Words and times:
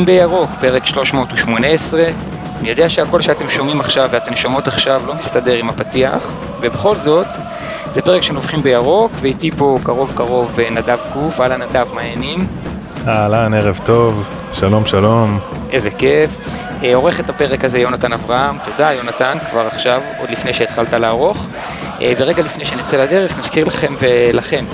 נובחים 0.00 0.16
בירוק, 0.18 0.50
פרק 0.60 0.86
318. 0.86 2.04
אני 2.60 2.68
יודע 2.68 2.88
שהכל 2.88 3.20
שאתם 3.20 3.48
שומעים 3.48 3.80
עכשיו 3.80 4.08
ואתן 4.12 4.36
שומעות 4.36 4.68
עכשיו 4.68 5.02
לא 5.06 5.14
מסתדר 5.14 5.54
עם 5.54 5.68
הפתיח, 5.68 6.32
ובכל 6.60 6.96
זאת, 6.96 7.26
זה 7.92 8.02
פרק 8.02 8.22
שנובחים 8.22 8.62
בירוק, 8.62 9.12
ואיתי 9.20 9.50
פה 9.50 9.78
קרוב 9.82 10.12
קרוב 10.16 10.60
אה, 10.60 10.70
נדב 10.70 10.98
קוף, 11.12 11.40
אהלן 11.40 11.62
נדב, 11.62 11.86
מה 11.94 12.00
העניינים? 12.00 12.46
אהלן, 13.08 13.54
ערב 13.54 13.80
טוב, 13.84 14.28
שלום 14.52 14.86
שלום. 14.86 15.38
איזה 15.70 15.90
כיף. 15.90 16.30
אה, 16.82 16.94
עורך 16.94 17.20
את 17.20 17.28
הפרק 17.28 17.64
הזה 17.64 17.78
יונתן 17.78 18.12
אברהם, 18.12 18.56
תודה 18.64 18.92
יונתן, 18.92 19.38
כבר 19.50 19.66
עכשיו, 19.66 20.00
עוד 20.20 20.30
לפני 20.30 20.54
שהתחלת 20.54 20.92
לערוך. 20.92 21.48
אה, 22.00 22.12
ורגע 22.16 22.42
לפני 22.42 22.64
שנצא 22.64 22.96
לדרך, 22.96 23.38
נזכיר 23.38 23.64
לכם 23.64 23.94
ולכם 23.98 24.64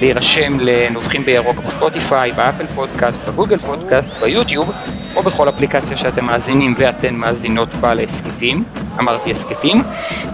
להירשם 0.00 0.60
לנובחים 0.60 1.24
בירוק 1.24 1.56
בספוטיפיי, 1.56 2.32
באפל 2.32 2.66
פודקאסט, 2.66 3.20
בגוגל 3.20 3.58
פודקאסט, 3.58 4.10
ביוטיוב, 4.20 4.70
או 5.16 5.22
בכל 5.22 5.48
אפליקציה 5.48 5.96
שאתם 5.96 6.24
מאזינים 6.24 6.74
ואתן 6.76 7.14
מאזינות 7.14 7.74
בה 7.74 7.94
להסכתים, 7.94 8.64
אמרתי 8.98 9.30
הסכתים, 9.30 9.82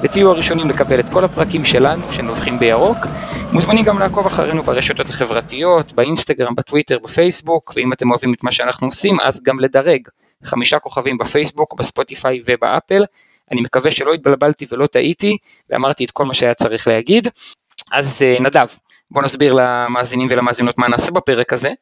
ותהיו 0.02 0.30
הראשונים 0.30 0.68
לקבל 0.70 1.00
את 1.00 1.08
כל 1.12 1.24
הפרקים 1.24 1.64
שלנו, 1.64 2.12
שנובחים 2.12 2.58
בירוק. 2.58 2.96
מוזמנים 3.52 3.84
גם 3.84 3.98
לעקוב 3.98 4.26
אחרינו 4.26 4.62
ברשתות 4.62 5.08
החברתיות, 5.08 5.92
באינסטגרם, 5.92 6.54
בטוויטר, 6.54 6.98
בפייסבוק, 6.98 7.72
ואם 7.76 7.92
אתם 7.92 8.10
אוהבים 8.10 8.34
את 8.34 8.44
מה 8.44 8.52
שאנחנו 8.52 8.86
עושים, 8.86 9.20
אז 9.20 9.42
גם 9.42 9.60
לדרג 9.60 10.00
חמישה 10.44 10.78
כוכבים 10.78 11.18
בפייסבוק, 11.18 11.74
בספוטיפיי 11.74 12.40
ובאפל. 12.46 13.04
אני 13.52 13.60
מקווה 13.60 13.90
שלא 13.90 14.14
התבלבלתי 14.14 14.66
ולא 14.72 14.86
טעיתי, 14.86 15.36
ואמרתי 15.70 16.04
את 16.04 16.10
כל 16.10 16.24
מה 16.24 16.34
שהיה 16.34 16.54
צריך 16.54 16.88
להגיד. 16.88 17.28
אז 17.92 18.22
אה, 18.22 18.36
נדב, 18.40 18.66
בוא 19.12 19.22
נסביר 19.22 19.54
למאזינים 19.56 20.28
ולמאזינות 20.30 20.78
מה 20.78 20.88
נעשה 20.88 21.10
בפרק 21.10 21.52
הזה. 21.52 21.72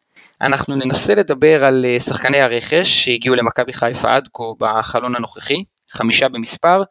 אנחנו 0.40 0.76
ננסה 0.76 1.14
לדבר 1.14 1.64
על 1.64 1.84
אה, 1.88 2.00
שחקני 2.00 2.40
הרכש 2.40 3.04
שהגיעו 3.04 3.34
למכבי 3.34 3.72
חיפה 3.72 4.14
עד 4.14 4.28
כה 4.34 4.44
בחלון 4.58 5.16
הנוכחי, 5.16 5.64
חמישה 5.90 6.28
במספר. 6.28 6.82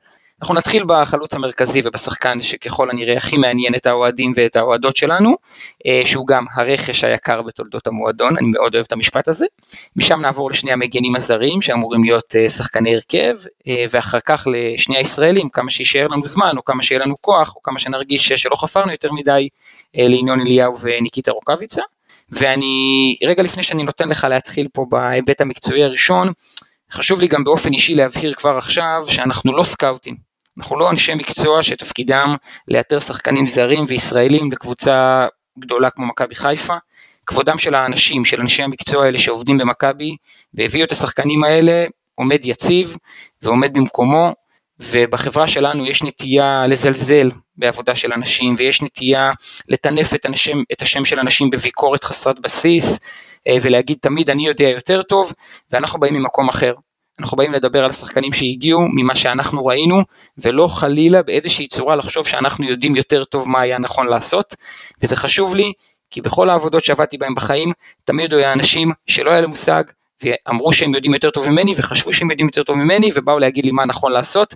אנחנו 0.41 0.55
נתחיל 0.55 0.83
בחלוץ 0.87 1.33
המרכזי 1.33 1.81
ובשחקן 1.83 2.41
שככל 2.41 2.89
הנראה 2.89 3.17
הכי 3.17 3.37
מעניין 3.37 3.75
את 3.75 3.85
האוהדים 3.85 4.31
ואת 4.35 4.55
האוהדות 4.55 4.95
שלנו, 4.95 5.35
אה, 5.85 6.01
שהוא 6.05 6.27
גם 6.27 6.45
הרכש 6.53 7.03
היקר 7.03 7.41
בתולדות 7.41 7.87
המועדון, 7.87 8.37
אני 8.37 8.47
מאוד 8.47 8.75
אוהב 8.75 8.85
את 8.85 8.91
המשפט 8.91 9.27
הזה. 9.27 9.45
משם 9.95 10.19
נעבור 10.21 10.49
לשני 10.49 10.71
המגנים 10.71 11.15
הזרים 11.15 11.61
שאמורים 11.61 12.03
להיות 12.03 12.35
אה, 12.35 12.49
שחקני 12.49 12.95
הרכב, 12.95 13.35
ואחר 13.91 14.19
כך 14.19 14.47
לשני 14.51 14.97
הישראלים, 14.97 15.49
כמה 15.49 15.71
שישאר 15.71 16.07
לנו 16.07 16.25
זמן, 16.25 16.57
או 16.57 16.65
כמה 16.65 16.83
שיהיה 16.83 17.01
לנו 17.01 17.15
כוח, 17.21 17.55
או 17.55 17.61
כמה 17.61 17.79
שנרגיש 17.79 18.31
שלא 18.31 18.55
חפרנו 18.55 18.91
יותר 18.91 19.11
מדי, 19.11 19.49
לינון 19.95 20.41
אליהו 20.41 20.79
וניקיטה 20.79 21.31
רוקאביצה. 21.31 21.81
ואני, 22.31 23.15
רגע 23.23 23.43
לפני 23.43 23.63
שאני 23.63 23.83
נותן 23.83 24.09
לך 24.09 24.27
להתחיל 24.29 24.67
פה 24.73 24.85
בהיבט 24.89 25.41
המקצועי 25.41 25.83
הראשון, 25.83 26.31
חשוב 26.91 27.19
לי 27.19 27.27
גם 27.27 27.43
באופן 27.43 27.73
אישי 27.73 27.95
להבהיר 27.95 28.33
כבר 28.33 28.57
עכשיו 28.57 29.03
שאנחנו 29.09 29.53
לא 29.53 29.63
סקאוטים, 29.63 30.28
אנחנו 30.59 30.79
לא 30.79 30.89
אנשי 30.89 31.15
מקצוע 31.15 31.63
שתפקידם 31.63 32.35
לאתר 32.67 32.99
שחקנים 32.99 33.47
זרים 33.47 33.85
וישראלים 33.87 34.51
לקבוצה 34.51 35.27
גדולה 35.59 35.89
כמו 35.89 36.05
מכבי 36.05 36.35
חיפה. 36.35 36.75
כבודם 37.25 37.57
של 37.57 37.75
האנשים, 37.75 38.25
של 38.25 38.41
אנשי 38.41 38.63
המקצוע 38.63 39.05
האלה 39.05 39.19
שעובדים 39.19 39.57
במכבי 39.57 40.15
והביאו 40.53 40.85
את 40.85 40.91
השחקנים 40.91 41.43
האלה 41.43 41.85
עומד 42.15 42.45
יציב 42.45 42.95
ועומד 43.41 43.73
במקומו 43.73 44.33
ובחברה 44.79 45.47
שלנו 45.47 45.85
יש 45.85 46.03
נטייה 46.03 46.67
לזלזל 46.67 47.31
בעבודה 47.55 47.95
של 47.95 48.13
אנשים 48.13 48.55
ויש 48.57 48.81
נטייה 48.81 49.31
לטנף 49.67 50.13
את, 50.13 50.25
אנשים, 50.25 50.63
את 50.71 50.81
השם 50.81 51.05
של 51.05 51.19
אנשים 51.19 51.49
בביקורת 51.49 52.03
חסרת 52.03 52.39
בסיס 52.39 52.99
אה, 53.47 53.57
ולהגיד 53.61 53.97
תמיד 54.01 54.29
אני 54.29 54.47
יודע 54.47 54.69
יותר 54.69 55.01
טוב 55.01 55.33
ואנחנו 55.71 55.99
באים 55.99 56.13
ממקום 56.13 56.49
אחר. 56.49 56.73
אנחנו 57.19 57.37
באים 57.37 57.51
לדבר 57.53 57.83
על 57.83 57.89
השחקנים 57.89 58.33
שהגיעו 58.33 58.81
ממה 58.81 59.15
שאנחנו 59.15 59.65
ראינו 59.65 60.01
ולא 60.37 60.67
חלילה 60.67 61.23
באיזושהי 61.23 61.67
צורה 61.67 61.95
לחשוב 61.95 62.27
שאנחנו 62.27 62.65
יודעים 62.65 62.95
יותר 62.95 63.23
טוב 63.23 63.49
מה 63.49 63.61
היה 63.61 63.77
נכון 63.77 64.07
לעשות 64.07 64.55
וזה 65.03 65.15
חשוב 65.15 65.55
לי 65.55 65.73
כי 66.11 66.21
בכל 66.21 66.49
העבודות 66.49 66.83
שעבדתי 66.83 67.17
בהם 67.17 67.35
בחיים 67.35 67.73
תמיד 68.03 68.33
היו 68.33 68.53
אנשים 68.53 68.91
שלא 69.07 69.31
היה 69.31 69.41
להם 69.41 69.49
מושג 69.49 69.83
ואמרו 70.23 70.73
שהם 70.73 70.93
יודעים 70.93 71.13
יותר 71.13 71.29
טוב 71.29 71.49
ממני 71.49 71.73
וחשבו 71.77 72.13
שהם 72.13 72.31
יודעים 72.31 72.47
יותר 72.47 72.63
טוב 72.63 72.77
ממני 72.77 73.09
ובאו 73.15 73.39
להגיד 73.39 73.65
לי 73.65 73.71
מה 73.71 73.85
נכון 73.85 74.11
לעשות. 74.11 74.53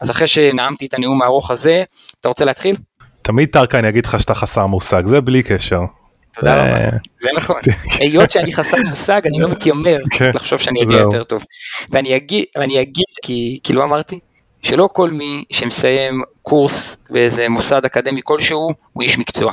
אז 0.00 0.10
אחרי 0.10 0.26
שנאמתי 0.26 0.86
את 0.86 0.94
הנאום 0.94 1.22
הארוך 1.22 1.50
הזה, 1.50 1.84
אתה 2.20 2.28
רוצה 2.28 2.44
להתחיל? 2.44 2.76
תמיד 3.22 3.48
טרקה 3.52 3.78
אני 3.78 3.88
אגיד 3.88 4.06
לך 4.06 4.20
שאתה 4.20 4.34
חסר 4.34 4.66
מושג, 4.66 5.06
זה 5.06 5.20
בלי 5.20 5.42
קשר. 5.42 5.80
תודה 6.34 6.54
רבה, 6.54 6.90
זה 7.20 7.28
נכון. 7.36 7.60
היות 7.98 8.30
שאני 8.30 8.52
חסר 8.52 8.76
מושג, 8.90 9.20
אני 9.26 9.40
לא 9.40 9.48
מתיימר 9.48 9.98
כן. 10.18 10.30
לחשוב 10.34 10.58
שאני 10.58 10.82
אגיע 10.82 10.98
יותר 10.98 11.24
טוב. 11.24 11.44
ואני 11.90 12.16
אגיד, 12.16 13.04
כי, 13.22 13.72
לא 13.72 13.84
אמרתי, 13.84 14.18
שלא 14.62 14.88
כל 14.92 15.10
מי 15.10 15.44
שמסיים 15.52 16.22
קורס 16.42 16.96
באיזה 17.10 17.48
מוסד 17.48 17.84
אקדמי 17.84 18.20
כלשהו, 18.24 18.70
הוא 18.92 19.02
איש 19.02 19.18
מקצוע. 19.18 19.52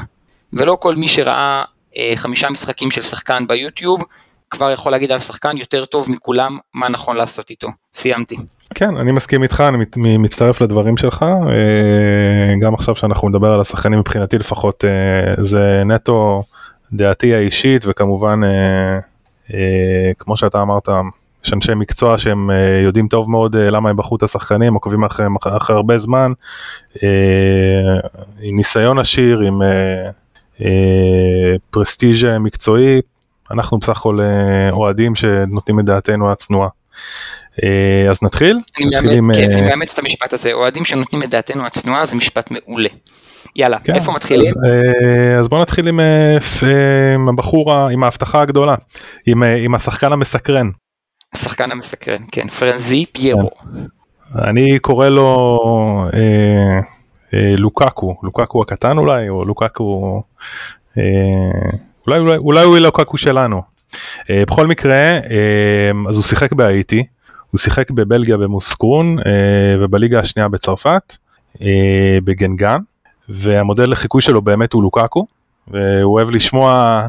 ולא 0.53 0.78
כל 0.81 0.96
מי 0.96 1.08
שראה 1.08 1.64
אה, 1.97 2.14
חמישה 2.16 2.50
משחקים 2.50 2.92
של 2.92 3.02
שחקן 3.02 3.48
ביוטיוב, 3.48 4.02
כבר 4.50 4.72
יכול 4.72 4.92
להגיד 4.92 5.12
על 5.12 5.18
השחקן 5.18 5.58
יותר 5.58 5.86
טוב 5.86 6.12
מכולם 6.12 6.58
מה 6.74 6.90
נכון 6.90 7.16
לעשות 7.16 7.50
איתו. 7.50 7.68
סיימתי. 7.94 8.36
כן, 8.75 8.98
אני 8.98 9.12
מסכים 9.12 9.44
איתך, 9.44 9.63
אני 9.69 10.18
מצטרף 10.18 10.62
לדברים 10.62 10.98
שלך. 10.98 11.24
אה, 11.24 12.53
גם 12.62 12.74
עכשיו 12.74 12.96
שאנחנו 12.96 13.30
נדבר 13.30 13.53
על 13.53 13.62
השחקנים 13.62 14.00
מבחינתי 14.00 14.38
לפחות, 14.38 14.86
אה, 14.86 15.44
זה 15.44 15.84
נטו 15.86 16.44
דעתי 16.94 17.35
האישית, 17.35 17.84
וכמובן, 17.88 18.41
אה, 18.44 19.00
כמו 20.19 20.38
שאתה 20.38 20.62
אמרת, 20.62 20.90
יש 21.46 21.53
אנשי 21.53 21.74
מקצוע 21.75 22.18
שהם 22.18 22.50
יודעים 22.84 23.07
טוב 23.07 23.29
מאוד 23.29 23.56
למה 23.56 23.90
הם 23.90 23.97
בחרו 23.97 24.18
את 24.18 24.24
השחקנים, 24.24 24.74
עוקבים 24.74 25.03
אחריהם 25.03 25.35
אחרי, 25.35 25.75
הרבה 25.75 25.97
זמן, 25.97 26.31
עם 28.41 28.56
ניסיון 28.56 29.00
עשיר, 29.00 29.40
עם 29.40 29.62
פרסטיג' 31.72 32.38
מקצועי, 32.40 33.01
אנחנו 33.53 33.78
בסך 33.78 33.97
הכל 33.97 34.19
אה, 34.22 34.69
אוהדים 34.72 35.16
שנותנים 35.16 35.80
את 35.80 35.85
דעתנו 35.85 36.31
הצנועה. 36.31 36.69
אה, 37.63 38.09
אז 38.09 38.24
נתחיל? 38.24 38.59
אני 38.78 38.85
מאמץ, 39.19 39.35
כן, 39.35 39.51
אה, 39.51 39.62
מאמץ 39.62 39.94
את 39.94 40.00
המשפט 40.00 40.34
הזה, 40.34 40.53
אוהדים 40.53 40.85
שנותנים 40.85 41.24
את 41.24 41.30
דעתנו 41.30 41.66
הצנועה 41.66 42.06
זה 42.06 42.16
משפט 42.16 42.51
מעולה. 42.51 42.90
יאללה, 43.56 43.79
כן, 43.79 43.95
איפה 43.95 44.12
מתחילים? 44.12 44.53
אז, 44.53 45.39
אז 45.39 45.50
בוא 45.50 45.62
נתחיל 45.62 45.88
עם, 45.88 46.00
עם 47.16 47.29
הבחור, 47.29 47.73
עם 47.73 48.03
ההבטחה 48.03 48.41
הגדולה, 48.41 48.75
עם, 49.25 49.44
עם 49.44 49.75
השחקן 49.75 50.13
המסקרן. 50.13 50.69
השחקן 51.34 51.72
המסקרן, 51.72 52.22
כן, 52.31 52.50
פרנזי 52.50 53.06
פיירו. 53.12 53.50
כן. 53.56 53.79
אני 54.35 54.79
קורא 54.79 55.09
לו 55.09 55.59
אה, 56.13 56.79
אה, 57.34 57.53
לוקקו, 57.57 58.16
לוקקו 58.23 58.62
הקטן 58.62 58.97
אולי, 58.97 59.29
או 59.29 59.45
לוקקו... 59.45 60.22
אה, 60.97 61.03
אולי, 62.07 62.19
אולי, 62.19 62.38
אולי 62.38 62.63
הוא 62.63 62.78
לוקקו 62.78 63.18
שלנו. 63.18 63.62
Uh, 63.91 64.25
בכל 64.47 64.68
מקרה, 64.68 65.19
uh, 65.19 66.09
אז 66.09 66.16
הוא 66.16 66.23
שיחק 66.23 66.53
בהאיטי, 66.53 67.06
הוא 67.51 67.59
שיחק 67.59 67.91
בבלגיה 67.91 68.38
במוסקרון 68.38 69.19
uh, 69.19 69.23
ובליגה 69.79 70.19
השנייה 70.19 70.50
בצרפת, 70.50 71.18
uh, 71.56 71.59
בגנגן, 72.23 72.78
והמודל 73.30 73.92
לחיקוי 73.92 74.22
שלו 74.22 74.42
באמת 74.42 74.74
הוא 74.74 74.84
לוקקו, 74.84 75.26
והוא 75.68 76.14
אוהב 76.14 76.30
לשמוע 76.30 77.02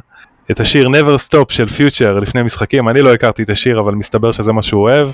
את 0.50 0.60
השיר 0.60 0.88
never 0.88 1.28
stop 1.28 1.44
של 1.52 1.68
פיוטר 1.68 2.18
לפני 2.20 2.42
משחקים, 2.42 2.88
אני 2.88 3.02
לא 3.02 3.14
הכרתי 3.14 3.42
את 3.42 3.50
השיר 3.50 3.80
אבל 3.80 3.94
מסתבר 3.94 4.32
שזה 4.32 4.52
מה 4.52 4.62
שהוא 4.62 4.82
אוהב. 4.82 5.08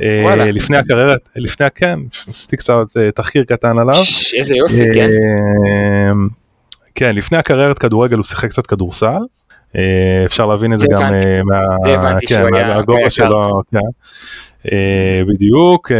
וואלה. 0.00 0.50
לפני 0.50 0.76
הקריירת, 0.76 1.28
לפני, 1.36 1.66
כן, 1.74 1.98
עשיתי 2.28 2.56
קצת 2.56 2.74
תחקיר 3.14 3.44
קטן 3.44 3.78
עליו. 3.78 4.02
איזה 4.36 4.54
יופי, 4.54 4.94
כן. 4.94 5.08
כן, 6.94 7.16
לפני 7.16 7.38
הקריירת 7.38 7.78
כדורגל 7.78 8.16
הוא 8.16 8.24
שיחק 8.24 8.50
קצת 8.50 8.66
כדורסל. 8.66 9.18
אה, 9.76 10.24
אפשר 10.24 10.46
להבין 10.46 10.72
את 10.72 10.78
זה 10.78 10.86
גם 10.90 11.02
אה, 11.02 12.16
כן, 12.28 12.44
מהגובה 12.52 13.10
שלו, 13.10 13.60
כן. 13.70 13.78
אה, 14.72 15.22
בדיוק, 15.28 15.92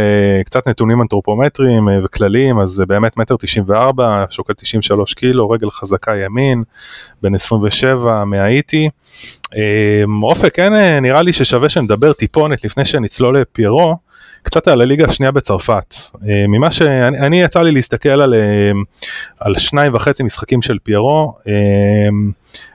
קצת 0.45 0.67
נתונים 0.67 1.01
אנתרופומטריים 1.01 1.87
וכלליים, 2.03 2.59
אז 2.59 2.83
באמת 2.87 3.17
מטר 3.17 3.35
94, 3.35 4.25
שוקל 4.29 4.53
93 4.53 5.13
קילו, 5.13 5.49
רגל 5.49 5.69
חזקה 5.69 6.15
ימין, 6.15 6.63
בן 7.21 7.35
27 7.35 8.25
מהאיטי. 8.25 8.89
אופק, 10.23 10.55
כן, 10.55 10.73
נראה 11.01 11.21
לי 11.21 11.33
ששווה 11.33 11.69
שנדבר 11.69 12.13
טיפונת 12.13 12.63
לפני 12.63 12.85
שנצלול 12.85 13.39
לפיירו. 13.39 13.95
קצת 14.45 14.67
על 14.67 14.81
הליגה 14.81 15.05
השנייה 15.05 15.31
בצרפת. 15.31 15.95
אה, 16.27 16.45
ממה 16.47 16.71
שאני 16.71 17.41
יצא 17.41 17.61
לי 17.61 17.71
להסתכל 17.71 18.09
על, 18.09 18.33
אה, 18.33 18.71
על 19.39 19.57
שניים 19.57 19.95
וחצי 19.95 20.23
משחקים 20.23 20.61
של 20.61 20.77
פיירו, 20.83 21.33
אה, 21.47 22.09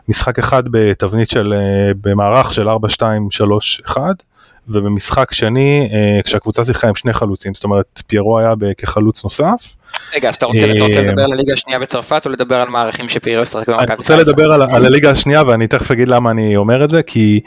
משחק 0.08 0.38
אחד 0.38 0.62
בתבנית 0.70 1.31
של, 1.31 1.55
במערך 2.00 2.52
של 2.52 2.69
4-2-3-1, 2.69 3.96
ובמשחק 4.69 5.33
שני 5.33 5.89
כשהקבוצה 6.25 6.65
שיחקה 6.65 6.89
עם 6.89 6.97
שני 6.97 7.12
חלוצים, 7.12 7.55
זאת 7.55 7.65
אומרת 7.65 8.03
פיירו 8.07 8.39
היה 8.39 8.55
כחלוץ 8.79 9.25
נוסף. 9.25 9.75
רגע, 10.17 10.29
אז 10.29 10.35
אתה 10.35 10.47
רוצה, 10.47 10.67
רוצה 10.81 11.03
לדבר 11.03 11.25
על 11.25 11.33
הליגה 11.33 11.53
השנייה 11.53 11.79
בצרפת 11.79 12.23
או 12.27 12.31
לדבר 12.31 12.61
על 12.61 12.69
מערכים 12.69 13.09
שפיירו 13.09 13.43
ישחק 13.43 13.69
במכבי 13.69 13.85
אני 13.85 13.95
רוצה 13.95 14.17
לדבר 14.17 14.53
על, 14.53 14.62
הליגה 14.62 15.11
השנייה 15.11 15.43
ואני 15.47 15.67
תכף 15.67 15.91
אגיד 15.91 16.09
למה 16.09 16.31
אני 16.31 16.57
אומר 16.57 16.85
את 16.85 16.91
זה, 16.91 17.03
כי 17.03 17.41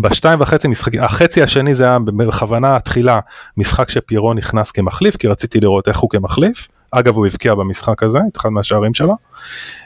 בשתיים 0.00 0.40
וחצי 0.40 0.68
משחקים, 0.68 1.02
החצי 1.02 1.42
השני 1.42 1.74
זה 1.74 1.84
היה 1.84 1.98
בכוונה 2.16 2.80
תחילה 2.80 3.18
משחק 3.56 3.90
שפיירו 3.90 4.34
נכנס 4.34 4.70
כמחליף, 4.70 5.16
כי 5.16 5.28
רציתי 5.28 5.60
לראות 5.60 5.88
איך 5.88 5.98
הוא 5.98 6.10
כמחליף. 6.10 6.68
אגב 6.94 7.16
הוא 7.16 7.26
הבקיע 7.26 7.54
במשחק 7.54 8.02
הזה, 8.02 8.18
את 8.32 8.36
אחד 8.36 8.48
מהשערים 8.48 8.94
שלו. 8.94 9.16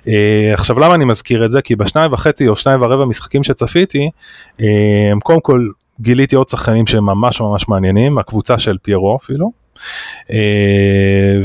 Uh, 0.04 0.08
עכשיו 0.52 0.78
למה 0.78 0.94
אני 0.94 1.04
מזכיר 1.04 1.44
את 1.44 1.50
זה? 1.50 1.62
כי 1.62 1.76
בשניים 1.76 2.12
וחצי 2.12 2.48
או 2.48 2.56
שניים 2.56 2.82
ורבע 2.82 3.04
משחקים 3.04 3.44
שצפיתי, 3.44 4.10
uh, 4.58 4.62
קודם 5.22 5.40
כל 5.40 5.68
גיליתי 6.00 6.36
עוד 6.36 6.48
שחקנים 6.48 6.86
שהם 6.86 7.04
ממש 7.04 7.40
ממש 7.40 7.68
מעניינים, 7.68 8.18
הקבוצה 8.18 8.58
של 8.58 8.76
פיירו 8.82 9.18
אפילו, 9.22 9.52
uh, 10.26 10.32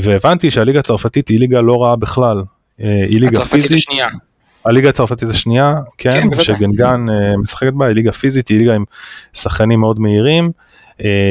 והבנתי 0.00 0.50
שהליגה 0.50 0.78
הצרפתית 0.80 1.28
היא 1.28 1.40
ליגה 1.40 1.60
לא 1.60 1.82
רעה 1.82 1.96
בכלל, 1.96 2.40
uh, 2.40 2.82
היא 3.08 3.20
ליגה 3.20 3.44
פיזית. 3.44 3.78
השנייה. 3.78 4.08
הליגה 4.64 4.88
הצרפתית 4.88 5.28
השנייה, 5.28 5.74
כן, 5.98 6.30
כן 6.30 6.40
שגנגן 6.42 7.06
uh, 7.08 7.40
משחקת 7.42 7.72
בה, 7.72 7.86
היא 7.86 7.94
ליגה 7.94 8.12
פיזית, 8.12 8.48
היא 8.48 8.58
ליגה 8.58 8.74
עם 8.74 8.84
שחקנים 9.34 9.80
מאוד 9.80 10.00
מהירים, 10.00 10.50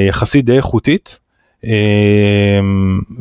יחסית 0.10 0.46
די 0.46 0.58
איכותית, 0.58 1.20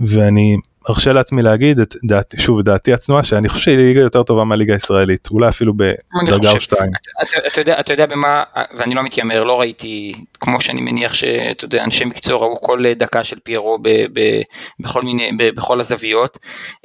ואני 0.06 0.56
ארשה 0.88 1.12
לעצמי 1.12 1.42
להגיד 1.42 1.78
את 1.78 1.94
דעתי, 2.04 2.40
שוב 2.40 2.62
דעתי 2.62 2.92
הצנועה 2.92 3.22
שאני 3.22 3.48
חושב 3.48 3.64
שהיא 3.64 3.76
ליגה 3.76 4.00
יותר 4.00 4.22
טובה 4.22 4.44
מהליגה 4.44 4.74
הישראלית 4.74 5.28
אולי 5.30 5.48
אפילו 5.48 5.72
בדרגה 5.74 6.50
או 6.50 6.60
שתיים. 6.60 6.90
אתה, 7.22 7.46
אתה, 7.46 7.60
יודע, 7.60 7.80
אתה 7.80 7.92
יודע 7.92 8.06
במה 8.06 8.42
ואני 8.78 8.94
לא 8.94 9.02
מתיימר 9.02 9.44
לא 9.44 9.60
ראיתי 9.60 10.12
כמו 10.40 10.60
שאני 10.60 10.80
מניח 10.80 11.14
שאתה 11.14 11.64
יודע 11.64 11.84
אנשי 11.84 12.04
מקצוע 12.04 12.36
ראו 12.36 12.60
כל 12.60 12.84
דקה 12.92 13.24
של 13.24 13.36
פיירו 13.44 13.78
ב, 13.82 13.88
ב, 14.12 14.40
בכל 14.80 15.02
מיני 15.02 15.30
ב, 15.38 15.50
בכל 15.50 15.80
הזוויות 15.80 16.38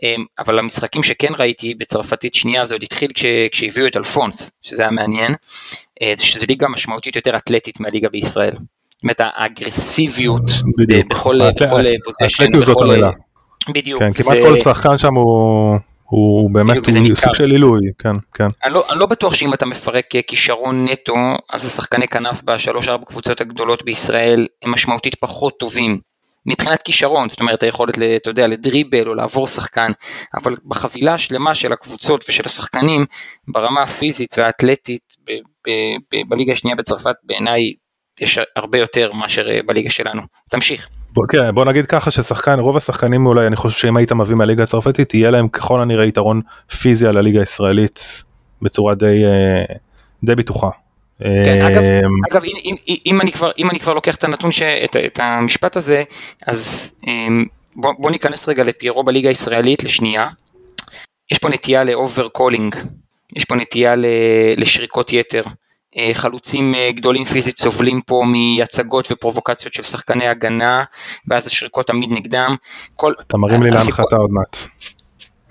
אמ, 0.03 0.25
אבל 0.39 0.59
המשחקים 0.59 1.03
שכן 1.03 1.31
ראיתי 1.37 1.75
בצרפתית 1.75 2.35
שנייה 2.35 2.65
זה 2.65 2.73
עוד 2.73 2.83
התחיל 2.83 3.11
כש, 3.13 3.25
כשהביאו 3.51 3.87
את 3.87 3.97
אלפונס 3.97 4.51
שזה 4.61 4.83
היה 4.83 4.91
מעניין 4.91 5.35
אה, 6.01 6.13
שזה 6.17 6.45
ליגה 6.49 6.67
משמעותית 6.67 7.15
יותר 7.15 7.37
אתלטית 7.37 7.79
מהליגה 7.79 8.09
בישראל. 8.09 8.53
זאת 8.53 9.03
אומרת 9.03 9.21
האגרסיביות 9.21 10.51
בכל 11.09 11.39
פוזיישן. 12.05 12.45
בדיוק. 13.73 13.99
כן, 13.99 14.13
כמעט 14.13 14.37
כל 14.37 14.55
שחקן 14.59 14.97
שם 14.97 15.13
הוא... 15.15 15.75
הוא 16.05 16.51
באמת 16.51 16.87
הוא 16.87 17.15
סוג 17.15 17.33
של 17.33 17.51
עילוי, 17.51 17.79
כן, 17.97 18.15
כן. 18.33 18.47
אני 18.63 18.73
לא, 18.73 18.83
אני 18.91 18.99
לא 18.99 19.05
בטוח 19.05 19.35
שאם 19.35 19.53
אתה 19.53 19.65
מפרק 19.65 20.05
כישרון 20.27 20.85
נטו, 20.85 21.15
אז 21.49 21.65
השחקני 21.65 22.07
כנף 22.07 22.43
בשלוש 22.43 22.87
ארבע 22.87 23.05
קבוצות 23.05 23.41
הגדולות 23.41 23.83
בישראל 23.85 24.47
הם 24.63 24.71
משמעותית 24.71 25.15
פחות 25.15 25.59
טובים. 25.59 25.99
מבחינת 26.45 26.81
כישרון, 26.81 27.29
זאת 27.29 27.39
אומרת 27.39 27.63
היכולת, 27.63 27.97
אתה 28.15 28.29
יודע, 28.29 28.47
לדריבל 28.47 29.07
או 29.07 29.13
לעבור 29.13 29.47
שחקן, 29.47 29.91
אבל 30.33 30.55
בחבילה 30.65 31.13
השלמה 31.13 31.55
של 31.55 31.73
הקבוצות 31.73 32.25
ושל 32.29 32.43
השחקנים, 32.45 33.05
ברמה 33.47 33.81
הפיזית 33.81 34.35
והאתלטית 34.37 35.13
בליגה 36.27 36.53
השנייה 36.53 36.75
בצרפת, 36.75 37.15
בעיניי 37.23 37.73
יש 38.21 38.39
הרבה 38.55 38.77
יותר 38.77 39.11
מאשר 39.13 39.49
אה, 39.49 39.59
בליגה 39.65 39.89
שלנו. 39.89 40.21
תמשיך. 40.49 40.87
בוא, 41.13 41.25
כן, 41.29 41.55
בוא 41.55 41.65
נגיד 41.65 41.85
ככה 41.85 42.11
ששחקן, 42.11 42.59
רוב 42.59 42.77
השחקנים 42.77 43.25
אולי, 43.25 43.47
אני 43.47 43.55
חושב 43.55 43.79
שאם 43.79 43.97
היית 43.97 44.11
מביא 44.11 44.35
מהליגה 44.35 44.63
הצרפתית, 44.63 45.13
יהיה 45.13 45.31
להם 45.31 45.47
ככל 45.47 45.81
הנראה 45.81 46.05
יתרון 46.05 46.41
פיזי 46.81 47.07
על 47.07 47.17
הליגה 47.17 47.39
הישראלית 47.39 48.23
בצורה 48.61 48.95
די, 48.95 49.25
אה, 49.25 49.75
די 50.23 50.35
בטוחה. 50.35 50.69
כן, 51.19 51.65
אגב, 51.65 51.83
אה, 51.83 51.99
אגב 52.31 52.43
אם, 52.43 52.75
אם, 52.87 52.95
אם, 53.05 53.21
אני 53.21 53.31
כבר, 53.31 53.51
אם 53.57 53.69
אני 53.69 53.79
כבר 53.79 53.93
לוקח 53.93 54.15
את 54.15 54.23
הנתון, 54.23 54.51
ש, 54.51 54.61
את, 54.61 54.95
את 54.95 55.19
המשפט 55.23 55.75
הזה, 55.75 56.03
אז 56.47 56.91
בוא, 57.75 57.93
בוא 57.99 58.11
ניכנס 58.11 58.49
רגע 58.49 58.63
לפיירו 58.63 59.03
בליגה 59.03 59.29
הישראלית 59.29 59.83
לשנייה. 59.83 60.27
יש 61.31 61.37
פה 61.37 61.49
נטייה 61.49 61.83
ל 61.83 61.92
over 61.92 62.27
calling, 62.27 62.75
יש 63.35 63.45
פה 63.45 63.55
נטייה 63.55 63.95
לשריקות 64.57 65.13
יתר. 65.13 65.43
אה, 65.97 66.09
חלוצים 66.13 66.75
אה, 66.75 66.91
גדולים 66.91 67.25
פיזית 67.25 67.59
סובלים 67.59 68.01
פה 68.01 68.23
מהצגות 68.25 69.11
ופרובוקציות 69.11 69.73
של 69.73 69.83
שחקני 69.83 70.27
הגנה, 70.27 70.83
ואז 71.27 71.47
השריקות 71.47 71.87
תמיד 71.87 72.11
נגדם. 72.11 72.55
כל... 72.95 73.13
אתה 73.27 73.37
מרים 73.37 73.63
לי 73.63 73.71
להנחתה 73.71 74.15
עוד 74.15 74.31
מעט. 74.31 74.57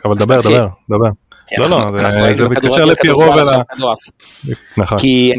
אבל 0.05 0.17
דבר, 0.17 0.41
דבר, 0.41 0.67
דבר. 0.91 1.09
כן, 1.47 1.61
לא, 1.61 1.69
לא, 1.69 2.35
זה 2.35 2.49
מתקשר 2.49 2.85
לפיירו 2.85 3.21
ול... 3.21 3.49
נכון. 4.77 4.99
כי 4.99 5.33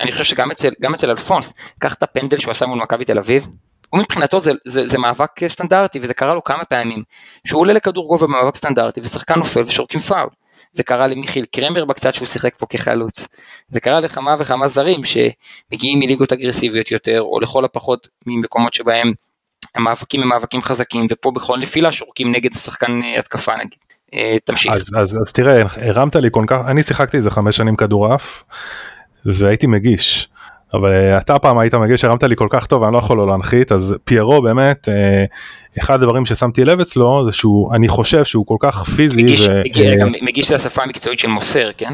אני 0.00 0.12
חושב 0.12 0.24
שגם 0.24 0.94
אצל 0.94 1.10
אלפונס, 1.10 1.54
קח 1.78 1.94
את 1.94 2.02
הפנדל 2.02 2.38
שהוא 2.38 2.50
עשה 2.50 2.66
מול 2.66 2.78
מכבי 2.78 3.04
תל 3.04 3.18
אביב, 3.18 3.46
הוא 3.90 4.00
מבחינתו 4.00 4.40
זה, 4.40 4.52
זה, 4.64 4.88
זה 4.88 4.98
מאבק 4.98 5.48
סטנדרטי 5.48 5.98
וזה 6.02 6.14
קרה 6.14 6.34
לו 6.34 6.44
כמה 6.44 6.64
פעמים 6.64 7.02
שהוא 7.44 7.60
עולה 7.60 7.72
לכדור 7.72 8.08
גובה 8.08 8.26
במאבק 8.26 8.56
סטנדרטי 8.56 9.00
ושחקן 9.00 9.38
נופל 9.38 9.62
ושורקים 9.62 10.00
פאול. 10.00 10.28
זה 10.74 10.82
קרה 10.82 11.06
למיכיל 11.06 11.44
קרמר 11.44 11.84
בקצת 11.84 12.14
שהוא 12.14 12.26
שיחק 12.26 12.54
פה 12.58 12.66
כחלוץ, 12.66 13.28
זה 13.68 13.80
קרה 13.80 14.00
לכמה 14.00 14.36
וכמה 14.38 14.68
זרים 14.68 15.00
שמגיעים 15.04 15.98
מליגות 15.98 16.32
אגרסיביות 16.32 16.90
יותר, 16.90 17.20
או 17.20 17.40
לכל 17.40 17.64
הפחות 17.64 18.08
ממקומות 18.26 18.74
שבהם 18.74 19.12
המאבקים 19.74 20.22
הם 20.22 20.28
מאבקים 20.28 20.62
חזקים, 20.62 21.06
ופה 21.10 21.30
בכל 21.30 21.58
נפילה 21.58 21.92
שורקים 21.92 22.32
נגד 22.32 22.54
השחקן 22.54 23.02
אה, 23.02 23.18
התקפה 23.18 23.52
נגיד. 23.56 23.78
אה, 24.14 24.36
תמשיך. 24.44 24.72
אז, 24.72 24.90
אז, 24.98 25.16
אז 25.20 25.32
תראה, 25.32 25.62
הרמת 25.76 26.16
לי 26.16 26.28
כל 26.30 26.44
כך, 26.46 26.60
אני 26.66 26.82
שיחקתי 26.82 27.16
איזה 27.16 27.30
חמש 27.30 27.56
שנים 27.56 27.76
כדורעף, 27.76 28.44
והייתי 29.24 29.66
מגיש. 29.66 30.28
אבל 30.74 30.92
אה, 30.92 31.18
אתה 31.18 31.38
פעם 31.38 31.58
היית 31.58 31.74
מגיש, 31.74 32.04
הרמת 32.04 32.22
לי 32.22 32.36
כל 32.36 32.48
כך 32.50 32.66
טוב, 32.66 32.84
אני 32.84 32.92
לא 32.92 32.98
יכול 32.98 33.18
לא 33.18 33.26
להנחית, 33.26 33.72
אז 33.72 33.96
פיירו 34.04 34.42
באמת, 34.42 34.88
אה, 34.88 35.24
אחד 35.78 35.94
הדברים 35.94 36.26
ששמתי 36.26 36.64
לב 36.64 36.80
אצלו 36.80 37.24
זה 37.24 37.32
שהוא, 37.32 37.74
אני 37.74 37.88
חושב 37.88 38.24
שהוא 38.24 38.46
כל 38.46 38.56
כך 38.60 38.82
פיזי. 38.82 39.22
מגיש, 39.22 39.48
ו... 39.48 39.60
מגיע, 39.64 39.90
אה, 39.90 40.10
מגיש 40.22 40.48
זה 40.48 40.54
השפה 40.54 40.82
המקצועית 40.82 41.18
של 41.18 41.28
מוסר, 41.28 41.70
כן? 41.76 41.92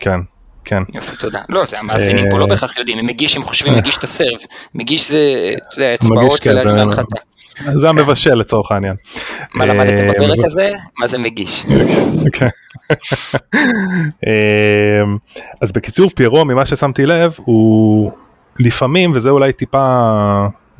כן. 0.00 0.20
כן. 0.64 0.82
יופי, 0.94 1.16
תודה. 1.16 1.40
לא, 1.48 1.64
זה 1.64 1.78
המאזינים 1.78 2.24
פה 2.30 2.38
לא 2.38 2.46
בהכרח 2.46 2.78
יודעים, 2.78 2.98
הם 2.98 3.06
מגיש, 3.06 3.36
הם 3.36 3.44
חושבים 3.44 3.74
מגיש 3.74 3.96
את 3.98 4.04
הסרב, 4.04 4.38
מגיש 4.74 5.10
זה, 5.10 5.54
אתה 5.56 5.80
יודע, 5.80 5.94
אצבעות 5.94 6.42
של 6.42 6.68
ההנחתה. 6.68 7.16
זה 7.72 7.88
המבשל 7.88 8.34
לצורך 8.34 8.72
העניין. 8.72 8.96
מה 9.54 9.66
למדתם 9.66 10.08
בפרק 10.08 10.38
הזה? 10.44 10.70
מה 10.98 11.08
זה 11.08 11.18
מגיש? 11.18 11.66
כן. 12.32 12.48
אמ, 14.26 15.16
אז 15.62 15.72
בקיצור 15.72 16.10
פיירו 16.10 16.44
ממה 16.44 16.66
ששמתי 16.66 17.06
לב 17.06 17.34
הוא 17.36 18.12
לפעמים 18.58 19.12
וזה 19.14 19.30
אולי 19.30 19.52
טיפה 19.52 19.96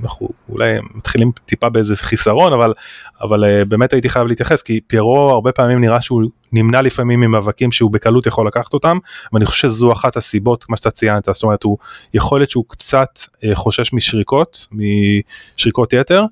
אנחנו 0.03 0.29
אולי 0.49 0.79
מתחילים 0.95 1.31
טיפה 1.45 1.69
באיזה 1.69 1.97
חיסרון 1.97 2.53
אבל 2.53 2.75
אבל 3.21 3.45
uh, 3.45 3.65
באמת 3.65 3.93
הייתי 3.93 4.09
חייב 4.09 4.27
להתייחס 4.27 4.63
כי 4.63 4.81
פיירו 4.87 5.31
הרבה 5.31 5.53
פעמים 5.53 5.81
נראה 5.81 6.01
שהוא 6.01 6.23
נמנע 6.53 6.83
לפעמים 6.83 7.21
ממאבקים 7.21 7.73
שהוא 7.73 7.91
בקלות 7.91 8.27
יכול 8.27 8.47
לקחת 8.47 8.75
אותם 8.75 8.99
ואני 9.33 9.47
חושב 9.47 9.69
שזו 9.69 9.93
אחת 9.93 10.17
הסיבות 10.17 10.65
מה 10.69 10.77
שאתה 10.77 10.91
ציינת 10.91 11.29
זאת 11.33 11.43
אומרת 11.43 11.63
הוא 11.63 11.79
יכול 12.15 12.41
להיות 12.41 12.51
שהוא 12.51 12.65
קצת 12.69 13.19
חושש 13.55 13.93
משריקות 13.93 14.67
משריקות 14.73 15.93
יתר 15.93 16.25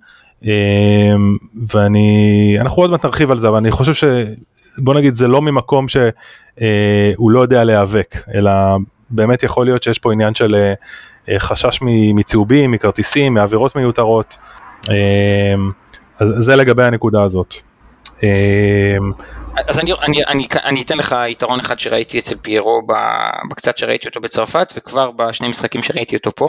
ואני 1.68 2.56
אנחנו 2.60 2.82
עוד 2.82 2.90
מעט 2.90 3.04
נרחיב 3.04 3.30
על 3.30 3.38
זה 3.38 3.48
אבל 3.48 3.56
אני 3.56 3.70
חושב 3.70 3.94
ש... 3.94 4.04
בוא 4.78 4.94
נגיד 4.94 5.14
זה 5.14 5.28
לא 5.28 5.42
ממקום 5.42 5.88
שהוא 5.88 6.02
אה, 6.60 7.12
לא 7.18 7.40
יודע 7.40 7.64
להיאבק, 7.64 8.16
אלא 8.34 8.50
באמת 9.10 9.42
יכול 9.42 9.66
להיות 9.66 9.82
שיש 9.82 9.98
פה 9.98 10.12
עניין 10.12 10.34
של 10.34 10.54
אה, 11.28 11.38
חשש 11.38 11.78
מצהובים, 12.14 12.70
מכרטיסים, 12.70 13.34
מעבירות 13.34 13.76
מיותרות, 13.76 14.36
אז 16.18 16.34
זה 16.38 16.56
לגבי 16.56 16.84
הנקודה 16.84 17.22
הזאת. 17.22 17.54
אז 19.68 19.78
אני, 19.78 19.92
אני, 19.92 20.24
אני, 20.24 20.48
אני 20.64 20.82
אתן 20.82 20.98
לך 20.98 21.16
יתרון 21.28 21.60
אחד 21.60 21.78
שראיתי 21.78 22.18
אצל 22.18 22.34
פיירו 22.42 22.82
בקצת 23.50 23.78
שראיתי 23.78 24.08
אותו 24.08 24.20
בצרפת 24.20 24.72
וכבר 24.76 25.10
בשני 25.10 25.48
משחקים 25.48 25.82
שראיתי 25.82 26.16
אותו 26.16 26.30
פה. 26.36 26.48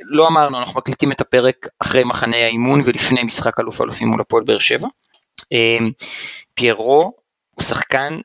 לא 0.00 0.28
אמרנו 0.28 0.58
אנחנו 0.58 0.78
מקליטים 0.78 1.12
את 1.12 1.20
הפרק 1.20 1.68
אחרי 1.78 2.04
מחנה 2.04 2.36
האימון 2.36 2.80
ולפני 2.84 3.22
משחק 3.22 3.60
אלוף 3.60 3.80
אלופים 3.80 4.08
מול 4.08 4.20
הפועל 4.20 4.44
באר 4.44 4.58
שבע. 4.58 4.88
פיירו 6.54 7.12
הוא 7.50 7.64
שחקן 7.64 8.18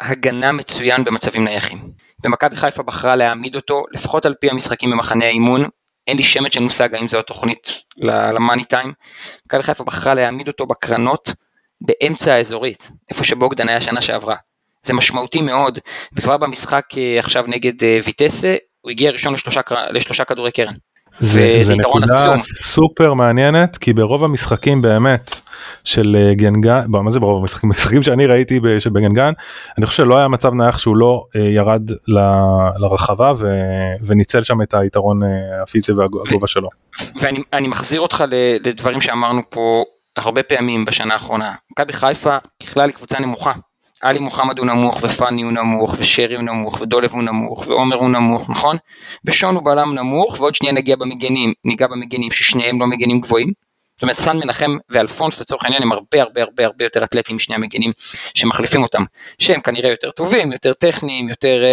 הגנה 0.00 0.52
מצוין 0.52 1.04
במצבים 1.04 1.44
נייחים. 1.44 1.78
ומכבי 2.24 2.56
חיפה 2.56 2.82
בחרה 2.82 3.16
להעמיד 3.16 3.56
אותו, 3.56 3.84
לפחות 3.92 4.26
על 4.26 4.34
פי 4.40 4.50
המשחקים 4.50 4.90
במחנה 4.90 5.24
האימון, 5.24 5.68
אין 6.06 6.16
לי 6.16 6.22
שמץ 6.22 6.54
של 6.54 6.62
מושג 6.62 6.94
האם 6.94 7.08
זו 7.08 7.18
התוכנית 7.18 7.78
למאני 7.96 8.64
טיים. 8.64 8.92
מכבי 9.46 9.62
חיפה 9.62 9.84
בחרה 9.84 10.14
להעמיד 10.14 10.48
אותו 10.48 10.66
בקרנות 10.66 11.32
באמצע 11.80 12.34
האזורית, 12.34 12.90
איפה 13.10 13.24
שבוגדן 13.24 13.68
היה 13.68 13.80
שנה 13.80 14.00
שעברה. 14.00 14.36
זה 14.82 14.94
משמעותי 14.94 15.42
מאוד, 15.42 15.78
וכבר 16.12 16.36
במשחק 16.36 16.84
אה, 16.96 17.18
עכשיו 17.18 17.44
נגד 17.46 17.72
ויטסה, 18.04 18.56
הוא 18.82 18.90
הגיע 18.90 19.10
ראשון 19.10 19.34
לשלושה, 19.34 19.60
לשלושה 19.90 20.24
כדורי 20.24 20.50
קרן. 20.52 20.74
זה, 21.18 21.58
זה 21.60 21.74
נקודה 21.74 22.06
עצום. 22.06 22.38
סופר 22.38 23.14
מעניינת 23.14 23.76
כי 23.76 23.92
ברוב 23.92 24.24
המשחקים 24.24 24.82
באמת 24.82 25.30
של 25.84 26.16
אה, 26.18 26.34
גנגן, 26.34 26.84
מה 26.88 27.10
זה 27.10 27.20
ברוב 27.20 27.40
המשחקים? 27.40 27.70
המשחקים 27.70 28.02
שאני 28.02 28.26
ראיתי 28.26 28.60
בגנגן, 28.92 29.32
אני 29.78 29.86
חושב 29.86 30.02
שלא 30.02 30.18
היה 30.18 30.28
מצב 30.28 30.54
נייח 30.54 30.78
שהוא 30.78 30.96
לא 30.96 31.24
אה, 31.36 31.40
ירד 31.40 31.90
ל, 31.90 32.18
לרחבה 32.78 33.32
ו, 33.38 33.58
וניצל 34.06 34.42
שם 34.42 34.62
את 34.62 34.74
היתרון 34.74 35.22
אה, 35.22 35.28
הפיזי 35.62 35.92
והגובה 35.92 36.46
שלו. 36.46 36.68
ואני 37.20 37.68
מחזיר 37.68 38.00
אותך 38.00 38.24
לדברים 38.64 39.00
שאמרנו 39.00 39.42
פה 39.50 39.84
הרבה 40.16 40.42
פעמים 40.42 40.84
בשנה 40.84 41.14
האחרונה. 41.14 41.54
מכבי 41.72 41.92
חיפה 41.92 42.36
ככלל 42.66 42.88
היא 42.88 42.94
קבוצה 42.94 43.20
נמוכה. 43.20 43.52
עלי 44.02 44.18
מוחמד 44.18 44.58
הוא 44.58 44.66
נמוך, 44.66 45.02
ופאני 45.02 45.42
הוא 45.42 45.52
נמוך, 45.52 45.94
ושרי 45.98 46.34
הוא 46.34 46.42
נמוך, 46.42 46.80
ודולב 46.80 47.10
הוא 47.12 47.22
נמוך, 47.22 47.64
ועומר 47.66 47.96
הוא 47.96 48.08
נמוך, 48.08 48.50
נכון? 48.50 48.76
ושון 49.24 49.54
הוא 49.54 49.64
בלם 49.64 49.94
נמוך, 49.94 50.40
ועוד 50.40 50.54
שנייה 50.54 50.74
נגיע 50.74 50.96
במגנים, 50.96 51.52
ניגע 51.64 51.86
במגנים 51.86 52.32
ששניהם 52.32 52.80
לא 52.80 52.86
מגנים 52.86 53.20
גבוהים. 53.20 53.52
זאת 53.96 54.02
אומרת 54.02 54.16
סן 54.16 54.36
מנחם 54.36 54.76
ואלפונס 54.90 55.40
לצורך 55.40 55.64
העניין 55.64 55.82
הם 55.82 55.92
הרבה 55.92 56.22
הרבה 56.22 56.42
הרבה 56.42 56.64
הרבה 56.64 56.84
יותר 56.84 57.04
אתלטים 57.04 57.36
משני 57.36 57.54
המגנים 57.54 57.92
שמחליפים 58.34 58.82
אותם 58.82 59.02
שהם 59.38 59.60
כנראה 59.60 59.90
יותר 59.90 60.10
טובים 60.10 60.52
יותר 60.52 60.72
טכניים 60.72 61.28
יותר 61.28 61.64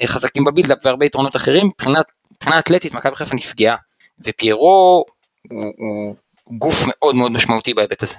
אה, 0.00 0.06
חזקים 0.06 0.44
בבילדאפ 0.44 0.78
והרבה 0.84 1.06
יתרונות 1.06 1.36
אחרים 1.36 1.66
מבחינה 1.66 2.58
אתלטית 2.58 2.94
מכבי 2.94 3.16
חיפה 3.16 3.34
נפגעה 3.34 3.76
ופיירו 4.24 5.04
הוא, 5.50 5.72
הוא 5.78 6.14
גוף 6.58 6.84
מאוד 6.86 7.14
מאוד 7.14 7.32
משמעותי 7.32 7.74
בהיבט 7.74 8.02
הזה. 8.02 8.16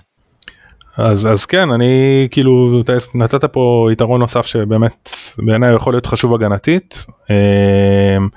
אז 0.97 1.27
אז 1.27 1.45
כן 1.45 1.71
אני 1.71 2.27
כאילו 2.31 2.81
נתת 3.15 3.45
פה 3.45 3.89
יתרון 3.91 4.19
נוסף 4.19 4.45
שבאמת 4.45 5.09
בעיניי 5.37 5.75
יכול 5.75 5.93
להיות 5.93 6.05
חשוב 6.05 6.33
הגנתית. 6.33 7.05
אמ, 7.29 8.27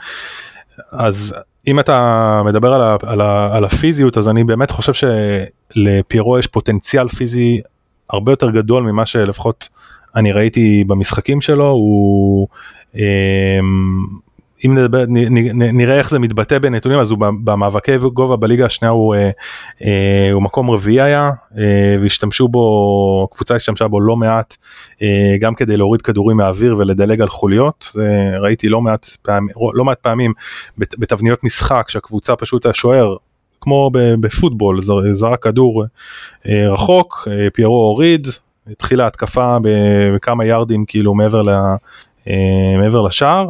אז 0.93 1.35
אם 1.67 1.81
אתה 1.81 2.43
מדבר 2.45 2.75
על, 2.75 2.83
ה, 2.83 2.97
על, 3.03 3.21
ה, 3.21 3.57
על 3.57 3.65
הפיזיות 3.65 4.19
אז 4.19 4.29
אני 4.29 4.45
באמת 4.45 4.71
חושב 4.71 4.93
שלפיירו 4.93 6.39
יש 6.39 6.47
פוטנציאל 6.47 7.09
פיזי 7.09 7.61
הרבה 8.11 8.33
יותר 8.33 8.51
גדול 8.51 8.83
ממה 8.83 9.07
שלפחות 9.07 9.69
אני 10.17 10.33
ראיתי 10.33 10.85
במשחקים 10.87 11.41
שלו. 11.41 11.69
הוא 11.69 12.49
אמ, 12.95 13.01
אם 14.67 14.79
נדבר, 14.79 15.05
נראה 15.55 15.99
איך 15.99 16.11
זה 16.11 16.19
מתבטא 16.19 16.59
בנתונים 16.59 16.99
אז 16.99 17.11
הוא 17.11 17.19
במאבקי 17.19 17.99
גובה 17.99 18.37
בליגה 18.37 18.67
השנייה 18.67 18.93
הוא, 18.93 19.15
אה, 19.15 19.31
אה, 19.85 20.31
הוא 20.33 20.43
מקום 20.43 20.71
רביעי 20.71 21.01
היה 21.01 21.31
אה, 21.59 21.97
והשתמשו 22.03 22.49
בו, 22.49 23.29
קבוצה 23.33 23.55
השתמשה 23.55 23.89
בו 23.89 24.01
לא 24.01 24.17
מעט 24.17 24.57
גם 25.41 25.55
כדי 25.55 25.77
להוריד 25.77 26.03
כדורים 26.03 26.37
מהאוויר 26.37 26.77
ולדלג 26.79 27.21
על 27.21 27.29
חוליות, 27.29 27.97
ראיתי 28.41 28.69
לא 28.69 28.81
מעט, 28.81 29.09
פעמים, 29.23 29.49
לא 29.75 29.85
מעט 29.85 30.01
פעמים 30.01 30.33
בתבניות 30.79 31.45
משחק 31.45 31.89
שהקבוצה 31.89 32.37
פשוט 32.37 32.67
השוער 32.67 33.17
כמו 33.61 33.91
בפוטבול 34.21 34.81
זרק 35.13 35.43
כדור 35.43 35.85
רחוק, 36.47 37.29
פיירו 37.55 37.75
הוריד, 37.75 38.29
התחילה 38.71 39.07
התקפה 39.07 39.57
בכמה 40.15 40.45
יארדים 40.45 40.85
כאילו 40.85 41.15
מעבר, 41.15 41.43
ל, 41.43 41.51
מעבר 42.79 43.03
לשער. 43.03 43.47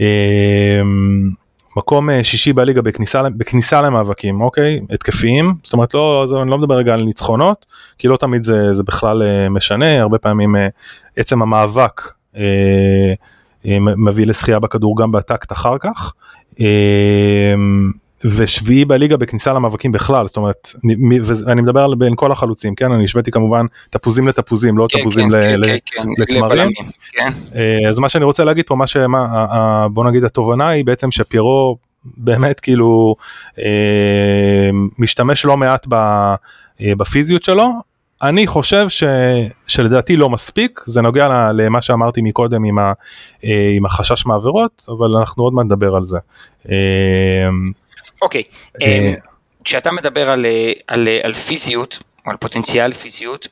אמ, 0.00 1.30
מקום 1.76 2.10
אה, 2.10 2.24
שישי 2.24 2.52
בליגה 2.52 2.82
בכניסה, 2.82 3.22
בכניסה 3.36 3.82
למאבקים, 3.82 4.40
אוקיי? 4.40 4.80
התקפיים, 4.90 5.54
זאת 5.64 5.72
אומרת 5.72 5.94
לא, 5.94 6.24
זה, 6.28 6.42
אני 6.42 6.50
לא 6.50 6.58
מדבר 6.58 6.74
רגע 6.74 6.94
על 6.94 7.02
ניצחונות, 7.02 7.66
כי 7.98 8.08
לא 8.08 8.16
תמיד 8.16 8.44
זה, 8.44 8.72
זה 8.72 8.82
בכלל 8.82 9.22
אה, 9.22 9.48
משנה, 9.48 10.00
הרבה 10.00 10.18
פעמים 10.18 10.56
אה, 10.56 10.68
עצם 11.16 11.42
המאבק 11.42 12.00
מביא 13.96 14.26
לזכייה 14.26 14.58
בכדור 14.58 14.96
גם 14.96 15.12
בטקט 15.12 15.52
אחר 15.52 15.76
כך. 15.78 16.12
ושביעי 18.24 18.84
בליגה 18.84 19.16
בכניסה 19.16 19.52
למאבקים 19.52 19.92
בכלל 19.92 20.26
זאת 20.26 20.36
אומרת 20.36 20.68
אני 21.46 21.62
מדבר 21.62 21.84
על 21.84 21.94
בין 21.94 22.12
כל 22.16 22.32
החלוצים 22.32 22.74
כן? 22.74 22.92
אני 22.92 23.04
השוויתי 23.04 23.30
כמובן 23.30 23.66
תפוזים 23.90 24.28
לתפוזים 24.28 24.78
לא 24.78 24.86
כן, 24.90 25.00
תפוזים 25.00 25.30
כן, 25.30 25.76
כן, 25.86 26.02
לתמרים. 26.18 26.68
אה, 27.54 27.88
אז 27.88 27.98
מה 27.98 28.08
שאני 28.08 28.24
רוצה 28.24 28.44
להגיד 28.44 28.66
פה 28.66 28.74
מה 28.74 28.86
שמה 28.86 29.88
בוא 29.88 30.04
נגיד 30.04 30.24
התובנה 30.24 30.68
היא 30.68 30.84
בעצם 30.84 31.10
שפיירו 31.10 31.76
באמת 32.04 32.60
כאילו 32.60 33.16
אה, 33.58 34.70
משתמש 34.98 35.44
לא 35.44 35.56
מעט 35.56 35.86
אה, 35.92 36.92
בפיזיות 36.96 37.44
שלו. 37.44 37.70
אני 38.22 38.46
חושב 38.46 38.88
ש, 38.88 39.04
שלדעתי 39.66 40.16
לא 40.16 40.28
מספיק, 40.30 40.80
זה 40.84 41.02
נוגע 41.02 41.52
למה 41.52 41.82
שאמרתי 41.82 42.22
מקודם 42.22 42.64
עם, 42.64 42.78
ה, 42.78 42.92
עם 43.76 43.86
החשש 43.86 44.26
מעבירות, 44.26 44.86
אבל 44.88 45.16
אנחנו 45.16 45.44
עוד 45.44 45.52
מעט 45.52 45.64
נדבר 45.64 45.96
על 45.96 46.02
זה. 46.02 46.18
אוקיי, 48.22 48.42
אה, 48.82 48.86
אמ, 48.86 49.12
כשאתה 49.64 49.92
מדבר 49.92 50.30
על, 50.30 50.46
אה, 50.46 50.72
על, 50.86 51.08
אה, 51.08 51.20
על 51.22 51.34
פיזיות, 51.34 51.98
או 52.26 52.30
על 52.30 52.36
פוטנציאל 52.36 52.92
פיזיות, 52.92 53.48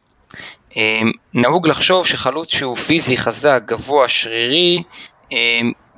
נהוג 1.35 1.69
לחשוב 1.69 2.07
שחלוץ 2.07 2.49
שהוא 2.49 2.77
פיזי, 2.77 3.17
חזק, 3.17 3.63
גבוה, 3.67 4.09
שרירי, 4.09 4.83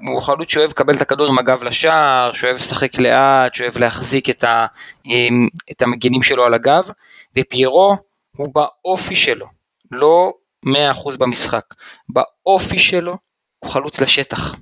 הוא 0.07 0.23
חלוץ 0.23 0.53
שאוהב 0.53 0.71
לקבל 0.71 0.97
את 0.97 1.01
הכדור 1.01 1.27
עם 1.27 1.39
הגב 1.39 1.63
לשער, 1.63 2.33
שאוהב 2.33 2.57
לשחק 2.57 2.99
לאט, 2.99 3.55
שאוהב 3.55 3.79
להחזיק 3.79 4.31
את, 4.31 4.45
ה, 4.45 4.67
את 5.71 5.83
המגינים 5.83 6.23
שלו 6.23 6.45
על 6.45 6.55
הגב, 6.55 6.91
ופיירו 7.37 7.97
הוא 8.37 8.49
באופי 8.55 9.17
שלו, 9.17 9.47
לא 9.91 10.33
100% 10.67 10.71
במשחק, 11.19 11.65
באופי 12.09 12.79
שלו 12.79 13.17
הוא 13.59 13.71
חלוץ 13.71 14.01
לשטח. 14.01 14.55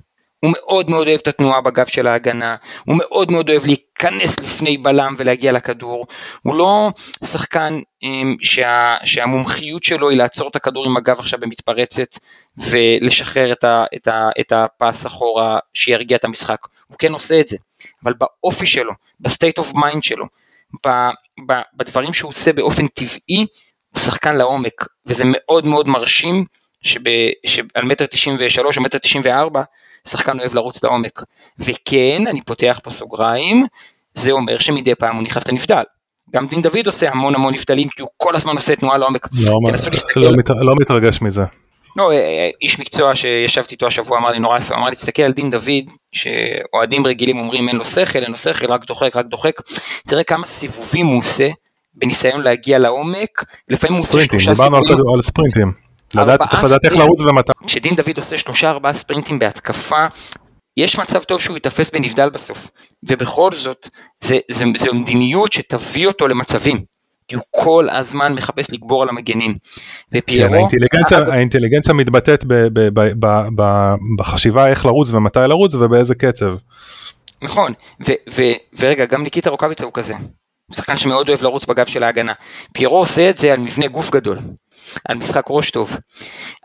הוא 0.45 0.51
מאוד 0.53 0.89
מאוד 0.89 1.07
אוהב 1.07 1.19
את 1.19 1.27
התנועה 1.27 1.61
בגב 1.61 1.85
של 1.85 2.07
ההגנה, 2.07 2.55
הוא 2.85 2.97
מאוד 2.97 3.31
מאוד 3.31 3.49
אוהב 3.49 3.65
להיכנס 3.65 4.39
לפני 4.39 4.77
בלם 4.77 5.15
ולהגיע 5.17 5.51
לכדור, 5.51 6.05
הוא 6.41 6.55
לא 6.55 6.89
שחקן 7.23 7.79
אמ, 8.03 8.07
שה, 8.41 8.97
שהמומחיות 9.03 9.83
שלו 9.83 10.09
היא 10.09 10.17
לעצור 10.17 10.47
את 10.47 10.55
הכדור 10.55 10.85
עם 10.85 10.97
הגב 10.97 11.19
עכשיו 11.19 11.39
במתפרצת 11.39 12.17
ולשחרר 12.57 13.51
את, 13.51 13.63
ה, 13.63 13.85
את, 13.95 14.07
ה, 14.07 14.29
את 14.39 14.51
ה 14.51 14.62
pass 14.62 15.05
אחורה 15.05 15.59
שירגיע 15.73 16.17
את 16.17 16.25
המשחק, 16.25 16.59
הוא 16.87 16.97
כן 16.97 17.13
עושה 17.13 17.39
את 17.39 17.47
זה, 17.47 17.57
אבל 18.03 18.13
באופי 18.13 18.65
שלו, 18.65 18.91
ב 19.19 19.25
state 19.25 19.57
of 19.57 19.73
mind 19.73 20.03
שלו, 20.03 20.25
ב, 20.85 20.89
ב, 21.47 21.53
בדברים 21.73 22.13
שהוא 22.13 22.29
עושה 22.29 22.53
באופן 22.53 22.87
טבעי, 22.87 23.45
הוא 23.89 24.01
שחקן 24.01 24.35
לעומק, 24.35 24.85
וזה 25.05 25.23
מאוד 25.25 25.65
מאוד 25.65 25.87
מרשים 25.87 26.45
שב, 26.83 26.99
שעל 27.45 27.83
מטר 27.83 28.05
תשעים 28.05 28.35
ושלוש 28.39 28.77
או 28.77 28.83
מטר 28.83 28.97
תשעים 28.97 29.21
וארבע, 29.25 29.63
שחקן 30.07 30.39
אוהב 30.39 30.55
לרוץ 30.55 30.83
לעומק. 30.83 31.23
וכן, 31.59 32.23
אני 32.27 32.41
פותח 32.41 32.79
פה 32.83 32.91
סוגריים, 32.91 33.65
זה 34.13 34.31
אומר 34.31 34.57
שמדי 34.57 34.95
פעם 34.95 35.15
הוא 35.15 35.23
נכנס 35.23 35.47
לנבדל. 35.47 35.83
גם 36.33 36.47
דין 36.47 36.61
דוד 36.61 36.85
עושה 36.85 37.11
המון 37.11 37.35
המון 37.35 37.53
נבדלים 37.53 37.89
כי 37.89 38.01
הוא 38.01 38.09
כל 38.17 38.35
הזמן 38.35 38.55
עושה 38.55 38.75
תנועה 38.75 38.97
לעומק. 38.97 39.27
לא, 39.33 39.59
לא, 40.15 40.31
מת, 40.37 40.49
לא 40.49 40.75
מתרגש 40.75 41.21
מזה. 41.21 41.41
לא, 41.95 42.11
אה, 42.11 42.15
אה, 42.15 42.49
איש 42.61 42.79
מקצוע 42.79 43.15
שישבתי 43.15 43.75
איתו 43.75 43.87
השבוע 43.87 44.17
אמר 44.17 44.29
לי 44.29 44.39
נורא 44.39 44.57
יפה, 44.57 44.75
אמר 44.75 44.89
לי 44.89 44.95
תסתכל 44.95 45.21
על 45.21 45.31
דין 45.31 45.49
דוד, 45.49 45.91
שאוהדים 46.11 47.07
רגילים 47.07 47.39
אומרים 47.39 47.69
אין 47.69 47.77
לו 47.77 47.85
שכל, 47.85 48.19
אין 48.19 48.31
לו 48.31 48.37
שכל, 48.37 48.71
רק 48.71 48.85
דוחק, 48.85 49.15
רק 49.15 49.25
דוחק, 49.25 49.61
תראה 50.07 50.23
כמה 50.23 50.45
סיבובים 50.45 51.05
הוא 51.05 51.17
עושה 51.17 51.49
בניסיון 51.93 52.41
להגיע 52.41 52.79
לעומק, 52.79 53.43
לפעמים 53.69 53.97
הוא 53.97 54.03
עושה 54.03 54.19
שלושה 54.19 54.55
סיבובים. 54.55 54.79
דיברנו 54.79 55.13
על 55.15 55.21
ספרינטים. 55.21 55.71
לדעת, 56.15 56.41
צריך 56.49 56.63
לדעת 56.63 56.85
איך 56.85 56.95
לרוץ 56.95 57.21
ומתי. 57.21 57.51
כשדין 57.67 57.95
דוד 57.95 58.17
עושה 58.17 58.37
שלושה 58.37 58.69
ארבעה 58.69 58.93
ספרינטים 58.93 59.39
בהתקפה, 59.39 60.05
יש 60.77 60.99
מצב 60.99 61.23
טוב 61.23 61.41
שהוא 61.41 61.55
ייתפס 61.55 61.89
בנבדל 61.89 62.29
בסוף, 62.29 62.67
ובכל 63.09 63.51
זאת, 63.53 63.89
זה, 64.23 64.39
זה, 64.51 64.65
זה 64.77 64.93
מדיניות 64.93 65.53
שתביא 65.53 66.07
אותו 66.07 66.27
למצבים. 66.27 66.91
כי 67.27 67.35
הוא 67.35 67.43
כל 67.49 67.87
הזמן 67.89 68.33
מחפש 68.33 68.65
לגבור 68.71 69.03
על 69.03 69.09
המגנים. 69.09 69.57
ופיירו... 70.13 70.49
כן, 70.49 70.55
האינטליגנציה, 70.55 71.17
אגב... 71.17 71.29
האינטליגנציה 71.29 71.93
מתבטאת 71.93 72.45
ב, 72.45 72.53
ב, 72.53 72.99
ב, 72.99 73.11
ב, 73.19 73.47
ב, 73.55 73.93
בחשיבה 74.17 74.67
איך 74.67 74.85
לרוץ 74.85 75.09
ומתי 75.09 75.39
לרוץ 75.39 75.75
ובאיזה 75.75 76.15
קצב. 76.15 76.55
נכון, 77.41 77.73
ו, 78.07 78.11
ו, 78.31 78.41
ורגע, 78.79 79.05
גם 79.05 79.23
ניקיטה 79.23 79.49
רוקאביצה 79.49 79.85
הוא 79.85 79.93
כזה. 79.93 80.13
שחקן 80.71 80.97
שמאוד 80.97 81.29
אוהב 81.29 81.41
לרוץ 81.41 81.65
בגב 81.65 81.85
של 81.85 82.03
ההגנה. 82.03 82.33
פיירו 82.73 82.97
עושה 82.97 83.29
את 83.29 83.37
זה 83.37 83.53
על 83.53 83.59
מבנה 83.59 83.87
גוף 83.87 84.11
גדול. 84.11 84.39
על 85.05 85.17
משחק 85.17 85.45
ראש 85.49 85.71
טוב, 85.71 85.95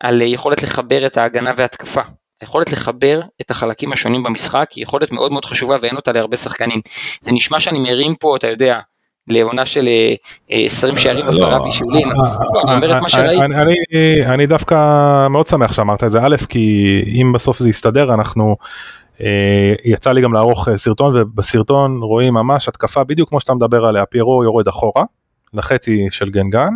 על 0.01 0.23
יכולת 0.23 0.63
לחבר 0.63 1.07
את 1.07 1.17
ההגנה 1.17 1.53
והתקפה. 1.57 2.03
היכולת 2.41 2.73
לחבר 2.73 3.21
את 3.41 3.51
החלקים 3.51 3.93
השונים 3.93 4.23
במשחק 4.23 4.69
היא 4.73 4.83
יכולת 4.83 5.13
מאוד 5.13 5.33
מאוד 5.33 5.45
חשובה 5.45 5.77
ואין 5.81 5.97
אותה 5.97 6.13
להרבה 6.13 6.37
שחקנים. 6.37 6.81
זה 7.23 7.33
נשמע 7.33 7.61
שאני 7.61 7.79
מרים 7.79 8.15
פה, 8.15 8.37
אתה 8.37 8.47
יודע, 8.47 8.81
לעונה 9.29 9.67
של 9.67 9.89
20 10.49 10.95
אה, 10.95 10.99
שערים 10.99 11.25
עשרה 11.29 11.51
לא, 11.51 11.65
בישולים, 11.65 12.09
לא, 12.11 12.63
אני 12.65 12.75
אומר 12.75 12.97
את 12.97 13.03
מה 13.03 13.09
שראיתי. 13.09 14.27
אני 14.27 14.47
דווקא 14.47 14.77
מאוד 15.29 15.47
שמח 15.47 15.73
שאמרת 15.73 16.05
את 16.05 16.11
זה, 16.11 16.19
א', 16.23 16.37
כי 16.49 17.03
אם 17.07 17.33
בסוף 17.35 17.59
זה 17.59 17.69
יסתדר, 17.69 18.15
אנחנו, 18.15 18.57
אה, 19.21 19.73
יצא 19.85 20.13
לי 20.13 20.23
גם 20.23 20.33
לערוך 20.33 20.69
אה, 20.69 20.77
סרטון, 20.77 21.21
ובסרטון 21.21 22.03
רואים 22.03 22.35
ממש 22.35 22.69
התקפה 22.69 23.05
בדיוק 23.05 23.29
כמו 23.29 23.41
שאתה 23.41 23.55
מדבר 23.55 23.87
עליה, 23.87 24.07
פיירו 24.07 24.45
יורד 24.45 24.69
אחורה, 24.69 25.05
לחצי 25.55 26.07
של 26.11 26.31
גנגן, 26.31 26.71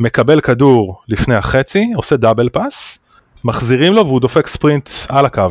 מקבל 0.00 0.40
כדור 0.40 1.02
לפני 1.08 1.34
החצי, 1.34 1.86
עושה 1.96 2.16
דאבל 2.16 2.48
פאס, 2.48 3.04
מחזירים 3.44 3.92
לו 3.92 4.06
והוא 4.06 4.20
דופק 4.20 4.46
ספרינט 4.46 4.88
על 5.08 5.26
הקו. 5.26 5.48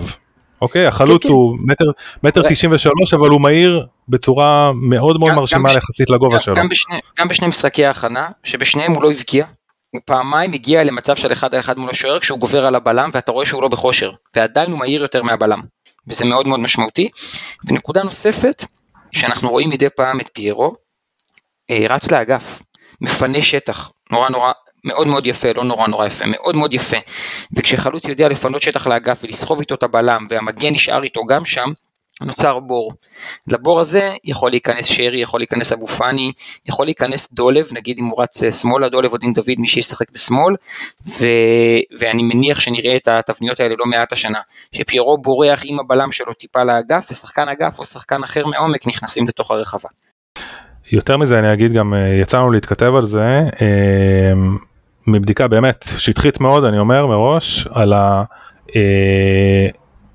אוקיי, 0.61 0.87
החלוץ 0.87 1.23
כן, 1.23 1.29
כן. 1.29 1.33
הוא 1.33 1.57
מטר, 1.59 1.85
מטר 2.23 2.41
ר- 2.41 2.49
93, 2.49 3.13
אבל 3.13 3.29
הוא 3.29 3.41
מהיר 3.41 3.85
בצורה 4.09 4.71
מאוד 4.75 5.19
מאוד 5.19 5.33
מרשימה 5.33 5.73
יחסית 5.73 6.09
לגובה 6.09 6.35
גם, 6.35 6.41
שלו. 6.41 6.55
גם, 6.55 6.69
בשני, 6.69 6.99
גם 7.19 7.27
בשני 7.27 7.47
משחקי 7.47 7.85
ההכנה, 7.85 8.29
שבשניהם 8.43 8.93
הוא 8.93 9.03
לא 9.03 9.11
הבקיע, 9.11 9.45
הוא 9.91 10.01
פעמיים 10.05 10.53
הגיע 10.53 10.83
למצב 10.83 11.15
של 11.15 11.33
אחד 11.33 11.53
על 11.53 11.59
אחד 11.59 11.77
מול 11.77 11.89
השוער 11.89 12.19
כשהוא 12.19 12.39
גובר 12.39 12.65
על 12.65 12.75
הבלם 12.75 13.09
ואתה 13.13 13.31
רואה 13.31 13.45
שהוא 13.45 13.61
לא 13.61 13.67
בכושר, 13.67 14.11
ועדיין 14.35 14.71
הוא 14.71 14.79
מהיר 14.79 15.01
יותר 15.01 15.23
מהבלם, 15.23 15.61
וזה 16.07 16.25
מאוד 16.25 16.47
מאוד 16.47 16.59
משמעותי. 16.59 17.09
ונקודה 17.67 18.03
נוספת, 18.03 18.65
שאנחנו 19.11 19.49
רואים 19.49 19.69
מדי 19.69 19.89
פעם 19.89 20.19
את 20.19 20.29
פיירו, 20.33 20.75
אה, 21.69 21.85
רץ 21.89 22.11
לאגף, 22.11 22.61
מפנה 23.01 23.41
שטח, 23.41 23.91
נורא 24.11 24.29
נורא, 24.29 24.51
מאוד 24.83 25.07
מאוד 25.07 25.25
יפה, 25.25 25.53
לא 25.55 25.63
נורא 25.63 25.87
נורא 25.87 26.05
יפה, 26.05 26.25
מאוד 26.25 26.55
מאוד 26.55 26.73
יפה. 26.73 26.97
וכשחלוץ 27.53 28.07
יודע 28.07 28.29
לפנות 28.29 28.61
שטח 28.61 28.87
לאגף 28.87 29.19
ולסחוב 29.23 29.59
איתו 29.59 29.75
את 29.75 29.83
הבלם, 29.83 30.27
והמגן 30.29 30.73
נשאר 30.73 31.03
איתו 31.03 31.25
גם 31.25 31.45
שם, 31.45 31.71
נוצר 32.21 32.59
בור. 32.59 32.93
לבור 33.47 33.79
הזה 33.79 34.13
יכול 34.23 34.51
להיכנס 34.51 34.85
שרי, 34.85 35.21
יכול 35.21 35.39
להיכנס 35.39 35.71
אבו 35.71 35.87
פאני, 35.87 36.31
יכול 36.65 36.85
להיכנס 36.85 37.29
דולב, 37.31 37.67
נגיד 37.71 37.99
אם 37.99 38.05
הוא 38.05 38.21
רץ 38.21 38.43
אה, 38.43 38.51
שמאלה, 38.51 38.89
דולב 38.89 39.11
או 39.11 39.17
דין 39.17 39.33
דוד, 39.33 39.55
מי 39.57 39.67
שישחק 39.67 40.11
בשמאל, 40.11 40.55
ו... 41.07 41.25
ואני 41.99 42.23
מניח 42.23 42.59
שנראה 42.59 42.95
את 42.95 43.07
התבניות 43.07 43.59
האלה 43.59 43.75
לא 43.77 43.85
מעט 43.85 44.13
השנה, 44.13 44.39
שפיירו 44.71 45.17
בורח 45.17 45.61
עם 45.65 45.79
הבלם 45.79 46.11
שלו 46.11 46.33
טיפה 46.33 46.63
לאגף, 46.63 47.07
ושחקן 47.11 47.49
אגף 47.49 47.79
או 47.79 47.85
שחקן 47.85 48.23
אחר 48.23 48.45
מעומק 48.45 48.87
נכנסים 48.87 49.27
לתוך 49.27 49.51
הרחבה. 49.51 49.89
יותר 50.91 51.17
מזה 51.17 51.39
אני 51.39 51.53
אגיד 51.53 51.73
גם 51.73 51.93
אה, 51.93 52.07
יצאנו 52.07 52.51
להתכתב 52.51 52.95
על 52.95 53.03
זה 53.03 53.43
אה, 53.61 54.33
מבדיקה 55.07 55.47
באמת 55.47 55.85
שטחית 55.97 56.39
מאוד 56.39 56.63
אני 56.63 56.79
אומר 56.79 57.05
מראש 57.07 57.67
על 57.71 57.93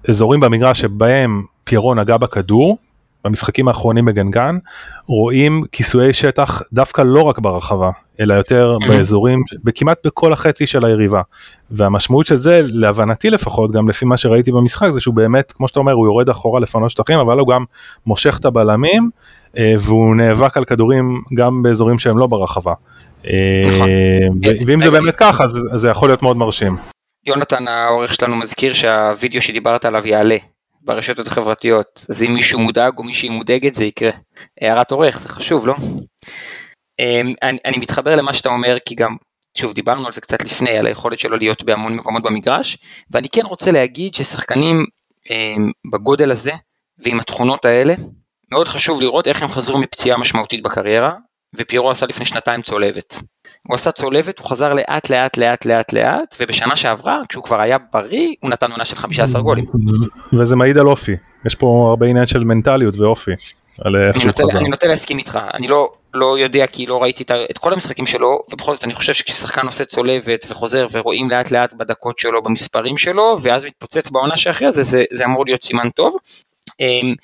האזורים 0.08 0.40
במגרש 0.40 0.80
שבהם 0.80 1.42
פיירו 1.64 1.94
נגע 1.94 2.16
בכדור 2.16 2.78
במשחקים 3.24 3.68
האחרונים 3.68 4.04
בגנגן 4.04 4.58
רואים 5.06 5.62
כיסויי 5.72 6.12
שטח 6.12 6.62
דווקא 6.72 7.02
לא 7.06 7.22
רק 7.22 7.38
ברחבה 7.38 7.90
אלא 8.20 8.34
יותר. 8.34 8.76
באזורים 8.88 9.38
בכמעט 9.64 10.06
בכל 10.06 10.32
החצי 10.32 10.66
של 10.66 10.84
היריבה 10.84 11.22
והמשמעות 11.70 12.26
של 12.26 12.36
זה 12.36 12.60
להבנתי 12.64 13.30
לפחות 13.30 13.72
גם 13.72 13.88
לפי 13.88 14.04
מה 14.04 14.16
שראיתי 14.16 14.52
במשחק 14.52 14.88
זה 14.90 15.00
שהוא 15.00 15.14
באמת 15.14 15.52
כמו 15.52 15.68
שאתה 15.68 15.80
אומר 15.80 15.92
הוא 15.92 16.06
יורד 16.06 16.28
אחורה 16.28 16.60
לפנות 16.60 16.90
שטחים 16.90 17.18
אבל 17.18 17.38
הוא 17.38 17.48
גם 17.48 17.64
מושך 18.06 18.38
את 18.40 18.44
הבלמים 18.44 19.10
אה, 19.58 19.74
והוא 19.80 20.16
נאבק 20.16 20.56
על 20.56 20.64
כדורים 20.64 21.22
גם 21.34 21.62
באזורים 21.62 21.98
שהם 21.98 22.18
לא 22.18 22.26
ברחבה. 22.26 22.72
אה, 23.26 23.64
נכון. 23.68 23.88
ו- 24.44 24.66
ואם 24.66 24.80
זה 24.80 24.90
באמת 24.90 25.16
ככה 25.16 25.44
אז 25.44 25.60
זה 25.74 25.88
יכול 25.88 26.08
להיות 26.08 26.22
מאוד 26.22 26.36
מרשים. 26.36 26.76
יונתן 27.26 27.68
העורך 27.68 28.14
שלנו 28.14 28.36
מזכיר 28.36 28.72
שהווידאו 28.72 29.42
שדיברת 29.42 29.84
עליו 29.84 30.06
יעלה 30.06 30.36
ברשתות 30.84 31.26
החברתיות, 31.26 32.06
אז 32.08 32.22
אם 32.22 32.34
מישהו 32.34 32.58
מודאג 32.58 32.98
או 32.98 33.02
מישהי 33.02 33.28
מודאגת 33.28 33.74
זה 33.74 33.84
יקרה. 33.84 34.10
הערת 34.60 34.90
עורך, 34.90 35.20
זה 35.20 35.28
חשוב, 35.28 35.66
לא? 35.66 35.74
אמ, 36.98 37.32
אני, 37.42 37.58
אני 37.64 37.78
מתחבר 37.78 38.16
למה 38.16 38.34
שאתה 38.34 38.48
אומר, 38.48 38.76
כי 38.86 38.94
גם, 38.94 39.16
שוב, 39.58 39.72
דיברנו 39.72 40.06
על 40.06 40.12
זה 40.12 40.20
קצת 40.20 40.44
לפני, 40.44 40.70
על 40.70 40.86
היכולת 40.86 41.18
שלו 41.18 41.36
להיות 41.36 41.62
בהמון 41.62 41.96
מקומות 41.96 42.22
במגרש, 42.22 42.78
ואני 43.10 43.28
כן 43.28 43.46
רוצה 43.46 43.70
להגיד 43.70 44.14
ששחקנים 44.14 44.86
אמ, 45.30 45.70
בגודל 45.92 46.30
הזה 46.30 46.52
ועם 46.98 47.20
התכונות 47.20 47.64
האלה, 47.64 47.94
מאוד 48.52 48.68
חשוב 48.68 49.00
לראות 49.00 49.28
איך 49.28 49.42
הם 49.42 49.48
חזרו 49.48 49.78
מפציעה 49.78 50.18
משמעותית 50.18 50.62
בקריירה, 50.62 51.14
ופיירו 51.56 51.90
עשה 51.90 52.06
לפני 52.06 52.26
שנתיים 52.26 52.62
צולבת. 52.62 53.18
הוא 53.68 53.74
עשה 53.74 53.92
צולבת, 53.92 54.38
הוא 54.38 54.48
חזר 54.48 54.74
לאט 54.74 55.10
לאט 55.10 55.36
לאט 55.36 55.64
לאט 55.64 55.92
לאט, 55.92 56.36
ובשנה 56.40 56.76
שעברה, 56.76 57.20
כשהוא 57.28 57.44
כבר 57.44 57.60
היה 57.60 57.76
בריא, 57.92 58.34
הוא 58.40 58.50
נתן 58.50 58.70
עונה 58.70 58.84
של 58.84 58.96
15 58.96 59.42
גולים. 59.42 59.64
וזה 60.38 60.56
מעיד 60.56 60.78
על 60.78 60.86
אופי 60.86 61.16
יש 61.46 61.54
פה 61.54 61.86
הרבה 61.90 62.06
עניין 62.06 62.26
של 62.26 62.44
מנטליות 62.44 62.98
ואופי. 62.98 63.30
אני 63.84 64.24
נוטה. 64.26 64.58
אני 64.58 64.68
נוטה 64.68 64.86
להסכים 64.86 65.18
איתך, 65.18 65.38
אני 65.54 65.68
לא, 65.68 65.92
לא 66.14 66.38
יודע 66.38 66.66
כי 66.66 66.86
לא 66.86 67.02
ראיתי 67.02 67.24
את 67.50 67.58
כל 67.58 67.72
המשחקים 67.72 68.06
שלו, 68.06 68.42
ובכל 68.52 68.74
זאת 68.74 68.84
אני 68.84 68.94
חושב 68.94 69.12
שכששחקן 69.12 69.66
עושה 69.66 69.84
צולבת 69.84 70.46
וחוזר 70.48 70.86
ורואים 70.92 71.30
לאט 71.30 71.50
לאט 71.50 71.72
בדקות 71.72 72.18
שלו, 72.18 72.42
במספרים 72.42 72.98
שלו, 72.98 73.36
ואז 73.42 73.64
מתפוצץ 73.64 74.10
בעונה 74.10 74.36
שאחרי 74.36 74.72
זה, 74.72 74.82
זה, 74.82 75.04
זה 75.12 75.24
אמור 75.24 75.44
להיות 75.46 75.62
סימן 75.62 75.90
טוב. 75.90 76.14
אמ, 76.80 77.14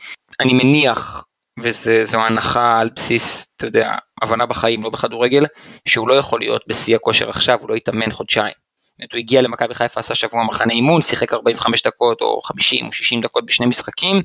אני 0.40 0.52
מניח, 0.52 1.24
וזו 1.62 2.18
הנחה 2.18 2.80
על 2.80 2.90
בסיס, 2.96 3.48
אתה 3.56 3.66
יודע, 3.66 3.94
הבנה 4.22 4.46
בחיים, 4.46 4.82
לא 4.82 4.90
בכדורגל, 4.90 5.46
שהוא 5.88 6.08
לא 6.08 6.14
יכול 6.14 6.40
להיות 6.40 6.64
בשיא 6.68 6.96
הכושר 6.96 7.28
עכשיו, 7.28 7.58
הוא 7.60 7.70
לא 7.70 7.74
יתאמן 7.74 8.10
חודשיים. 8.10 8.68
הוא 9.12 9.18
הגיע 9.18 9.42
למכבי 9.42 9.74
חיפה, 9.74 10.00
עשה 10.00 10.14
שבוע 10.14 10.44
מחנה 10.44 10.72
אימון, 10.72 11.02
שיחק 11.02 11.32
45 11.32 11.82
דקות 11.82 12.20
או 12.20 12.40
50 12.42 12.86
או 12.86 12.92
60 12.92 13.20
דקות 13.20 13.46
בשני 13.46 13.66
משחקים. 13.66 14.22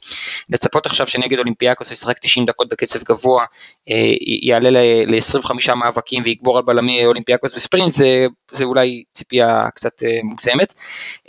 לצפות 0.49 0.85
עכשיו 0.85 1.07
שנגד 1.07 1.37
אולימפיאקוס 1.39 1.91
ישחק 1.91 2.17
90 2.17 2.45
דקות 2.45 2.69
בקצב 2.69 3.03
גבוה, 3.03 3.45
אה, 3.89 3.95
יעלה 4.43 4.69
ל-25 5.05 5.73
מאבקים 5.75 6.23
ויגבור 6.25 6.57
על 6.57 6.63
בלמי 6.63 7.05
אולימפיאקוס 7.05 7.53
בספרינט, 7.53 7.93
זה, 7.93 8.25
זה 8.51 8.63
אולי 8.63 9.03
ציפייה 9.13 9.69
קצת 9.75 10.03
אה, 10.03 10.19
מוגזמת. 10.23 10.73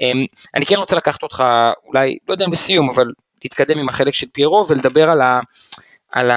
אה, 0.01 0.13
אני 0.55 0.67
כן 0.67 0.77
רוצה 0.77 0.97
לקחת 0.97 1.23
אותך, 1.23 1.45
אולי, 1.87 2.19
לא 2.29 2.35
יודע 2.35 2.45
אם 2.45 2.53
לסיום, 2.53 2.91
אבל 2.91 3.07
להתקדם 3.45 3.79
עם 3.79 3.89
החלק 3.89 4.15
של 4.15 4.27
פיירו 4.33 4.65
ולדבר 4.69 5.11
על, 5.11 5.21
ה, 5.21 5.41
על 6.15 6.31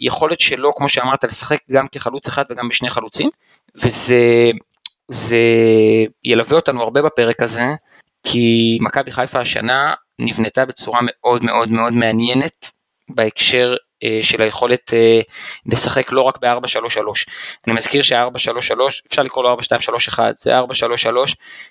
היכולת 0.00 0.40
שלו, 0.40 0.74
כמו 0.74 0.88
שאמרת, 0.88 1.24
לשחק 1.24 1.58
גם 1.70 1.86
כחלוץ 1.92 2.26
אחד 2.26 2.44
וגם 2.50 2.68
בשני 2.68 2.90
חלוצים, 2.90 3.30
וזה 3.74 4.50
זה 5.08 5.36
ילווה 6.24 6.56
אותנו 6.56 6.82
הרבה 6.82 7.02
בפרק 7.02 7.42
הזה, 7.42 7.66
כי 8.24 8.78
מכבי 8.80 9.10
חיפה 9.10 9.40
השנה 9.40 9.94
נבנתה 10.18 10.64
בצורה 10.64 11.00
מאוד 11.02 11.44
מאוד 11.44 11.68
מאוד 11.68 11.92
מעניינת 11.92 12.70
בהקשר 13.08 13.76
של 14.22 14.42
היכולת 14.42 14.94
אה, 14.94 15.20
לשחק 15.66 16.12
לא 16.12 16.22
רק 16.22 16.38
ב-4-3-3. 16.38 16.98
אני 17.66 17.74
מזכיר 17.74 18.02
שה-4-3-3, 18.02 18.72
אפשר 19.06 19.22
לקרוא 19.22 19.44
לו 19.44 19.56
4-2-3-1, 20.10 20.18
זה 20.36 20.60
4-3-3 20.60 20.64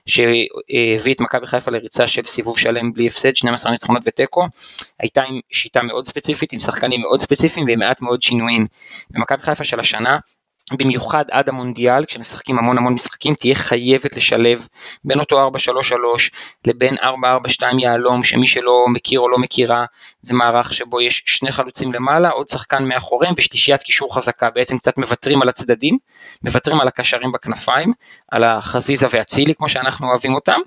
שהביא 0.05 1.13
את 1.13 1.21
מכבי 1.21 1.47
חיפה 1.47 1.71
לריצה 1.71 2.07
של 2.07 2.23
סיבוב 2.23 2.59
שלם 2.59 2.93
בלי 2.93 3.07
הפסד, 3.07 3.35
12 3.35 3.71
ניצחונות 3.71 4.03
ותיקו, 4.05 4.47
הייתה 4.99 5.23
עם 5.23 5.39
שיטה 5.51 5.81
מאוד 5.81 6.05
ספציפית, 6.05 6.53
עם 6.53 6.59
שחקנים 6.59 7.01
מאוד 7.01 7.21
ספציפיים 7.21 7.65
ועם 7.67 7.79
מעט 7.79 8.01
מאוד 8.01 8.21
שינויים. 8.21 8.67
ומכבי 9.11 9.43
חיפה 9.43 9.63
של 9.63 9.79
השנה 9.79 10.17
במיוחד 10.73 11.25
עד 11.31 11.49
המונדיאל, 11.49 12.05
כשמשחקים 12.05 12.59
המון 12.59 12.77
המון 12.77 12.93
משחקים, 12.93 13.35
תהיה 13.35 13.55
חייבת 13.55 14.15
לשלב 14.15 14.67
בין 15.03 15.19
אותו 15.19 15.49
4-3-3 15.49 15.93
לבין 16.65 16.95
4-4-2 16.97 17.63
יהלום, 17.79 18.23
שמי 18.23 18.47
שלא 18.47 18.85
מכיר 18.89 19.19
או 19.19 19.29
לא 19.29 19.37
מכירה, 19.37 19.85
זה 20.21 20.33
מערך 20.33 20.73
שבו 20.73 21.01
יש 21.01 21.23
שני 21.25 21.51
חלוצים 21.51 21.93
למעלה, 21.93 22.29
עוד 22.29 22.49
שחקן 22.49 22.83
מאחוריהם 22.83 23.33
ושלישיית 23.37 23.83
קישור 23.83 24.15
חזקה, 24.15 24.49
בעצם 24.49 24.77
קצת 24.77 24.97
מוותרים 24.97 25.41
על 25.41 25.49
הצדדים, 25.49 25.97
מוותרים 26.43 26.79
על 26.79 26.87
הקשרים 26.87 27.31
בכנפיים, 27.31 27.93
על 28.31 28.43
החזיזה 28.43 29.07
ואצילי 29.11 29.55
כמו 29.55 29.69
שאנחנו 29.69 30.09
אוהבים 30.09 30.35
אותם, 30.35 30.59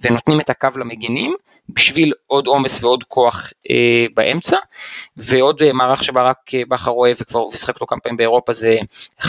ונותנים 0.00 0.40
את 0.40 0.50
הקו 0.50 0.68
למגינים. 0.76 1.34
בשביל 1.68 2.12
עוד 2.26 2.46
עומס 2.46 2.82
ועוד 2.82 3.04
כוח 3.04 3.52
אה, 3.70 4.06
באמצע, 4.14 4.56
ועוד 5.16 5.62
אה, 5.62 5.72
מערך 5.72 6.04
שברק 6.04 6.54
אה, 6.54 6.62
בכר 6.68 6.90
אוהב 6.90 7.16
וכבר 7.20 7.40
הוא 7.40 7.56
שיחק 7.56 7.74
אותו 7.74 7.86
כמה 7.86 8.00
פעמים 8.00 8.16
באירופה 8.16 8.52
זה 8.52 8.78
5-3-2, 9.20 9.26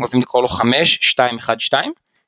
אוהבים 0.00 0.20
לקרוא 0.20 0.42
לו 0.42 0.48
5-2-1-2, 0.48 1.74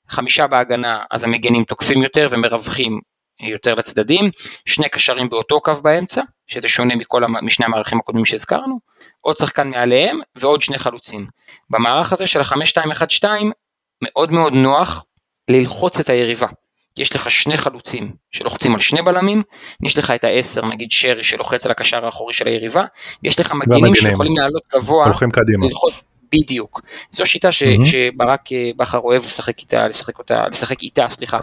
חמישה 0.08 0.46
בהגנה 0.46 1.02
אז 1.10 1.24
המגנים 1.24 1.64
תוקפים 1.64 2.02
יותר 2.02 2.26
ומרווחים 2.30 3.00
יותר 3.40 3.74
לצדדים, 3.74 4.30
שני 4.64 4.88
קשרים 4.88 5.28
באותו 5.28 5.60
קו 5.60 5.74
באמצע, 5.74 6.22
שזה 6.46 6.68
שונה 6.68 6.96
מכל. 6.96 7.22
משני 7.42 7.66
המערכים 7.66 7.98
הקודמים 7.98 8.24
שהזכרנו, 8.24 8.78
עוד 9.20 9.36
שחקן 9.36 9.70
מעליהם 9.70 10.20
ועוד 10.36 10.62
שני 10.62 10.78
חלוצים. 10.78 11.26
במערך 11.70 12.12
הזה 12.12 12.26
של 12.26 12.40
ה-5-2-1-2 12.40 13.24
מאוד 14.02 14.32
מאוד 14.32 14.52
נוח 14.52 15.04
ללחוץ 15.48 16.00
את 16.00 16.10
היריבה. 16.10 16.46
יש 16.98 17.16
לך 17.16 17.30
שני 17.30 17.56
חלוצים 17.56 18.12
שלוחצים 18.30 18.74
על 18.74 18.80
שני 18.80 19.02
בלמים, 19.02 19.42
יש 19.82 19.98
לך 19.98 20.10
את 20.10 20.24
העשר 20.24 20.66
נגיד 20.66 20.90
שרי 20.90 21.22
שלוחץ 21.22 21.66
על 21.66 21.72
הקשר 21.72 22.04
האחורי 22.04 22.32
של 22.32 22.46
היריבה, 22.46 22.84
יש 23.22 23.40
לך 23.40 23.52
מגנים 23.52 23.82
והמגנים. 23.82 23.94
שיכולים 23.94 24.36
לעלות 24.36 24.62
גבוה, 24.74 25.04
הולכים 25.04 25.30
קדימה. 25.30 25.66
ללחוץ, 25.66 26.02
בדיוק. 26.32 26.80
זו 27.10 27.26
שיטה 27.26 27.52
ש, 27.52 27.62
מהמם. 27.62 27.84
שברק 27.84 28.52
אה, 28.52 28.70
בכר 28.76 28.98
אוהב 28.98 29.24
לשחק 29.24 29.58
איתה, 29.58 29.88
לשחק 29.88 30.18
אותה, 30.18 30.48
לשחק 30.48 30.82
איתה, 30.82 31.06
סליחה, 31.10 31.38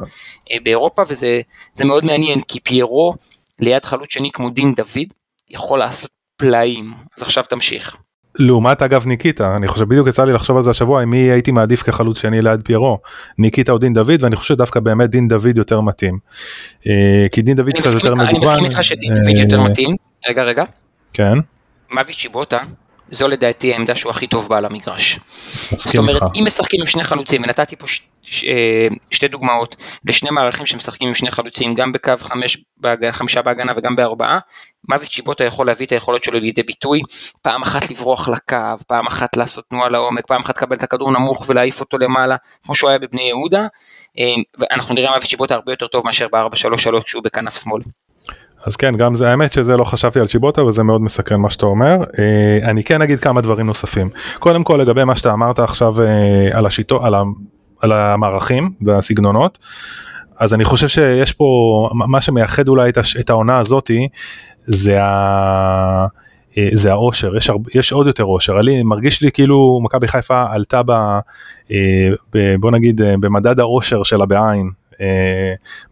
אה, 0.52 0.58
באירופה, 0.64 1.02
וזה 1.08 1.42
זה 1.74 1.86
מאוד 1.86 2.06
מעניין, 2.06 2.42
כי 2.42 2.60
פיירו 2.60 3.14
ליד 3.60 3.86
חלוץ 3.86 4.10
שני 4.10 4.32
כמו 4.34 4.50
דין 4.50 4.74
דוד, 4.74 5.08
יכול 5.50 5.80
לעשות 5.80 6.10
פלאים. 6.38 6.94
אז 7.18 7.22
עכשיו 7.22 7.44
תמשיך. 7.44 7.98
לעומת 8.40 8.82
אגב 8.82 9.06
ניקיטה 9.08 9.56
אני 9.56 9.68
חושב 9.68 9.86
בדיוק 9.86 10.08
יצא 10.08 10.24
לי 10.24 10.34
לחשוב 10.34 10.58
על 10.58 10.64
זה 10.64 10.70
השבוע 10.70 11.02
עם 11.02 11.10
מי 11.10 11.18
הייתי 11.18 11.52
מעדיף 11.52 11.84
כחלוץ 11.84 12.20
שני 12.22 12.42
ליד 12.42 12.62
פיירו 12.66 13.00
ניקיטה 13.38 13.72
או 13.72 13.78
דין 13.78 13.94
דוד 13.94 14.24
ואני 14.24 14.36
חושב 14.36 14.54
שדווקא 14.54 14.80
באמת 14.80 15.10
דין 15.10 15.28
דוד 15.28 15.58
יותר 15.58 15.82
מתאים. 15.82 16.20
אה, 16.88 17.26
כי 17.32 17.42
דין 17.42 17.58
דוד 17.58 17.70
קצת 17.74 17.86
יותר 17.94 18.14
איתך- 18.14 18.22
אני 18.22 18.34
מגוון. 18.34 18.48
מסכים 18.50 18.66
איתך 18.66 18.84
שדין 18.84 19.14
דוד 19.14 19.36
יותר 19.38 19.60
אה, 19.60 19.64
מתאים. 19.64 19.96
רגע, 20.30 20.44
רגע. 20.44 20.64
כן 21.14 21.34
מאבי 21.92 22.14
צ'יבוטה, 22.14 22.60
זו 23.10 23.28
לדעתי 23.28 23.74
העמדה 23.74 23.96
שהוא 23.96 24.10
הכי 24.10 24.28
טוב 24.28 24.48
בה 24.50 24.58
על 24.58 24.66
המגרש. 24.66 25.20
זאת 25.76 25.96
אומרת. 25.96 26.22
אם 26.36 26.44
משחקים 26.48 26.82
עם 26.82 26.88
שני 26.88 27.04
חלוצים, 27.04 27.44
ונתתי 27.44 27.76
פה 27.76 27.88
ש- 28.26 28.46
שתי 29.12 29.28
דוגמאות 29.28 29.76
לשני 30.06 30.30
מערכים 30.30 30.66
שמשחקים 30.66 31.08
עם 31.08 31.16
שני 31.16 31.32
חלוצים 31.32 31.76
גם 31.76 31.92
בקו 31.92 32.12
חמש, 32.18 32.58
חמישה 33.12 33.42
בהגנה 33.42 33.74
וגם 33.76 33.96
בארבעה. 33.96 34.40
מוות 34.90 35.08
צ'יבוטה 35.08 35.44
יכול 35.44 35.68
להביא 35.68 35.86
את 35.86 35.92
היכולות 35.92 36.24
שלו 36.24 36.40
לידי 36.40 36.64
ביטוי, 36.64 37.02
פעם 37.42 37.62
אחת 37.62 37.92
לברוח 37.92 38.30
לקו, 38.30 38.58
פעם 38.88 39.08
אחת 39.08 39.38
לעשות 39.38 39.66
תנועה 39.70 39.90
לעומק, 39.90 40.28
פעם 40.28 40.42
אחת 40.42 40.58
לקבל 40.58 40.76
את 40.76 40.84
הכדור 40.84 41.12
נמוך 41.12 41.46
ולהעיף 41.50 41.80
אותו 41.80 41.98
למעלה, 41.98 42.36
כמו 42.64 42.76
שהוא 42.76 42.90
היה 42.90 43.00
בבני 43.00 43.22
יהודה, 43.22 43.68
ואנחנו 44.60 44.96
נראה 44.96 45.12
מוות 45.12 45.24
צ'יבוטה 45.24 45.54
הרבה 45.56 45.72
יותר 45.72 45.88
טוב 45.88 46.06
מאשר 46.06 46.28
ב-4-3-3 46.34 47.02
כשהוא 47.04 47.24
בכנף 47.24 47.62
שמאל. 47.64 47.82
אז 48.66 48.76
כן, 48.76 48.98
גם 48.98 49.16
זה 49.16 49.30
האמת 49.30 49.54
שזה 49.54 49.78
לא 49.78 49.84
חשבתי 49.84 50.20
על 50.20 50.28
צ'יבוטה 50.28 50.64
וזה 50.64 50.84
מאוד 50.84 51.02
מסקרן 51.02 51.40
מה 51.40 51.50
שאתה 51.50 51.66
אומר. 51.66 51.98
אה, 52.20 52.70
אני 52.70 52.84
כן 52.84 53.02
אגיד 53.02 53.20
כמה 53.20 53.42
דברים 53.42 53.66
נוספים. 53.66 54.10
קודם 54.40 54.64
כל 54.64 54.78
לגבי 54.82 55.04
מה 55.04 55.16
שאתה 55.16 55.34
אמרת 55.34 55.60
עכשיו 55.60 56.02
אה, 56.02 56.58
על 56.58 56.66
השיטו, 56.66 57.06
על, 57.06 57.14
על 57.82 57.92
המערכים 57.92 58.72
והסגנונות. 58.82 59.60
אז 60.38 60.54
אני 60.54 60.66
חושב 60.66 60.88
שיש 60.88 61.32
פה, 61.32 61.90
מה 61.94 62.22
שמייחד 62.22 62.68
אולי 62.68 62.90
את, 62.90 62.98
את 63.20 63.30
העונה 63.30 63.60
הזאתי, 63.60 64.08
זה. 64.66 65.00
אה, 65.00 66.06
זה 66.74 66.92
האושר, 66.92 67.36
יש, 67.36 67.50
הרבה, 67.50 67.70
יש 67.76 67.92
עוד 67.92 68.08
יותר 68.08 68.24
אושר, 68.24 68.60
אני 68.60 68.84
מרגיש 68.84 69.22
לי 69.22 69.32
כאילו 69.32 69.80
מכבי 69.84 70.08
חיפה 70.08 70.44
עלתה 70.50 70.82
ב, 70.86 70.92
ב, 72.34 72.56
בוא 72.60 72.72
נגיד 72.72 73.02
במדד 73.20 73.60
האושר 73.60 74.04
שלה 74.04 74.26
בעין, 74.26 74.70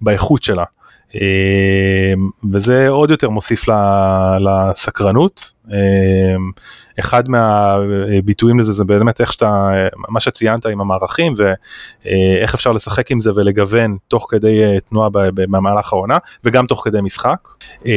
באיכות 0.01 0.43
שלה. 0.43 0.63
אמ, 1.15 2.29
וזה 2.51 2.89
עוד 2.89 3.11
יותר 3.11 3.29
מוסיף 3.29 3.65
לסקרנות. 4.39 5.53
אמ, 5.71 6.51
אחד 6.99 7.29
מהביטויים 7.29 8.59
לזה 8.59 8.73
זה 8.73 8.83
באמת 8.83 9.21
איך 9.21 9.33
שאתה, 9.33 9.69
מה 10.09 10.19
שציינת 10.19 10.65
עם 10.65 10.81
המערכים 10.81 11.33
ואיך 11.37 12.53
אפשר 12.53 12.71
לשחק 12.71 13.11
עם 13.11 13.19
זה 13.19 13.31
ולגוון 13.35 13.97
תוך 14.07 14.27
כדי 14.29 14.63
אה, 14.63 14.79
תנועה 14.89 15.09
במהלך 15.33 15.93
העונה 15.93 16.17
וגם 16.43 16.65
תוך 16.65 16.81
כדי 16.85 17.01
משחק. 17.01 17.47
אמ, 17.85 17.91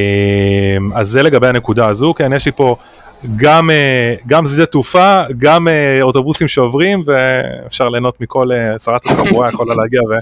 אז 0.94 1.08
זה 1.08 1.22
לגבי 1.22 1.48
הנקודה 1.48 1.86
הזו, 1.86 2.14
כן 2.14 2.32
יש 2.32 2.46
לי 2.46 2.52
פה 2.52 2.76
גם, 3.36 3.70
אה, 3.70 4.14
גם 4.26 4.46
שדה 4.46 4.66
תעופה, 4.66 5.22
גם 5.38 5.68
אה, 5.68 6.02
אוטובוסים 6.02 6.48
שעוברים, 6.48 7.02
ואפשר 7.06 7.88
ליהנות 7.88 8.20
מכל, 8.20 8.52
אה, 8.52 8.78
שרת 8.78 9.06
התחבורה 9.06 9.48
יכולה 9.48 9.74
להגיע 9.74 10.00
ו... 10.02 10.12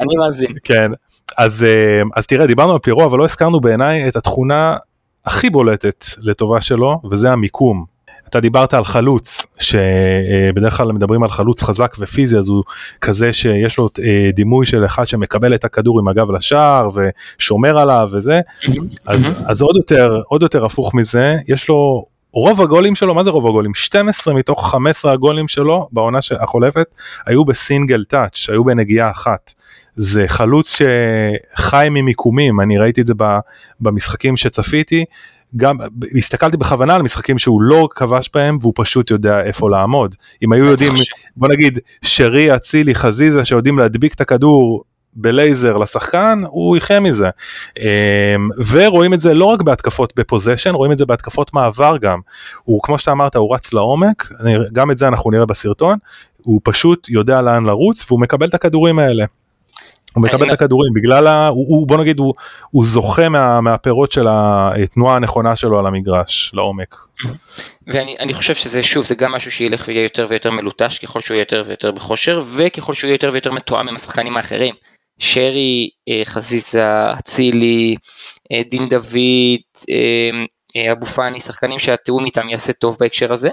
אני 0.00 0.16
מאזין. 0.18 0.50
כן, 0.64 0.90
אז, 1.38 1.66
אז 2.14 2.26
תראה, 2.26 2.46
דיברנו 2.46 2.72
על 2.72 2.78
פירו, 2.78 3.04
אבל 3.04 3.18
לא 3.18 3.24
הזכרנו 3.24 3.60
בעיניי 3.60 4.08
את 4.08 4.16
התכונה 4.16 4.76
הכי 5.24 5.50
בולטת 5.50 6.04
לטובה 6.18 6.60
שלו, 6.60 7.00
וזה 7.10 7.32
המיקום. 7.32 7.93
אתה 8.34 8.40
דיברת 8.40 8.74
על 8.74 8.84
חלוץ, 8.84 9.46
שבדרך 9.60 10.76
כלל 10.76 10.92
מדברים 10.92 11.22
על 11.22 11.28
חלוץ 11.28 11.62
חזק 11.62 11.96
ופיזי, 11.98 12.36
אז 12.36 12.48
הוא 12.48 12.62
כזה 13.00 13.32
שיש 13.32 13.78
לו 13.78 13.88
אה, 14.04 14.30
דימוי 14.32 14.66
של 14.66 14.84
אחד 14.84 15.04
שמקבל 15.08 15.54
את 15.54 15.64
הכדור 15.64 16.00
עם 16.00 16.08
הגב 16.08 16.30
לשער 16.30 16.90
ושומר 16.94 17.78
עליו 17.78 18.08
וזה, 18.12 18.40
אז, 19.06 19.32
אז 19.46 19.62
עוד 19.62 19.76
יותר, 19.76 20.20
עוד 20.28 20.42
יותר 20.42 20.64
הפוך 20.64 20.94
מזה, 20.94 21.36
יש 21.48 21.68
לו 21.68 22.06
רוב 22.32 22.60
הגולים 22.60 22.94
שלו, 22.94 23.14
מה 23.14 23.24
זה 23.24 23.30
רוב 23.30 23.46
הגולים? 23.46 23.74
12 23.74 24.34
מתוך 24.34 24.70
15 24.70 25.12
הגולים 25.12 25.48
שלו 25.48 25.88
בעונה 25.92 26.18
החולפת 26.40 26.86
היו 27.26 27.44
בסינגל 27.44 28.04
טאץ', 28.04 28.46
היו 28.48 28.64
בנגיעה 28.64 29.10
אחת. 29.10 29.54
זה 29.96 30.24
חלוץ 30.28 30.76
שחי 30.76 31.88
ממיקומים, 31.90 32.60
אני 32.60 32.78
ראיתי 32.78 33.00
את 33.00 33.06
זה 33.06 33.14
במשחקים 33.80 34.36
שצפיתי, 34.36 35.04
גם 35.56 35.76
הסתכלתי 36.16 36.56
בכוונה 36.56 36.94
על 36.94 37.02
משחקים 37.02 37.38
שהוא 37.38 37.62
לא 37.62 37.88
כבש 37.90 38.30
בהם 38.34 38.58
והוא 38.60 38.72
פשוט 38.76 39.10
יודע 39.10 39.40
איפה 39.40 39.70
לעמוד. 39.70 40.14
אם 40.42 40.52
היו 40.52 40.64
יודעים, 40.64 40.92
בוא 41.36 41.48
נגיד, 41.48 41.78
שרי, 42.02 42.56
אצילי, 42.56 42.94
חזיזה 42.94 43.44
שיודעים 43.44 43.78
להדביק 43.78 44.14
את 44.14 44.20
הכדור 44.20 44.84
בלייזר 45.16 45.76
לשחקן, 45.76 46.42
הוא 46.46 46.76
יחיה 46.76 47.00
מזה. 47.00 47.30
אמ, 47.78 47.84
ורואים 48.70 49.14
את 49.14 49.20
זה 49.20 49.34
לא 49.34 49.44
רק 49.44 49.62
בהתקפות 49.62 50.12
בפוזיישן, 50.16 50.74
רואים 50.74 50.92
את 50.92 50.98
זה 50.98 51.06
בהתקפות 51.06 51.54
מעבר 51.54 51.96
גם. 51.96 52.20
הוא, 52.64 52.80
כמו 52.82 52.98
שאתה 52.98 53.12
אמרת, 53.12 53.36
הוא 53.36 53.54
רץ 53.54 53.72
לעומק, 53.72 54.32
גם 54.72 54.90
את 54.90 54.98
זה 54.98 55.08
אנחנו 55.08 55.30
נראה 55.30 55.46
בסרטון, 55.46 55.98
הוא 56.42 56.60
פשוט 56.64 57.08
יודע 57.08 57.42
לאן 57.42 57.64
לרוץ 57.64 58.04
והוא 58.08 58.20
מקבל 58.20 58.48
את 58.48 58.54
הכדורים 58.54 58.98
האלה. 58.98 59.24
הוא 60.14 60.22
מקבל 60.22 60.48
את 60.48 60.52
הכדורים 60.52 60.92
בגלל, 60.94 61.26
ה... 61.26 61.48
הוא, 61.48 61.66
הוא, 61.68 61.88
בוא 61.88 61.96
נגיד, 61.96 62.18
הוא, 62.18 62.34
הוא 62.70 62.84
זוכה 62.84 63.28
מה, 63.28 63.60
מהפירות 63.60 64.12
של 64.12 64.26
התנועה 64.28 65.16
הנכונה 65.16 65.56
שלו 65.56 65.78
על 65.78 65.86
המגרש, 65.86 66.50
לעומק. 66.54 66.94
ואני 67.86 68.34
חושב 68.34 68.54
שזה 68.54 68.82
שוב, 68.82 69.04
זה 69.04 69.14
גם 69.14 69.32
משהו 69.32 69.50
שילך 69.50 69.84
ויהיה 69.88 70.02
יותר 70.02 70.26
ויותר 70.28 70.50
מלוטש 70.50 70.98
ככל 70.98 71.20
שהוא 71.20 71.34
יהיה 71.34 71.42
יותר 71.42 71.62
ויותר 71.66 71.92
בכושר, 71.92 72.40
וככל 72.56 72.94
שהוא 72.94 73.08
יהיה 73.08 73.14
יותר 73.14 73.30
ויותר 73.32 73.52
מתואם 73.52 73.88
עם 73.88 73.96
השחקנים 73.96 74.36
האחרים. 74.36 74.74
שרי, 75.18 75.90
אה, 76.08 76.22
חזיזה, 76.24 77.12
אצילי, 77.12 77.96
אה, 78.52 78.62
דין 78.70 78.88
דוד, 78.88 79.60
אה, 79.90 80.92
אבו 80.92 81.06
פאני, 81.06 81.40
שחקנים 81.40 81.78
שהתיאום 81.78 82.24
איתם 82.24 82.48
יעשה 82.48 82.72
טוב 82.72 82.96
בהקשר 83.00 83.32
הזה. 83.32 83.50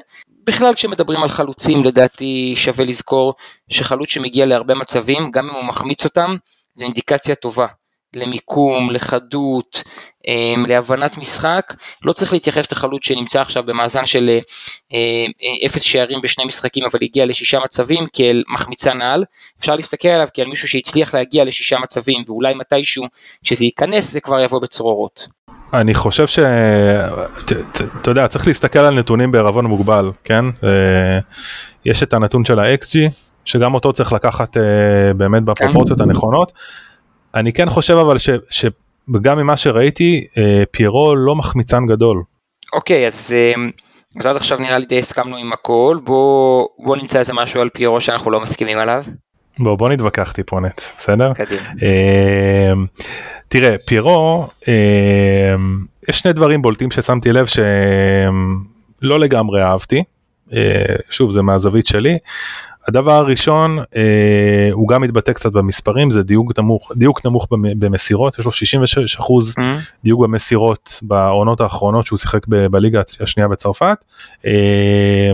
בכלל 0.48 0.74
כשמדברים 0.74 1.24
על 1.24 1.30
חלוצים 1.30 1.84
לדעתי 1.84 2.54
שווה 2.56 2.86
לזכור 2.86 3.34
שחלוץ 3.70 4.10
שמגיע 4.10 4.46
להרבה 4.46 4.76
מצבים 4.76 5.32
גם 5.32 5.50
אם 5.50 5.56
הוא 5.56 5.66
מחמיץ 5.66 6.06
אותם 6.06 6.36
זה 6.76 6.86
אינדיקציה 6.86 7.36
טובה 7.36 7.68
למיקום, 8.14 8.92
לחדות, 8.92 9.84
אמ, 10.28 10.66
להבנת 10.68 11.18
משחק, 11.18 11.74
לא 12.04 12.14
צריך 12.14 12.34
להתייחס 12.34 12.72
לחלוץ 12.72 13.06
שנמצא 13.06 13.42
עכשיו 13.42 13.64
במאזן 13.64 14.06
של 14.06 14.30
אה, 14.30 14.40
אה, 15.44 15.66
אפס 15.66 15.82
שערים 15.82 16.22
בשני 16.22 16.46
משחקים 16.46 16.84
אבל 16.92 17.00
הגיע 17.02 17.26
לשישה 17.26 17.60
מצבים 17.60 18.08
כאל 18.14 18.44
מחמיצן 18.54 19.02
על, 19.02 19.24
אפשר 19.60 19.76
להסתכל 19.76 20.08
עליו 20.08 20.28
כעל 20.34 20.48
מישהו 20.48 20.68
שהצליח 20.68 21.14
להגיע 21.14 21.46
לשישה 21.46 21.80
מצבים 21.80 22.24
ואולי 22.28 22.54
מתישהו 22.54 23.04
כשזה 23.44 23.66
ייכנס 23.66 24.12
זה 24.12 24.20
כבר 24.20 24.40
יבוא 24.40 24.60
בצרורות. 24.60 25.28
אני 25.74 25.94
חושב 25.94 26.28
שאתה 26.28 28.12
יודע 28.12 28.28
צריך 28.28 28.48
להסתכל 28.48 28.80
על 28.80 29.00
נתונים 29.00 29.32
בערבון 29.32 29.66
מוגבל 29.66 30.12
כן? 30.24 30.46
אה, 30.64 31.20
יש 31.86 32.04
את 32.04 32.14
הנתון 32.14 32.46
של 32.46 32.60
ה-XG 32.60 32.98
שגם 33.46 33.74
אותו 33.74 33.94
צריך 33.94 34.14
לקחת 34.14 34.58
באמת 35.18 35.44
בפרופורציות 35.44 36.00
כן. 36.00 36.10
הנכונות. 36.10 36.52
אני 37.36 37.54
כן 37.54 37.70
חושב 37.70 37.98
אבל 37.98 38.18
ש, 38.18 38.30
שגם 38.50 39.38
ממה 39.38 39.58
שראיתי 39.58 40.26
אה, 40.38 40.64
פיירו 40.72 41.16
לא 41.16 41.36
מחמיצן 41.36 41.86
גדול. 41.86 42.24
אוקיי 42.74 43.08
אז, 43.08 43.34
אה, 43.36 43.54
אז 44.20 44.26
עד 44.26 44.36
עכשיו 44.36 44.58
נראה 44.58 44.78
לי 44.78 44.86
די 44.86 45.00
הסכמנו 45.00 45.38
עם 45.38 45.54
הכל 45.54 46.00
בוא, 46.04 46.68
בוא 46.80 46.98
נמצא 46.98 47.20
איזה 47.20 47.34
משהו 47.34 47.62
על 47.62 47.70
פיירו 47.70 48.02
שאנחנו 48.02 48.32
לא 48.32 48.42
מסכימים 48.42 48.78
עליו. 48.78 49.04
בוא 49.60 49.76
בוא 49.76 49.90
נתווכח 49.90 50.32
טיפונת 50.32 50.82
בסדר? 50.98 51.34
קדימה. 51.34 51.62
אה, 51.84 52.74
תראה 53.48 53.76
פיירו 53.88 54.48
אה, 54.68 55.56
יש 56.10 56.20
שני 56.20 56.34
דברים 56.34 56.62
בולטים 56.62 56.92
ששמתי 56.92 57.32
לב 57.32 57.46
שלא 57.46 59.20
לגמרי 59.20 59.64
אהבתי. 59.64 60.04
אה, 60.54 60.96
שוב 61.10 61.32
זה 61.32 61.42
מהזווית 61.42 61.88
שלי. 61.88 62.18
הדבר 62.88 63.12
הראשון 63.12 63.80
אה, 63.96 64.70
הוא 64.72 64.88
גם 64.88 65.02
מתבטא 65.02 65.34
קצת 65.34 65.52
במספרים 65.52 66.12
זה 66.12 66.24
דיוק 66.24 66.60
נמוך 66.60 66.92
דיוק 66.96 67.26
נמוך 67.26 67.48
במסירות 67.52 68.40
יש 68.40 68.46
לו 68.46 68.52
66 68.52 69.18
אחוז 69.18 69.56
mm-hmm. 69.56 69.62
דיוק 70.04 70.22
במסירות 70.22 71.00
בעונות 71.02 71.62
האחרונות 71.62 72.06
שהוא 72.06 72.18
שיחק 72.18 72.48
ב- 72.48 72.68
בליגה 72.68 73.02
השנייה 73.20 73.48
בצרפת. 73.48 73.98
אה, 74.46 75.32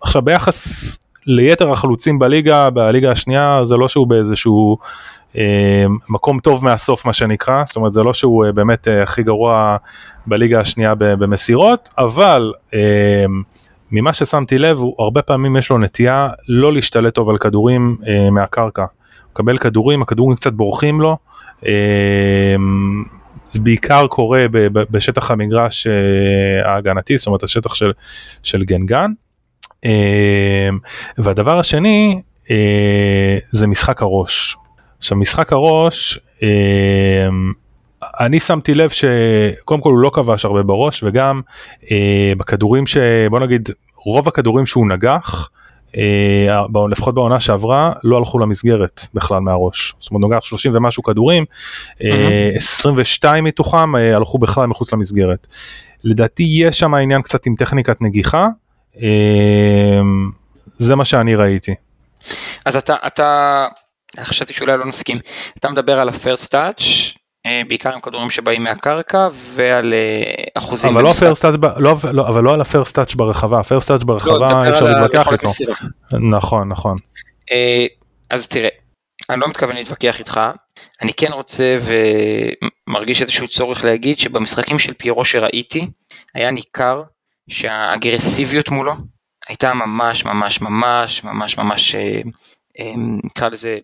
עכשיו 0.00 0.22
ביחס 0.22 0.98
ליתר 1.26 1.70
החלוצים 1.70 2.18
בליגה 2.18 2.70
בליגה 2.70 3.10
השנייה 3.10 3.60
זה 3.64 3.76
לא 3.76 3.88
שהוא 3.88 4.06
באיזשהו 4.06 4.78
אה, 5.36 5.86
מקום 6.08 6.40
טוב 6.40 6.64
מהסוף 6.64 7.04
מה 7.04 7.12
שנקרא 7.12 7.64
זאת 7.66 7.76
אומרת 7.76 7.92
זה 7.92 8.02
לא 8.02 8.12
שהוא 8.12 8.44
אה, 8.44 8.52
באמת 8.52 8.88
אה, 8.88 9.02
הכי 9.02 9.22
גרוע 9.22 9.76
בליגה 10.26 10.60
השנייה 10.60 10.94
במסירות 10.94 11.88
אבל. 11.98 12.52
אה, 12.74 13.24
ממה 13.90 14.12
ששמתי 14.12 14.58
לב, 14.58 14.78
הוא 14.78 14.94
הרבה 14.98 15.22
פעמים 15.22 15.56
יש 15.56 15.70
לו 15.70 15.78
נטייה 15.78 16.28
לא 16.48 16.72
להשתלט 16.72 17.14
טוב 17.14 17.30
על 17.30 17.38
כדורים 17.38 17.96
אה, 18.06 18.30
מהקרקע. 18.30 18.82
הוא 18.82 19.30
מקבל 19.32 19.58
כדורים, 19.58 20.02
הכדורים 20.02 20.36
קצת 20.36 20.52
בורחים 20.52 21.00
לו. 21.00 21.16
אה, 21.66 22.56
זה 23.50 23.60
בעיקר 23.60 24.06
קורה 24.06 24.46
ב, 24.50 24.58
ב, 24.78 24.84
בשטח 24.90 25.30
המגרש 25.30 25.86
אה, 25.86 26.72
ההגנתי, 26.72 27.16
זאת 27.16 27.26
אומרת 27.26 27.42
השטח 27.42 27.74
של, 27.74 27.92
של 28.42 28.64
גנגן. 28.64 29.10
אה, 29.84 30.68
והדבר 31.18 31.58
השני 31.58 32.20
אה, 32.50 33.38
זה 33.50 33.66
משחק 33.66 34.02
הראש. 34.02 34.56
עכשיו 34.98 35.18
משחק 35.18 35.52
הראש, 35.52 36.18
אה, 36.42 37.28
אני 38.20 38.40
שמתי 38.40 38.74
לב 38.74 38.90
שקודם 38.90 39.80
כל 39.80 39.90
הוא 39.90 39.98
לא 39.98 40.10
כבש 40.14 40.44
הרבה 40.44 40.62
בראש 40.62 41.02
וגם 41.02 41.40
אה, 41.90 42.32
בכדורים 42.36 42.86
שבוא 42.86 43.40
נגיד 43.40 43.68
רוב 43.96 44.28
הכדורים 44.28 44.66
שהוא 44.66 44.88
נגח, 44.88 45.50
אה, 45.96 46.86
לפחות 46.90 47.14
בעונה 47.14 47.40
שעברה, 47.40 47.92
לא 48.04 48.16
הלכו 48.16 48.38
למסגרת 48.38 49.06
בכלל 49.14 49.38
מהראש. 49.38 49.94
זאת 50.00 50.10
אומרת, 50.10 50.20
נוגח 50.20 50.44
30 50.44 50.76
ומשהו 50.76 51.02
כדורים, 51.02 51.44
אה, 52.02 52.50
22 52.54 53.44
מתוכם 53.44 53.96
אה, 53.96 54.16
הלכו 54.16 54.38
בכלל 54.38 54.66
מחוץ 54.66 54.92
למסגרת. 54.92 55.46
לדעתי 56.04 56.42
יש 56.42 56.78
שם 56.78 56.94
עניין 56.94 57.22
קצת 57.22 57.46
עם 57.46 57.54
טכניקת 57.54 58.02
נגיחה, 58.02 58.48
אה, 59.02 60.00
זה 60.78 60.96
מה 60.96 61.04
שאני 61.04 61.34
ראיתי. 61.34 61.74
אז 62.64 62.76
אתה, 62.76 62.96
אתה, 63.06 63.66
חשבתי 64.20 64.52
שאולי 64.52 64.78
לא 64.78 64.86
נסכים, 64.86 65.18
אתה 65.58 65.68
מדבר 65.68 66.00
על 66.00 66.08
touch, 66.08 66.54
אה, 66.54 67.23
בעיקר 67.68 67.94
עם 67.94 68.00
כדורים 68.00 68.30
שבאים 68.30 68.64
מהקרקע 68.64 69.28
ועל 69.32 69.94
אה, 69.94 70.44
אחוזים 70.54 70.92
אבל 70.92 71.02
לא, 71.02 71.08
במשחק. 71.08 71.44
לא, 71.76 71.96
לא, 72.12 72.28
אבל 72.28 72.42
לא 72.44 72.54
על 72.54 72.60
touch 72.60 73.16
ברחבה, 73.16 73.58
ה-first 73.58 73.88
touch 73.88 74.04
ברחבה 74.04 74.64
לא, 74.64 74.70
אפשר 74.70 74.84
להתווכח 74.84 75.32
איתו. 75.32 75.48
נכון, 76.30 76.68
נכון. 76.68 76.96
אה, 77.50 77.86
אז 78.30 78.48
תראה, 78.48 78.68
אני 79.30 79.40
לא 79.40 79.48
מתכוון 79.48 79.76
להתווכח 79.76 80.18
איתך, 80.18 80.40
אני 81.02 81.12
כן 81.14 81.32
רוצה 81.32 81.78
ומרגיש 82.88 83.22
איזשהו 83.22 83.48
צורך 83.48 83.84
להגיד 83.84 84.18
שבמשחקים 84.18 84.78
של 84.78 84.94
פיירו 84.94 85.24
שראיתי, 85.24 85.90
היה 86.34 86.50
ניכר 86.50 87.02
שהאגרסיביות 87.48 88.68
מולו 88.68 88.92
הייתה 89.48 89.74
ממש 89.74 90.24
ממש 90.24 90.60
ממש 90.60 91.24
ממש 91.24 91.58
ממש 91.58 91.94
נקרא 93.24 93.48
לזה 93.48 93.78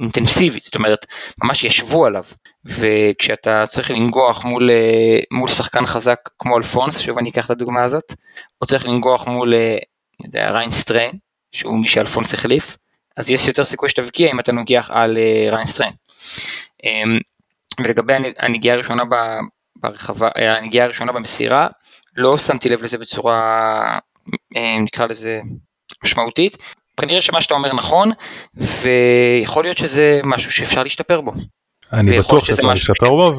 אינטנסיבית, 0.00 0.62
זאת 0.62 0.74
אומרת, 0.74 1.06
ממש 1.44 1.64
ישבו 1.64 2.06
עליו, 2.06 2.24
וכשאתה 2.66 3.64
צריך 3.66 3.90
לנגוח 3.90 4.44
מול, 4.44 4.70
אה, 4.70 5.18
מול 5.30 5.48
שחקן 5.48 5.86
חזק 5.86 6.18
כמו 6.38 6.58
אלפונס, 6.58 6.98
שוב 6.98 7.18
אני 7.18 7.30
אקח 7.30 7.46
את 7.46 7.50
הדוגמה 7.50 7.84
הזאת, 7.84 8.14
או 8.62 8.66
צריך 8.66 8.86
לנגוח 8.86 9.26
מול, 9.26 9.54
אה, 9.54 9.78
יודע, 10.24 10.50
ריין 10.50 10.70
סטריין, 10.70 11.12
שהוא 11.52 11.78
מי 11.78 11.88
שאלפונס 11.88 12.34
החליף, 12.34 12.76
אז 13.16 13.30
יש 13.30 13.48
יותר 13.48 13.64
סיכוי 13.64 13.88
שתבקיע 13.88 14.30
אם 14.30 14.40
אתה 14.40 14.52
נוגח 14.52 14.90
על 14.92 15.18
אה, 15.18 15.48
ריין 15.50 15.66
סטריין. 15.66 15.92
אמ, 16.84 17.18
ולגבי 17.80 18.12
הנגיעה 18.38 18.74
הראשונה 18.74 19.02
ברחבה, 19.76 20.28
הנגיעה 20.36 20.84
הראשונה 20.84 21.12
במסירה, 21.12 21.68
לא 22.16 22.38
שמתי 22.38 22.68
לב 22.68 22.82
לזה 22.82 22.98
בצורה, 22.98 23.98
נקרא 24.80 25.06
לזה, 25.06 25.40
משמעותית, 26.04 26.56
כנראה 27.00 27.20
שמה 27.20 27.40
שאתה 27.40 27.54
אומר 27.54 27.72
נכון, 27.72 28.10
ויכול 28.54 29.64
להיות 29.64 29.78
שזה 29.78 30.20
משהו 30.24 30.52
שאפשר 30.52 30.82
להשתפר 30.82 31.20
בו. 31.20 31.32
אני 31.92 32.18
בטוח 32.18 32.44
שאפשר 32.44 32.62
להשתפר 32.62 33.10
בו. 33.10 33.32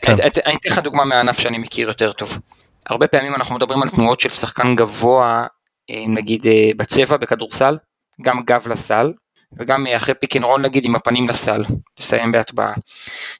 כן. 0.00 0.12
אני 0.46 0.56
אתן 0.56 0.70
לך 0.70 0.78
דוגמה 0.78 1.04
מהענף 1.04 1.38
שאני 1.38 1.58
מכיר 1.58 1.88
יותר 1.88 2.12
טוב. 2.12 2.38
הרבה 2.86 3.06
פעמים 3.06 3.34
אנחנו 3.34 3.54
מדברים 3.54 3.82
על 3.82 3.88
תנועות 3.88 4.20
של 4.20 4.30
שחקן 4.30 4.74
גבוה, 4.76 5.46
אה, 5.90 6.04
נגיד 6.06 6.46
אה, 6.46 6.70
בצבע, 6.76 7.16
בכדורסל, 7.16 7.78
גם 8.22 8.42
גב 8.46 8.68
לסל, 8.68 9.12
וגם 9.58 9.86
אחרי 9.96 10.14
pick 10.14 10.36
and 10.36 10.44
roll 10.44 10.60
נגיד 10.60 10.84
עם 10.84 10.96
הפנים 10.96 11.28
לסל, 11.28 11.64
לסיים 12.00 12.32
בהטבעה. 12.32 12.72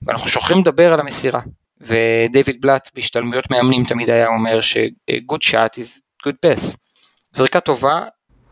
ואנחנו 0.02 0.28
שוכחים 0.28 0.58
לדבר 0.58 0.92
על 0.92 1.00
המסירה. 1.00 1.40
ודייוויד 1.80 2.60
בלאט 2.60 2.88
בהשתלמויות 2.94 3.50
מאמנים 3.50 3.84
תמיד 3.84 4.10
היה 4.10 4.26
אומר 4.26 4.60
ש-good 4.60 5.50
shot 5.50 5.78
is 5.78 6.00
good 6.26 6.34
pass. 6.46 6.76
זריקה 7.32 7.60
טובה 7.60 8.02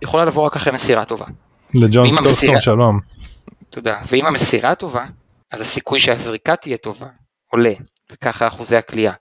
יכולה 0.03 0.25
לבוא 0.25 0.47
רק 0.47 0.57
אחרי 0.57 0.73
מסירה 0.73 1.05
טובה. 1.05 1.27
לג'ון 1.75 2.12
סטוקטון 2.12 2.61
שלום. 2.61 2.99
תודה. 3.71 3.99
ואם 4.07 4.27
המסירה 4.27 4.75
טובה, 4.75 5.05
אז 5.52 5.60
הסיכוי 5.60 5.98
שהזריקה 5.98 6.56
תהיה 6.56 6.76
טובה 6.76 7.06
עולה, 7.50 7.72
וככה 8.12 8.46
אחוזי 8.46 8.76
הקליעה. 8.76 9.14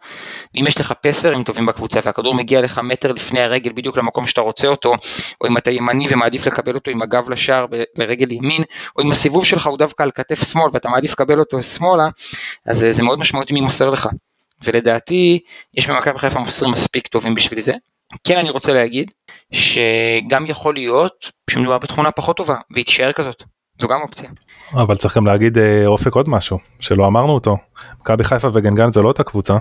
אם 0.55 0.67
יש 0.67 0.81
לך 0.81 0.93
פסרים 1.01 1.43
טובים 1.43 1.65
בקבוצה 1.65 1.99
והכדור 2.03 2.33
מגיע 2.33 2.61
לך 2.61 2.79
מטר 2.79 3.11
לפני 3.11 3.41
הרגל 3.41 3.71
בדיוק 3.73 3.97
למקום 3.97 4.27
שאתה 4.27 4.41
רוצה 4.41 4.67
אותו, 4.67 4.93
או 5.41 5.47
אם 5.47 5.57
אתה 5.57 5.71
ימני 5.71 6.05
ומעדיף 6.09 6.45
לקבל 6.45 6.75
אותו 6.75 6.91
עם 6.91 7.01
הגב 7.01 7.29
לשער 7.29 7.65
לרגל 7.95 8.31
ימין, 8.31 8.63
או 8.97 9.03
אם 9.03 9.11
הסיבוב 9.11 9.45
שלך 9.45 9.67
הוא 9.67 9.77
דווקא 9.77 10.03
על 10.03 10.11
כתף 10.11 10.51
שמאל 10.51 10.69
ואתה 10.73 10.89
מעדיף 10.89 11.11
לקבל 11.11 11.39
אותו 11.39 11.63
שמאלה, 11.63 12.09
אז 12.65 12.85
זה 12.91 13.03
מאוד 13.03 13.19
משמעותי 13.19 13.53
מי 13.53 13.61
מוסר 13.61 13.89
לך. 13.89 14.09
ולדעתי 14.63 15.39
יש 15.73 15.89
במכבי 15.89 16.19
חיפה 16.19 16.39
מוסרים 16.39 16.71
מספיק 16.71 17.07
טובים 17.07 17.35
בשביל 17.35 17.61
זה. 17.61 17.73
כן 18.23 18.37
אני 18.37 18.49
רוצה 18.49 18.73
להגיד 18.73 19.11
שגם 19.51 20.45
יכול 20.45 20.73
להיות 20.73 21.31
שמדובר 21.49 21.77
בתכונה 21.77 22.11
פחות 22.11 22.37
טובה 22.37 22.55
והיא 22.71 22.85
תישאר 22.85 23.11
כזאת. 23.11 23.43
זו 23.79 23.87
גם 23.87 23.99
אופציה. 24.01 24.29
אבל 24.73 24.97
צריך 24.97 25.17
גם 25.17 25.25
להגיד 25.25 25.57
אה, 25.57 25.85
אופק 25.85 26.13
עוד 26.13 26.29
משהו 26.29 26.57
שלא 26.79 27.07
אמרנו 27.07 27.31
אותו. 27.33 27.57
מכבי 28.01 28.23
חיפה 28.23 28.49
וגנגן 28.53 28.91
זה 28.91 29.01
לא 29.01 29.07
אותה 29.07 29.23
קבוצה. 29.23 29.57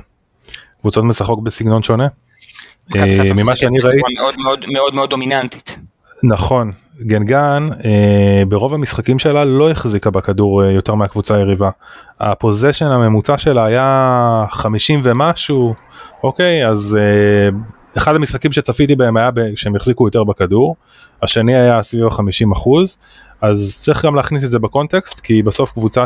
קבוצות 0.81 1.05
משחקות 1.05 1.44
בסגנון 1.44 1.83
שונה. 1.83 2.09
אה, 2.96 3.33
ממה 3.35 3.57
שאני 3.57 3.81
ראיתי. 3.81 4.14
מאוד 4.18 4.35
מאוד 4.44 4.64
מאוד 4.73 4.94
מאוד 4.94 5.11
דומיננטית. 5.11 5.77
נכון, 6.23 6.73
גנגן 7.01 7.68
אה, 7.85 8.42
ברוב 8.49 8.75
המשחקים 8.75 9.18
שלה 9.18 9.44
לא 9.44 9.70
החזיקה 9.70 10.11
בכדור 10.11 10.64
אה, 10.64 10.70
יותר 10.70 10.94
מהקבוצה 10.94 11.37
היריבה. 11.37 11.70
הפוזיישן 12.20 12.87
הממוצע 12.87 13.38
שלה 13.38 13.64
היה 13.64 14.44
50 14.51 15.01
ומשהו, 15.05 15.75
אוקיי, 16.23 16.68
אז 16.68 16.99
אה, 17.01 17.59
אחד 17.96 18.14
המשחקים 18.14 18.53
שצפיתי 18.53 18.96
בהם 18.96 19.16
היה 19.16 19.31
שהם 19.57 19.77
החזיקו 19.77 20.07
יותר 20.07 20.25
בכדור, 20.25 20.77
השני 21.23 21.55
היה 21.57 21.83
סביב 21.83 22.05
ה-50 22.07 22.53
אחוז, 22.53 22.99
אז 23.40 23.79
צריך 23.81 24.05
גם 24.05 24.14
להכניס 24.14 24.44
את 24.44 24.48
זה 24.48 24.59
בקונטקסט, 24.59 25.20
כי 25.20 25.42
בסוף 25.42 25.72
קבוצה 25.72 26.05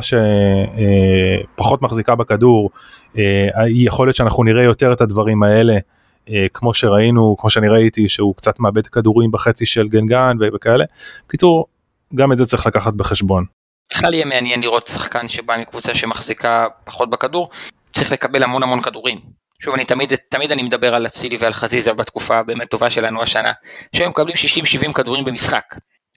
שפחות 1.52 1.82
מחזיקה 1.82 2.14
בכדור, 2.14 2.70
אה, 3.18 3.48
יכול 3.68 4.06
להיות 4.06 4.16
שאנחנו 4.16 4.44
נראה 4.44 4.62
יותר 4.62 4.92
את 4.92 5.00
הדברים 5.00 5.42
האלה, 5.42 5.76
אה, 6.30 6.46
כמו 6.54 6.74
שראינו, 6.74 7.36
כמו 7.38 7.50
שאני 7.50 7.68
ראיתי, 7.68 8.08
שהוא 8.08 8.34
קצת 8.34 8.60
מאבד 8.60 8.86
כדורים 8.86 9.30
בחצי 9.30 9.66
של 9.66 9.88
גנגן 9.88 10.36
וכאלה. 10.54 10.84
בקיצור, 11.26 11.66
גם 12.14 12.32
את 12.32 12.38
זה 12.38 12.46
צריך 12.46 12.66
לקחת 12.66 12.94
בחשבון. 12.94 13.44
בכלל 13.92 14.14
יהיה 14.14 14.24
מעניין 14.24 14.60
לראות 14.60 14.86
שחקן 14.86 15.28
שבא 15.28 15.56
מקבוצה 15.60 15.94
שמחזיקה 15.94 16.66
פחות 16.84 17.10
בכדור, 17.10 17.50
צריך 17.92 18.12
לקבל 18.12 18.42
המון 18.42 18.62
המון 18.62 18.82
כדורים. 18.82 19.18
שוב, 19.58 19.74
אני 19.74 19.84
תמיד, 19.84 20.12
תמיד 20.28 20.52
אני 20.52 20.62
מדבר 20.62 20.94
על 20.94 21.06
אצילי 21.06 21.36
ועל 21.40 21.52
חזיזה 21.52 21.92
בתקופה 21.92 22.38
הבאמת 22.38 22.70
טובה 22.70 22.90
שלנו 22.90 23.22
השנה, 23.22 23.52
שהם 23.96 24.10
מקבלים 24.10 24.36
60-70 24.88 24.92
כדורים 24.92 25.24
במשחק. 25.24 25.64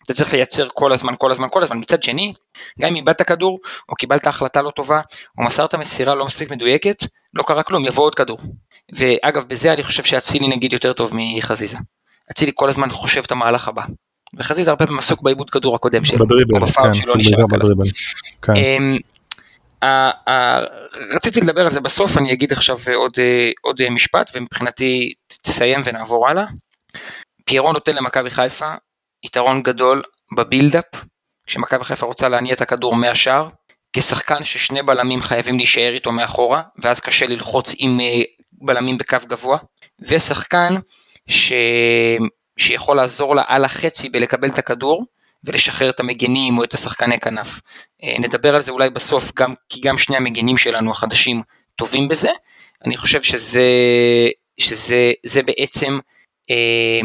אתה 0.08 0.16
צריך 0.16 0.34
לייצר 0.34 0.68
כל 0.74 0.92
הזמן, 0.94 1.14
כל 1.18 1.32
הזמן, 1.32 1.48
כל 1.52 1.64
הזמן. 1.64 1.78
מצד 1.78 2.04
שני, 2.04 2.34
גם 2.80 2.90
אם 2.90 2.96
איבדת 2.96 3.22
כדור, 3.22 3.60
או 3.90 3.96
קיבלת 3.96 4.28
החלטה 4.28 4.62
לא 4.62 4.70
טובה, 4.70 5.02
או 5.38 5.44
מסרת 5.44 5.76
מסירה 5.76 6.16
לא 6.16 6.26
מספיק 6.26 6.52
מדויקת, 6.52 7.04
לא 7.34 7.44
קרה 7.44 7.64
כלום, 7.64 7.86
יבוא 7.86 8.04
עוד 8.04 8.16
כדור. 8.16 8.40
ואגב, 8.94 9.44
בזה 9.48 9.74
אני 9.74 9.84
חושב 9.84 10.04
שאצילי 10.04 10.48
נגיד 10.48 10.74
יותר 10.74 10.94
טוב 10.94 11.12
מחזיזה. 11.14 11.78
אצילי 12.32 12.52
כל 12.56 12.70
הזמן 12.70 12.90
חושב 12.90 13.22
את 13.26 13.32
המהלך 13.32 13.68
הבא. 13.68 13.84
וחזיזה 14.38 14.72
הרבה 14.72 14.86
פעמים 14.86 15.00
עסוק 15.00 15.22
בעיבוד 15.22 15.50
כדור 15.50 15.76
הקודם 15.76 16.06
שלו. 16.06 16.26
בדריבל, 16.26 16.60
כן, 18.42 18.54
כן. 18.54 18.56
אמ, 18.56 18.98
רציתי 21.16 21.42
לדבר 21.42 21.62
על 21.62 21.72
זה 21.72 21.82
בסוף, 21.82 22.18
אני 22.18 22.34
אגיד 22.34 22.52
עכשיו 22.52 22.78
עוד, 22.96 23.12
עוד 23.62 23.90
משפט 23.90 24.32
ומבחינתי 24.36 25.14
תסיים 25.42 25.82
ונעבור 25.86 26.30
הלאה. 26.30 26.46
פיירון 27.46 27.74
נותן 27.74 27.96
למכבי 27.96 28.30
חיפה 28.30 28.74
יתרון 29.24 29.64
גדול 29.64 30.02
בבילדאפ, 30.38 30.86
כשמכבי 31.48 31.84
חיפה 31.84 32.06
רוצה 32.06 32.30
להניע 32.30 32.54
את 32.54 32.62
הכדור 32.62 32.96
מהשאר, 32.96 33.50
כשחקן 33.94 34.44
ששני 34.44 34.84
בלמים 34.84 35.22
חייבים 35.22 35.58
להישאר 35.58 35.94
איתו 35.94 36.12
מאחורה, 36.12 36.62
ואז 36.84 37.00
קשה 37.00 37.28
ללחוץ 37.28 37.76
עם 37.78 38.00
אה, 38.00 38.22
בלמים 38.52 38.98
בקו 38.98 39.18
גבוה, 39.28 39.58
ושחקן 40.02 40.76
ש... 41.28 41.54
שיכול 42.58 42.98
לעזור 42.98 43.36
לה 43.36 43.44
על 43.48 43.66
החצי 43.66 44.10
בלקבל 44.10 44.50
את 44.50 44.58
הכדור, 44.58 45.06
ולשחרר 45.44 45.90
את 45.90 46.00
המגנים 46.00 46.58
או 46.58 46.64
את 46.64 46.74
השחקני 46.74 47.20
כנף. 47.20 47.60
אה, 48.04 48.16
נדבר 48.20 48.56
על 48.56 48.62
זה 48.62 48.72
אולי 48.72 48.90
בסוף, 48.90 49.32
גם, 49.36 49.54
כי 49.70 49.82
גם 49.82 49.98
שני 49.98 50.18
המגנים 50.18 50.58
שלנו 50.58 50.92
החדשים 50.92 51.42
טובים 51.76 52.08
בזה. 52.08 52.30
אני 52.86 52.98
חושב 52.98 53.22
שזה, 53.22 53.66
שזה 54.58 55.12
זה 55.26 55.44
בעצם 55.44 56.00
אה, 56.50 57.02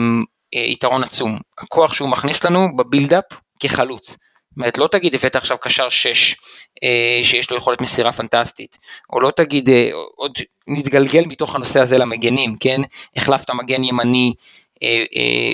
יתרון 0.52 1.02
עצום. 1.02 1.38
הכוח 1.58 1.94
שהוא 1.94 2.08
מכניס 2.08 2.44
לנו 2.44 2.76
בבילדאפ 2.76 3.24
כחלוץ. 3.60 4.08
זאת 4.08 4.56
אומרת, 4.56 4.78
לא 4.78 4.86
תגיד 4.86 5.14
הבאת 5.14 5.36
עכשיו 5.36 5.58
קשר 5.58 5.88
6 5.88 6.36
אה, 6.84 7.20
שיש 7.24 7.50
לו 7.50 7.56
יכולת 7.56 7.80
מסירה 7.80 8.12
פנטסטית, 8.12 8.78
או 9.12 9.20
לא 9.20 9.30
תגיד, 9.30 9.68
אה, 9.68 9.90
עוד 10.16 10.32
נתגלגל 10.68 11.24
מתוך 11.26 11.54
הנושא 11.54 11.80
הזה 11.80 11.98
למגנים, 11.98 12.56
כן? 12.60 12.80
החלפת 13.16 13.50
מגן 13.50 13.84
ימני 13.84 14.34
אה, 14.82 15.04
אה, 15.16 15.52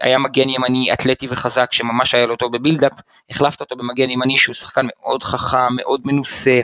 היה 0.00 0.18
מגן 0.18 0.48
ימני 0.48 0.92
אתלטי 0.92 1.26
וחזק 1.30 1.72
שממש 1.72 2.14
היה 2.14 2.26
לו 2.26 2.36
טוב 2.36 2.56
בבילדאפ, 2.56 2.92
החלפת 3.30 3.60
אותו 3.60 3.76
במגן 3.76 4.10
ימני 4.10 4.38
שהוא 4.38 4.54
שחקן 4.54 4.86
מאוד 5.00 5.22
חכם, 5.22 5.76
מאוד 5.76 6.00
מנוסה, 6.04 6.60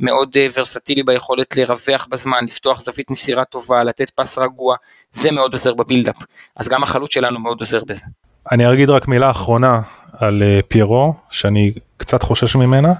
מאוד 0.00 0.36
אה, 0.36 0.46
ורסטילי 0.56 1.02
ביכולת 1.02 1.56
לרווח 1.56 2.06
בזמן, 2.10 2.44
לפתוח 2.46 2.80
זווית 2.80 3.10
מסירה 3.10 3.44
טובה, 3.44 3.82
לתת 3.82 4.10
פס 4.10 4.38
רגוע, 4.38 4.76
זה 5.12 5.30
מאוד 5.30 5.52
עוזר 5.52 5.74
בבילדאפ, 5.74 6.16
אז 6.56 6.68
גם 6.68 6.82
החלוץ 6.82 7.14
שלנו 7.14 7.40
מאוד 7.40 7.60
עוזר 7.60 7.84
בזה. 7.84 8.04
אני 8.52 8.72
אגיד 8.72 8.90
רק 8.90 9.08
מילה 9.08 9.30
אחרונה 9.30 9.80
על 10.18 10.42
פיירו, 10.68 11.14
שאני 11.30 11.72
קצת 11.96 12.22
חושש 12.22 12.56
ממנה, 12.56 12.92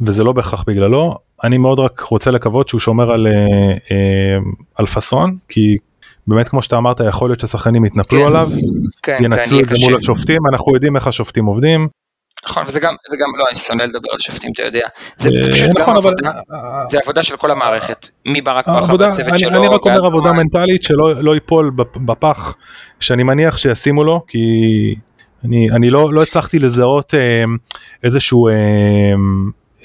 וזה 0.00 0.24
לא 0.24 0.32
בהכרח 0.32 0.64
בגללו, 0.66 1.18
אני 1.44 1.58
מאוד 1.58 1.78
רק 1.78 2.00
רוצה 2.00 2.30
לקוות 2.30 2.68
שהוא 2.68 2.80
שומר 2.80 3.12
על, 3.12 3.26
על 4.74 4.86
פאסון, 4.86 5.36
כי 5.48 5.76
באמת 6.26 6.48
כמו 6.48 6.62
שאתה 6.62 6.76
אמרת 6.76 7.00
יכול 7.08 7.30
להיות 7.30 7.40
ששחקנים 7.40 7.84
יתנפלו 7.84 8.20
כן, 8.20 8.26
עליו, 8.26 8.50
כן, 9.02 9.18
ינצלו 9.20 9.58
כן, 9.58 9.64
את 9.64 9.68
זה 9.68 9.76
מול 9.80 9.96
השופטים, 9.96 10.40
אנחנו 10.52 10.74
יודעים 10.74 10.96
איך 10.96 11.06
השופטים 11.06 11.44
עובדים. 11.44 11.88
נכון 12.46 12.64
וזה 12.66 12.80
גם, 12.80 12.94
זה 13.10 13.16
גם, 13.16 13.26
לא 13.38 13.44
אני 13.48 13.56
שונא 13.56 13.82
לדבר 13.82 14.08
על 14.12 14.18
שופטים 14.18 14.50
אתה 14.54 14.62
יודע, 14.62 14.88
זה, 15.16 15.30
זה 15.42 15.52
פשוט 15.52 15.70
נכון, 15.78 15.94
גם 15.94 15.96
אבל... 15.96 16.10
עבודה, 16.10 16.30
זה 16.90 16.98
עבודה 17.02 17.22
של 17.22 17.36
כל 17.36 17.50
המערכת, 17.50 18.08
מברק 18.26 18.68
בכר 18.68 18.96
והצוות 18.98 19.38
שלו. 19.38 19.48
אני 19.48 19.68
רק 19.68 19.80
אומר 19.80 20.06
עבודה 20.06 20.32
מנטלית 20.32 20.82
שלא 20.82 21.22
לא 21.22 21.34
ייפול 21.34 21.70
בפח 21.76 22.56
שאני 23.00 23.22
מניח 23.22 23.56
שישימו 23.56 24.04
לו, 24.04 24.20
כי 24.28 24.38
אני, 25.44 25.70
אני 25.70 25.90
לא, 25.90 26.12
לא 26.12 26.22
הצלחתי 26.22 26.58
לזהות 26.58 27.14
אה, 27.14 27.44
איזשהו 28.04 28.48
אה, 28.48 28.54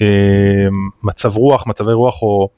אה, 0.00 0.68
מצב 1.02 1.36
רוח, 1.36 1.66
מצבי 1.66 1.92
רוח 1.92 2.22
או, 2.22 2.48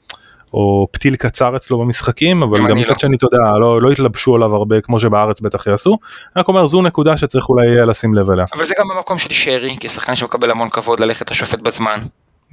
או 0.53 0.87
פתיל 0.91 1.15
קצר 1.15 1.55
אצלו 1.55 1.79
במשחקים, 1.79 2.43
אבל 2.43 2.69
גם 2.69 2.77
מצד 2.77 2.89
לא. 2.89 2.99
שני, 2.99 3.15
אתה 3.15 3.25
יודע, 3.25 3.59
לא, 3.59 3.81
לא 3.81 3.91
התלבשו 3.91 4.35
עליו 4.35 4.55
הרבה 4.55 4.81
כמו 4.81 4.99
שבארץ 4.99 5.41
בטח 5.41 5.67
יעשו. 5.67 5.97
רק 6.35 6.47
אומר, 6.47 6.67
זו 6.67 6.81
נקודה 6.81 7.17
שצריך 7.17 7.49
אולי 7.49 7.65
לשים 7.87 8.13
לב 8.13 8.29
אליה. 8.29 8.45
אבל 8.53 8.63
זה 8.63 8.73
גם 8.79 8.87
במקום 8.95 9.17
של 9.17 9.33
שרי, 9.33 9.77
כשחקן 9.79 10.15
שמקבל 10.15 10.51
המון 10.51 10.69
כבוד 10.69 10.99
ללכת 10.99 11.31
לשופט 11.31 11.59
בזמן. 11.59 11.99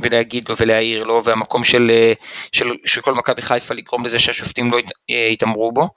ולהגיד 0.01 0.49
לו 0.49 0.55
ולהעיר 0.61 1.05
לו, 1.05 1.25
והמקום 1.25 1.65
של, 1.65 1.91
של, 2.53 2.67
של 2.85 3.01
כל 3.01 3.15
מכבי 3.15 3.43
חיפה 3.43 3.75
לגרום 3.75 4.05
לזה 4.05 4.19
שהשופטים 4.19 4.71
לא 4.73 4.79
יתעמרו 5.33 5.73
בו, 5.73 5.89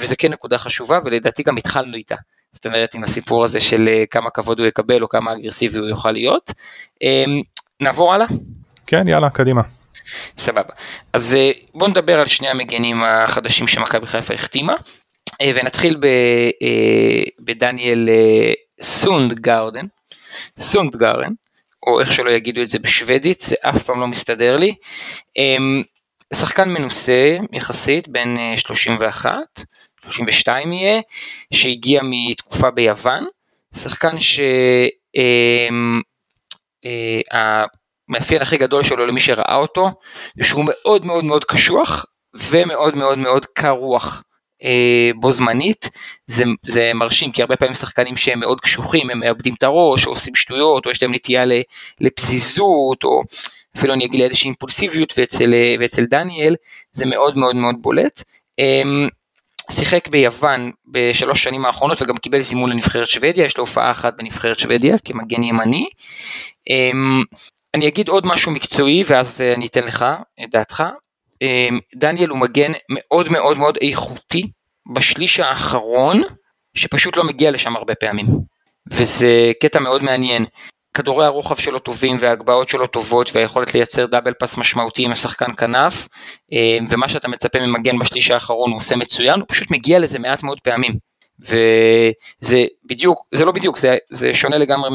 וזה 0.00 0.16
כן 0.16 0.32
נקודה 0.32 0.58
חשובה, 0.58 0.98
ולדעתי 1.04 1.42
גם 1.42 1.56
התחלנו 1.56 1.94
איתה. 1.94 2.14
זאת 2.52 2.66
אומרת 2.66 2.94
עם 2.94 3.04
הסיפור 3.04 3.44
הזה 3.44 3.60
של 3.60 3.88
אה, 3.88 4.04
כמה 4.10 4.30
כבוד 4.30 4.58
הוא 4.58 4.66
יקבל 4.66 5.02
או 5.02 5.08
כמה 5.08 5.32
אגרסיבי 5.32 5.78
הוא 5.78 5.86
יוכל 5.86 6.12
להיות. 6.12 6.52
נעבור 7.80 8.14
הלאה? 8.14 8.26
כן 8.86 9.08
יאללה 9.08 9.30
קדימה. 9.30 9.62
סבבה. 10.38 10.74
אז 11.12 11.34
אה, 11.34 11.50
בואו 11.74 11.90
נדבר 11.90 12.20
על 12.20 12.26
שני 12.26 12.48
המגנים 12.48 13.02
החדשים 13.02 13.68
שמכבי 13.68 14.06
חיפה 14.06 14.34
החתימה 14.34 14.74
אה, 15.40 15.50
ונתחיל 15.54 15.96
ב, 16.00 16.06
בדניאל 17.40 18.08
סונד 18.80 19.40
גארדן. 19.40 19.86
או 21.86 22.00
איך 22.00 22.12
שלא 22.12 22.30
יגידו 22.30 22.62
את 22.62 22.70
זה 22.70 22.78
בשוודית 22.78 23.40
זה 23.40 23.56
אף 23.60 23.82
פעם 23.82 24.00
לא 24.00 24.06
מסתדר 24.06 24.56
לי. 24.56 24.74
אמ, 25.36 25.82
שחקן 26.34 26.68
מנוסה 26.68 27.36
יחסית 27.52 28.08
בן 28.08 28.56
31 28.56 29.36
32 30.08 30.72
יהיה, 30.72 31.00
שהגיע 31.54 32.00
מתקופה 32.04 32.70
ביוון, 32.70 33.26
שחקן 33.76 34.16
שהמאפיין 34.18 36.02
אה, 38.14 38.42
הכי 38.42 38.56
גדול 38.56 38.82
שלו 38.82 39.06
למי 39.06 39.20
שראה 39.20 39.56
אותו, 39.56 39.90
שהוא 40.42 40.64
מאוד 40.66 41.04
מאוד 41.04 41.24
מאוד 41.24 41.44
קשוח 41.44 42.06
ומאוד 42.50 42.96
מאוד 42.96 43.18
מאוד 43.18 43.46
קר 43.46 43.70
רוח. 43.70 44.22
אה, 44.64 45.10
בו 45.14 45.32
זמנית 45.32 45.90
זה, 46.26 46.44
זה 46.66 46.92
מרשים 46.94 47.32
כי 47.32 47.42
הרבה 47.42 47.56
פעמים 47.56 47.74
שחקנים 47.74 48.16
שהם 48.16 48.40
מאוד 48.40 48.60
קשוחים 48.60 49.10
הם 49.10 49.20
מאבדים 49.20 49.54
את 49.54 49.62
הראש 49.62 50.06
או 50.06 50.10
עושים 50.10 50.34
שטויות 50.34 50.86
או 50.86 50.90
יש 50.90 51.02
להם 51.02 51.14
נטייה 51.14 51.44
לפזיזות 52.00 53.04
או 53.04 53.22
אפילו 53.76 53.94
אני 53.94 54.04
אגיד 54.04 54.20
לאיזושהי 54.20 54.48
אימפולסיביות 54.48 55.14
ואצל, 55.18 55.54
ואצל 55.80 56.04
דניאל 56.04 56.56
זה 56.92 57.06
מאוד 57.06 57.38
מאוד 57.38 57.56
מאוד 57.56 57.74
בולט. 57.82 58.22
אמ, 58.58 59.08
שיחק 59.70 60.08
ביוון 60.08 60.70
בשלוש 60.86 61.42
שנים 61.42 61.64
האחרונות 61.64 62.02
וגם 62.02 62.16
קיבל 62.16 62.42
זימון 62.42 62.70
לנבחרת 62.70 63.08
שוודיה, 63.08 63.44
יש 63.44 63.56
לו 63.56 63.62
הופעה 63.62 63.90
אחת 63.90 64.14
בנבחרת 64.18 64.58
שוודיה 64.58 64.96
כמגן 64.98 65.42
ימני. 65.42 65.88
אני 67.74 67.88
אגיד 67.88 68.08
עוד 68.08 68.26
משהו 68.26 68.52
מקצועי 68.52 69.02
ואז 69.06 69.40
אה, 69.40 69.54
אני 69.54 69.66
אתן 69.66 69.84
לך 69.84 70.04
את 70.44 70.50
דעתך. 70.50 70.84
אמ, 71.42 71.78
דניאל 71.94 72.28
הוא 72.28 72.38
מגן 72.38 72.72
מאוד 72.88 73.32
מאוד 73.32 73.58
מאוד 73.58 73.78
איכותי 73.82 74.50
בשליש 74.94 75.40
האחרון 75.40 76.22
שפשוט 76.74 77.16
לא 77.16 77.24
מגיע 77.24 77.50
לשם 77.50 77.76
הרבה 77.76 77.94
פעמים. 77.94 78.26
וזה 78.92 79.52
קטע 79.60 79.78
מאוד 79.78 80.04
מעניין. 80.04 80.44
כדורי 80.94 81.24
הרוחב 81.24 81.56
שלו 81.56 81.78
טובים 81.78 82.16
וההגבהות 82.20 82.68
שלו 82.68 82.86
טובות 82.86 83.30
והיכולת 83.34 83.74
לייצר 83.74 84.06
דאבל 84.06 84.32
פס 84.32 84.56
משמעותי 84.56 85.04
עם 85.04 85.12
השחקן 85.12 85.54
כנף 85.56 86.08
אה, 86.52 86.78
ומה 86.90 87.08
שאתה 87.08 87.28
מצפה 87.28 87.60
ממגן 87.60 87.98
בשליש 87.98 88.30
האחרון 88.30 88.70
הוא 88.70 88.78
עושה 88.78 88.96
מצוין, 88.96 89.40
הוא 89.40 89.46
פשוט 89.48 89.70
מגיע 89.70 89.98
לזה 89.98 90.18
מעט 90.18 90.42
מאוד 90.42 90.60
פעמים. 90.60 90.92
וזה 91.40 92.64
בדיוק, 92.84 93.26
זה 93.34 93.44
לא 93.44 93.52
בדיוק, 93.52 93.78
זה, 93.78 93.96
זה 94.10 94.34
שונה 94.34 94.58
לגמרי 94.58 94.90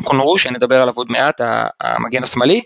מקונרו 0.00 0.38
שנדבר 0.38 0.82
עליו 0.82 0.94
עוד 0.96 1.10
מעט, 1.10 1.40
המגן 1.80 2.22
השמאלי, 2.22 2.62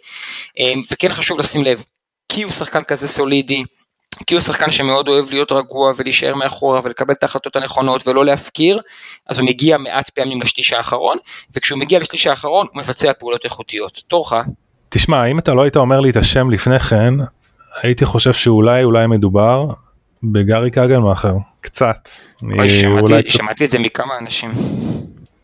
אה, 0.58 0.72
וכן 0.90 1.12
חשוב 1.12 1.38
לשים 1.38 1.64
לב, 1.64 1.84
כי 2.28 2.42
הוא 2.42 2.52
שחקן 2.52 2.82
כזה 2.82 3.08
סולידי, 3.08 3.64
כי 4.26 4.34
הוא 4.34 4.40
שחקן 4.40 4.70
שמאוד 4.70 5.08
אוהב 5.08 5.30
להיות 5.30 5.52
רגוע 5.52 5.92
ולהישאר 5.96 6.34
מאחורה 6.34 6.80
ולקבל 6.84 7.14
את 7.14 7.22
ההחלטות 7.22 7.56
הנכונות 7.56 8.08
ולא 8.08 8.24
להפקיר, 8.24 8.80
אז 9.28 9.38
הוא 9.38 9.46
מגיע 9.46 9.78
מעט 9.78 10.10
פעמים 10.10 10.42
לשליש 10.42 10.72
האחרון, 10.72 11.18
וכשהוא 11.56 11.78
מגיע 11.78 11.98
לשליש 11.98 12.26
האחרון 12.26 12.66
הוא 12.72 12.78
מבצע 12.78 13.12
פעולות 13.12 13.44
איכותיות. 13.44 14.02
תורך. 14.08 14.32
תשמע, 14.88 15.24
אם 15.24 15.38
אתה 15.38 15.54
לא 15.54 15.62
היית 15.62 15.76
אומר 15.76 16.00
לי 16.00 16.10
את 16.10 16.16
השם 16.16 16.50
לפני 16.50 16.80
כן, 16.80 17.14
הייתי 17.82 18.04
חושב 18.04 18.32
שאולי 18.32 18.84
אולי 18.84 19.06
מדובר 19.06 19.66
בגארי 20.22 20.70
קגלמאכר, 20.70 21.34
קצת. 21.60 22.08
אוי, 22.42 22.68
שמעתי, 22.68 23.12
אולי... 23.12 23.30
שמעתי 23.30 23.64
את 23.64 23.70
זה 23.70 23.78
מכמה 23.78 24.18
אנשים. 24.20 24.50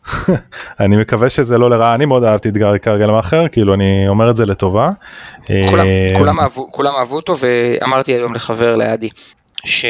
אני 0.79 0.97
מקווה 0.97 1.29
שזה 1.29 1.57
לא 1.57 1.69
לרעה, 1.69 1.95
אני 1.95 2.05
מאוד 2.05 2.23
אהבתי 2.23 2.49
את 2.49 2.57
גארי 2.57 2.79
קרגלמאכר, 2.79 3.47
כאילו 3.47 3.73
אני 3.73 4.07
אומר 4.07 4.29
את 4.29 4.35
זה 4.35 4.45
לטובה. 4.45 4.91
כולם, 6.17 6.37
אה, 6.39 6.99
אהבו, 6.99 7.15
אותו 7.15 7.35
ואמרתי 7.37 8.11
היום 8.13 8.33
לחבר 8.33 8.75
לידי, 8.75 9.09
ש... 9.65 9.85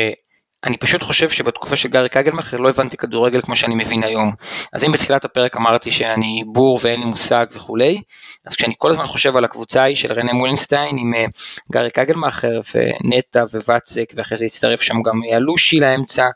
אני 0.63 0.77
פשוט 0.77 1.03
חושב 1.03 1.29
שבתקופה 1.29 1.75
של 1.75 1.89
גארי 1.89 2.09
קגלמאכר 2.09 2.57
לא 2.57 2.69
הבנתי 2.69 2.97
כדורגל 2.97 3.41
כמו 3.41 3.55
שאני 3.55 3.75
מבין 3.75 4.03
היום. 4.03 4.31
אז 4.73 4.83
אם 4.83 4.91
בתחילת 4.91 5.25
הפרק 5.25 5.57
אמרתי 5.57 5.91
שאני 5.91 6.43
בור 6.47 6.79
ואין 6.81 6.99
לי 6.99 7.05
מושג 7.05 7.45
וכולי, 7.51 8.01
אז 8.45 8.55
כשאני 8.55 8.73
כל 8.77 8.89
הזמן 8.89 9.07
חושב 9.07 9.37
על 9.37 9.43
הקבוצה 9.45 9.81
ההיא 9.81 9.95
של 9.95 10.13
רנה 10.13 10.33
מולינסטיין 10.33 10.97
עם 10.97 11.13
אה, 11.13 11.25
גארי 11.71 11.89
קגלמאכר 11.89 12.59
ונטע 12.73 13.43
וואצק 13.67 14.13
ואחרי 14.15 14.37
זה 14.37 14.45
הצטרף 14.45 14.81
שם 14.81 15.01
גם 15.01 15.21
אלושי 15.31 15.79
לאמצע, 15.79 16.29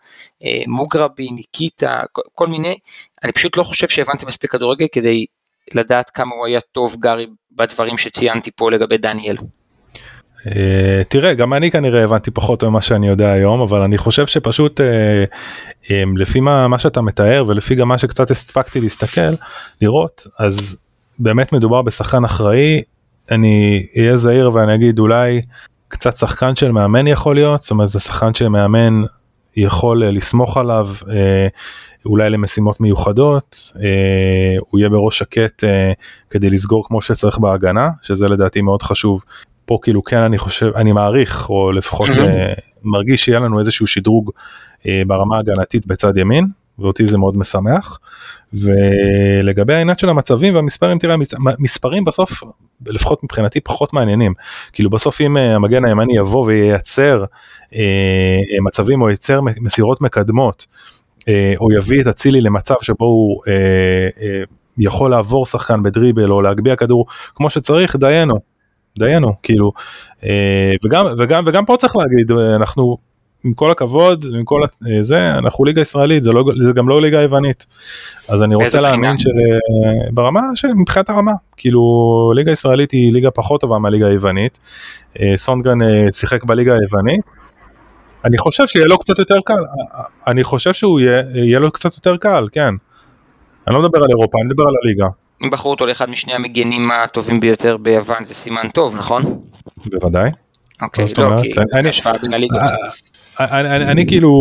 אה, 0.44 0.64
מוגרבי, 0.68 1.32
ניקיטה, 1.32 2.00
כל 2.34 2.48
מיני, 2.48 2.78
אני 3.24 3.32
פשוט 3.32 3.58
לא 3.58 3.64
חושב 3.64 3.88
שהבנתי 3.88 4.26
מספיק 4.26 4.52
כדורגל 4.52 4.86
כדי 4.92 5.26
לדעת 5.74 6.10
כמה 6.10 6.36
הוא 6.36 6.46
היה 6.46 6.60
טוב 6.62 6.96
גארי 7.00 7.28
בדברים 7.52 7.98
שציינתי 7.98 8.52
פה 8.56 8.72
לגבי 8.72 8.98
דניאל. 8.98 9.38
Uh, 10.46 11.04
תראה 11.08 11.34
גם 11.34 11.54
אני 11.54 11.72
כנראה 11.72 12.04
הבנתי 12.04 12.32
פחות 12.32 12.64
ממה 12.64 12.82
שאני 12.82 13.08
יודע 13.08 13.32
היום 13.32 13.62
אבל 13.62 13.82
אני 13.82 13.98
חושב 13.98 14.28
שפשוט 14.28 14.82
uh, 14.82 15.84
um, 15.86 15.90
לפי 16.16 16.40
מה, 16.40 16.68
מה 16.68 16.80
שאתה 16.80 17.02
מתאר 17.02 17.46
ולפי 17.48 17.76
גם 17.76 17.88
מה 17.88 17.98
שקצת 17.98 18.32
הספקתי 18.32 18.82
להסתכל 18.82 19.32
לראות 19.82 20.28
אז 20.40 20.78
באמת 21.20 21.54
מדובר 21.54 21.82
בשחקן 21.82 22.26
אחראי. 22.26 22.82
אני 23.32 23.86
אהיה 23.98 24.18
זהיר 24.18 24.52
ואני 24.54 24.76
אגיד 24.76 25.00
אולי 25.00 25.42
קצת 25.88 26.18
שחקן 26.18 26.56
של 26.56 26.72
מאמן 26.72 27.08
יכול 27.08 27.36
להיות 27.36 27.62
זאת 27.62 27.72
אומרת 27.72 27.90
זה 27.90 28.00
שחקן 28.00 28.34
שמאמן 28.34 29.04
יכול 29.56 30.06
לסמוך 30.06 30.58
עליו 30.58 30.90
אולי 32.06 32.30
למשימות 32.30 32.82
מיוחדות 32.82 33.72
הוא 34.60 34.80
יהיה 34.80 34.90
בראש 34.90 35.20
שקט 35.20 35.64
כדי 36.30 36.50
לסגור 36.50 36.88
כמו 36.88 37.02
שצריך 37.02 37.38
בהגנה 37.38 37.90
שזה 38.02 38.28
לדעתי 38.28 38.62
מאוד 38.62 38.84
חשוב 38.84 39.24
פה 39.66 39.80
כאילו 39.82 40.04
כן 40.04 40.22
אני 40.22 40.38
חושב 40.38 40.72
אני 40.76 40.92
מעריך 40.92 41.50
או 41.50 41.72
לפחות 41.72 42.10
mm-hmm. 42.10 42.58
uh, 42.58 42.62
מרגיש 42.84 43.26
שיהיה 43.26 43.40
לנו 43.40 43.60
איזשהו 43.60 43.88
שדרוג 43.88 44.32
uh, 44.82 44.86
ברמה 45.08 45.40
הגנתית 45.40 45.88
בצד 45.88 46.18
ימין 46.18 46.48
ואותי 46.80 47.08
זה 47.08 47.18
מאוד 47.18 47.38
משמח. 47.38 48.00
ולגבי 48.54 49.74
העניין 49.74 49.98
של 49.98 50.10
המצבים 50.10 50.56
והמספרים 50.56 50.98
תראה 50.98 51.16
מספרים 51.60 52.06
בסוף 52.06 52.44
לפחות 52.86 53.24
מבחינתי 53.24 53.60
פחות 53.60 53.94
מעניינים 53.94 54.34
כאילו 54.74 54.90
בסוף 54.90 55.22
אם 55.22 55.38
uh, 55.38 55.40
המגן 55.40 55.86
הימני 55.86 56.18
יבוא 56.18 56.46
וייצר 56.46 57.26
uh, 57.72 57.76
מצבים 58.64 59.02
או 59.02 59.10
ייצר 59.10 59.42
מסירות 59.42 60.02
מקדמות 60.02 60.66
uh, 61.20 61.26
או 61.60 61.72
יביא 61.72 62.02
את 62.02 62.08
אצילי 62.08 62.42
למצב 62.42 62.76
שבו 62.82 63.06
הוא 63.06 63.42
uh, 63.44 63.48
uh, 64.18 64.22
יכול 64.78 65.12
לעבור 65.12 65.46
שחקן 65.46 65.84
בדריבל 65.84 66.32
או 66.32 66.42
להגביה 66.42 66.76
כדור 66.76 67.06
כמו 67.36 67.50
שצריך 67.50 67.96
דיינו 67.96 68.55
דיינו 68.98 69.34
כאילו 69.44 69.72
אה, 70.24 70.74
וגם 70.86 71.06
וגם 71.18 71.44
וגם 71.48 71.66
פה 71.66 71.78
צריך 71.78 71.96
להגיד 71.96 72.32
אנחנו 72.56 72.98
עם 73.46 73.54
כל 73.54 73.72
הכבוד 73.72 74.26
עם 74.36 74.44
כל 74.44 74.62
אה, 74.64 75.04
זה 75.04 75.32
אנחנו 75.32 75.66
ליגה 75.66 75.82
ישראלית 75.82 76.24
זה 76.24 76.32
לא 76.32 76.44
זה 76.58 76.74
גם 76.74 76.90
לא 76.90 77.02
ליגה 77.02 77.22
יוונית 77.22 77.66
אז 78.28 78.44
אני 78.44 78.56
רוצה 78.56 78.82
להאמין 78.82 79.16
שברמה 79.20 80.42
של 80.56 80.68
מבחינת 80.74 81.10
הרמה 81.10 81.34
כאילו 81.58 81.82
ליגה 82.36 82.52
ישראלית 82.52 82.92
היא 82.92 83.14
ליגה 83.14 83.32
פחות 83.32 83.62
טובה 83.62 83.80
מהליגה 83.80 84.08
היוונית 84.08 84.60
סונגרן 85.36 85.78
שיחק 86.12 86.44
בליגה 86.44 86.74
היוונית. 86.74 87.32
אני 88.26 88.38
חושב 88.38 88.68
שיהיה 88.68 88.88
לו 88.88 88.98
קצת 88.98 89.20
יותר 89.20 89.40
קל 89.46 89.64
אני 90.28 90.44
חושב 90.44 90.74
שהוא 90.74 91.00
יהיה, 91.00 91.24
יהיה 91.34 91.60
לו 91.60 91.72
קצת 91.72 91.96
יותר 91.96 92.18
קל 92.18 92.48
כן. 92.52 92.74
אני 93.68 93.76
לא 93.76 93.82
מדבר 93.82 93.98
על 94.04 94.10
אירופה 94.10 94.38
אני 94.42 94.48
מדבר 94.48 94.64
על 94.64 94.74
הליגה. 94.84 95.06
אם 95.44 95.50
בחרו 95.50 95.72
אותו 95.72 95.86
לאחד 95.86 96.10
משני 96.10 96.34
המגנים 96.34 96.92
הטובים 96.92 97.40
ביותר 97.40 97.78
ביוון 97.78 98.26
זה 98.26 98.34
סימן 98.34 98.70
טוב, 98.70 98.96
נכון? 98.96 99.24
בוודאי. 99.86 100.30
אוקיי, 100.82 101.06
לא, 101.18 101.42
כי 101.42 101.90
השוואה 101.90 102.18
בין 102.18 102.34
הליגות. 102.34 102.60
אה, 102.60 102.66
אה, 103.40 103.60
אני, 103.60 103.86
אני 103.86 104.08
כאילו 104.08 104.32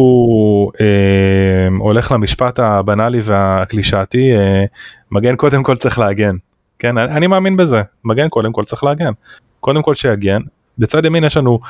אה, 0.81 1.69
הולך 1.79 2.13
למשפט 2.13 2.59
הבנאלי 2.59 3.21
והקלישאתי, 3.25 4.33
אה, 4.37 4.65
מגן 5.11 5.37
קודם 5.37 5.63
כל 5.63 5.77
צריך 5.77 5.99
להגן, 5.99 6.35
כן, 6.79 6.99
אני, 6.99 7.13
אני 7.13 7.27
מאמין 7.27 7.57
בזה, 7.57 7.83
מגן 8.05 8.29
קודם 8.29 8.53
כל 8.53 8.65
צריך 8.65 8.85
להגן, 8.85 9.13
קודם 9.61 9.83
כל 9.83 9.95
שיגן, 9.95 10.41
בצד 10.79 11.05
ימין 11.05 11.25
יש 11.25 11.37
לנו 11.37 11.61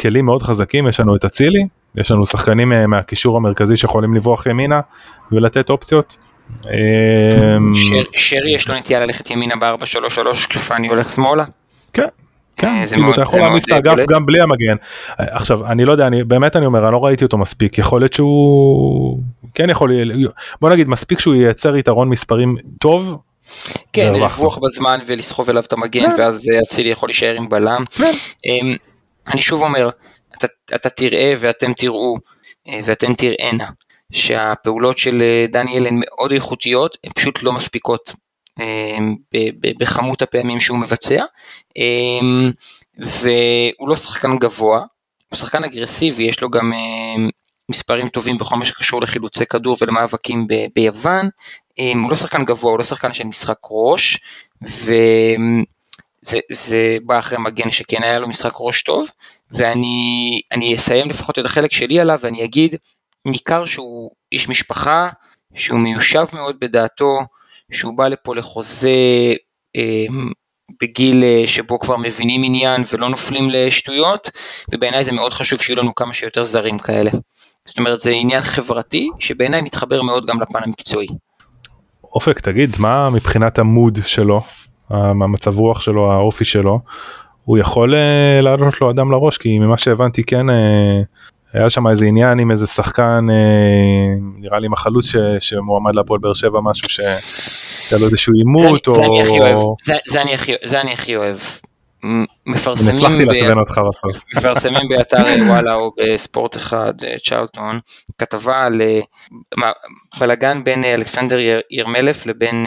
כלים 0.00 0.24
מאוד 0.24 0.42
חזקים, 0.42 0.88
יש 0.88 1.00
לנו 1.00 1.16
את 1.16 1.24
אצילי, 1.24 1.66
יש 1.94 2.10
לנו 2.10 2.26
שחקנים 2.26 2.72
מהקישור 2.88 3.36
המרכזי 3.36 3.76
שיכולים 3.76 4.14
לברוח 4.14 4.46
ימינה 4.46 4.80
ולתת 5.32 5.70
אופציות, 5.70 6.16
שרי 8.12 8.54
יש 8.54 8.68
לו 8.68 8.74
נטייה 8.74 9.00
ללכת 9.00 9.30
ימינה 9.30 9.56
ב-4-3-3 9.56 10.48
כשפאני 10.48 10.88
הולך 10.88 11.12
שמאלה? 11.12 11.44
כן, 11.92 12.06
כן, 12.56 12.68
אה, 12.68 12.86
כאילו 12.86 13.12
אתה 13.12 13.22
יכול 13.22 13.40
להעמיס 13.40 13.64
את 13.64 13.70
האגף. 13.70 14.06
גם 14.08 14.26
בלי 14.26 14.40
המגן. 14.40 14.76
עכשיו, 15.18 15.66
אני 15.66 15.84
לא 15.84 15.92
יודע, 15.92 16.06
אני 16.06 16.24
באמת 16.24 16.56
אני 16.56 16.66
אומר, 16.66 16.84
אני 16.84 16.92
לא 16.92 17.04
ראיתי 17.04 17.24
אותו 17.24 17.38
מספיק, 17.38 17.78
יכול 17.78 18.00
להיות 18.00 18.12
שהוא 18.12 19.20
כן 19.54 19.70
יכול, 19.70 19.92
בוא 20.60 20.70
נגיד 20.70 20.88
מספיק 20.88 21.20
שהוא 21.20 21.34
ייצר 21.34 21.76
יתרון 21.76 22.08
מספרים 22.08 22.56
טוב. 22.80 23.16
כן. 23.92 24.12
לרווח 24.12 24.58
בזמן 24.58 24.98
ולסחוב 25.06 25.50
אליו 25.50 25.62
את 25.66 25.72
המגן, 25.72 26.16
כן. 26.16 26.22
ואז 26.22 26.48
אה, 26.52 26.60
אצילי 26.60 26.88
יכול 26.88 27.08
להישאר 27.08 27.34
עם 27.34 27.48
בלם. 27.48 27.84
כן. 27.90 28.12
אמ, 28.44 28.76
אני 29.28 29.42
שוב 29.42 29.62
אומר, 29.62 29.90
אתה, 30.38 30.46
אתה 30.74 30.88
תראה 30.88 31.34
ואתם 31.38 31.72
תראו 31.72 32.16
אה, 32.68 32.80
ואתן 32.84 33.14
תראינה 33.14 33.66
שהפעולות 34.12 34.98
של 34.98 35.22
אה, 35.22 35.46
דניאל 35.48 35.86
הן 35.86 36.00
מאוד 36.04 36.32
איכותיות, 36.32 36.96
הן 37.04 37.12
פשוט 37.14 37.42
לא 37.42 37.52
מספיקות 37.52 38.12
ב- 39.34 39.78
בכמות 39.82 40.22
הפעמים 40.22 40.60
שהוא 40.60 40.78
מבצע, 40.78 41.24
אמ, 41.76 42.50
והוא 42.98 43.88
לא 43.88 43.96
שחקן 43.96 44.38
גבוה, 44.38 44.84
הוא 45.30 45.36
שחקן 45.38 45.64
אגרסיבי, 45.64 46.22
יש 46.22 46.40
לו 46.40 46.50
גם 46.50 46.72
מספרים 47.70 48.08
טובים 48.08 48.38
בכל 48.38 48.56
מה 48.56 48.64
שקשור 48.64 49.02
לחילוצי 49.02 49.46
כדור 49.46 49.76
ולמאבקים 49.80 50.46
ב- 50.46 50.66
ביוון, 50.74 51.28
הוא 51.78 52.10
לא 52.10 52.16
שחקן 52.16 52.44
גבוה, 52.44 52.70
הוא 52.70 52.78
לא 52.78 52.84
שחקן 52.84 53.12
של 53.12 53.24
משחק 53.24 53.58
ראש, 53.70 54.18
וזה 54.62 56.40
זה 56.52 56.98
בא 57.04 57.18
אחרי 57.18 57.38
מגן 57.38 57.70
שכן 57.70 58.02
היה 58.02 58.18
לו 58.18 58.28
משחק 58.28 58.52
ראש 58.60 58.82
טוב, 58.82 59.08
ואני 59.50 60.40
אני 60.52 60.74
אסיים 60.74 61.08
לפחות 61.08 61.38
את 61.38 61.44
החלק 61.44 61.72
שלי 61.72 62.00
עליו 62.00 62.18
ואני 62.22 62.44
אגיד, 62.44 62.76
ניכר 63.26 63.64
שהוא 63.64 64.10
איש 64.32 64.48
משפחה, 64.48 65.08
שהוא 65.54 65.78
מיושב 65.78 66.24
מאוד 66.32 66.56
בדעתו, 66.60 67.18
שהוא 67.72 67.94
בא 67.96 68.08
לפה 68.08 68.34
לחוזה 68.34 68.90
אמ, 69.74 70.30
בגיל 70.82 71.24
אה, 71.24 71.42
שבו 71.46 71.78
כבר 71.78 71.96
מבינים 71.96 72.42
עניין 72.44 72.82
ולא 72.92 73.08
נופלים 73.08 73.50
לשטויות, 73.50 74.30
ובעיניי 74.72 75.04
זה 75.04 75.12
מאוד 75.12 75.34
חשוב 75.34 75.60
שיהיו 75.60 75.78
לנו 75.78 75.94
כמה 75.94 76.14
שיותר 76.14 76.44
זרים 76.44 76.78
כאלה. 76.78 77.10
זאת 77.64 77.78
אומרת 77.78 78.00
זה 78.00 78.10
עניין 78.10 78.42
חברתי 78.42 79.08
שבעיניי 79.18 79.62
מתחבר 79.62 80.02
מאוד 80.02 80.26
גם 80.26 80.40
לפן 80.40 80.58
המקצועי. 80.62 81.08
אופק, 82.04 82.40
תגיד, 82.40 82.70
מה 82.78 83.10
מבחינת 83.10 83.58
המוד 83.58 83.98
שלו, 84.06 84.42
המצב 84.90 85.58
רוח 85.58 85.80
שלו, 85.80 86.12
האופי 86.12 86.44
שלו, 86.44 86.80
הוא 87.44 87.58
יכול 87.58 87.94
אה, 87.94 88.40
לעלות 88.42 88.80
לו 88.80 88.90
אדם 88.90 89.12
לראש, 89.12 89.38
כי 89.38 89.58
ממה 89.58 89.78
שהבנתי 89.78 90.24
כן 90.24 90.50
אה, 90.50 91.00
היה 91.56 91.70
שם 91.70 91.86
איזה 91.86 92.06
עניין 92.06 92.38
עם 92.38 92.50
איזה 92.50 92.66
שחקן, 92.66 93.26
אה, 93.30 94.14
נראה 94.38 94.58
לי 94.58 94.66
עם 94.66 94.72
החלוץ 94.72 95.06
ש- 95.06 95.16
שמועמד 95.40 95.94
להפועל 95.94 96.20
באר 96.20 96.34
שבע, 96.34 96.60
משהו 96.62 96.88
שהיה 96.88 97.18
לו 98.00 98.06
איזשהו 98.06 98.32
עימות, 98.34 98.88
אני- 98.88 98.94
זה 98.96 99.02
אני 99.04 99.20
הכי 99.22 99.40
אוהב, 99.40 99.56
או... 99.56 99.76
זה, 99.84 99.94
זה, 100.08 100.22
אני 100.22 100.34
הכי, 100.34 100.52
זה 100.64 100.80
אני 100.80 100.92
הכי 100.92 101.16
אוהב. 101.16 101.36
מפרסמים, 102.46 102.94
הצלחתי 102.96 103.24
ב- 103.24 103.28
לעצבן 103.30 103.58
אותך 103.58 103.80
בסוף. 103.88 104.24
מפרסמים 104.36 104.88
באתר 104.88 105.24
וואלה 105.48 105.74
או 105.74 105.90
בספורט 105.98 106.56
אחד 106.56 106.92
אה, 107.04 107.14
צ'רלטון 107.24 107.78
כתבה 108.18 108.64
על 108.66 108.82
אה, 108.82 109.00
בלאגן 110.20 110.64
בין 110.64 110.84
אה, 110.84 110.94
אלכסנדר 110.94 111.38
יר- 111.38 111.60
ירמלף 111.70 112.26
לבין, 112.26 112.66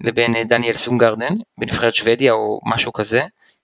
לבין 0.00 0.34
דניאל 0.48 0.74
סונגרדן 0.74 1.34
בנבחרת 1.58 1.94
שוודיה 1.94 2.32
או 2.32 2.60
משהו 2.66 2.92
כזה. 2.92 3.22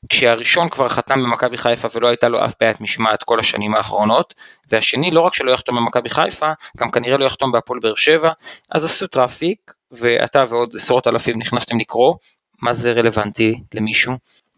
כשהראשון 0.08 0.68
כבר 0.68 0.88
חתם 0.88 1.22
במכבי 1.22 1.58
חיפה 1.58 1.88
ולא 1.94 2.08
הייתה 2.08 2.28
לו 2.28 2.44
אף 2.44 2.52
בעיית 2.60 2.80
משמעת 2.80 3.22
כל 3.22 3.40
השנים 3.40 3.74
האחרונות, 3.74 4.34
והשני 4.70 5.10
לא 5.10 5.20
רק 5.20 5.34
שלא 5.34 5.50
יחתום 5.50 5.76
במכבי 5.76 6.08
חיפה, 6.08 6.52
גם 6.76 6.90
כנראה 6.90 7.18
לא 7.18 7.24
יחתום 7.24 7.52
בהפועל 7.52 7.80
באר 7.80 7.94
שבע, 7.94 8.32
אז 8.70 8.84
עשו 8.84 9.06
traffic, 9.06 9.72
ואתה 9.90 10.44
ועוד 10.48 10.74
עשרות 10.74 11.06
אלפים 11.06 11.38
נכנסתם 11.38 11.78
לקרוא, 11.78 12.14
מה 12.62 12.72
זה 12.72 12.92
רלוונטי 12.92 13.54
למישהו? 13.74 14.12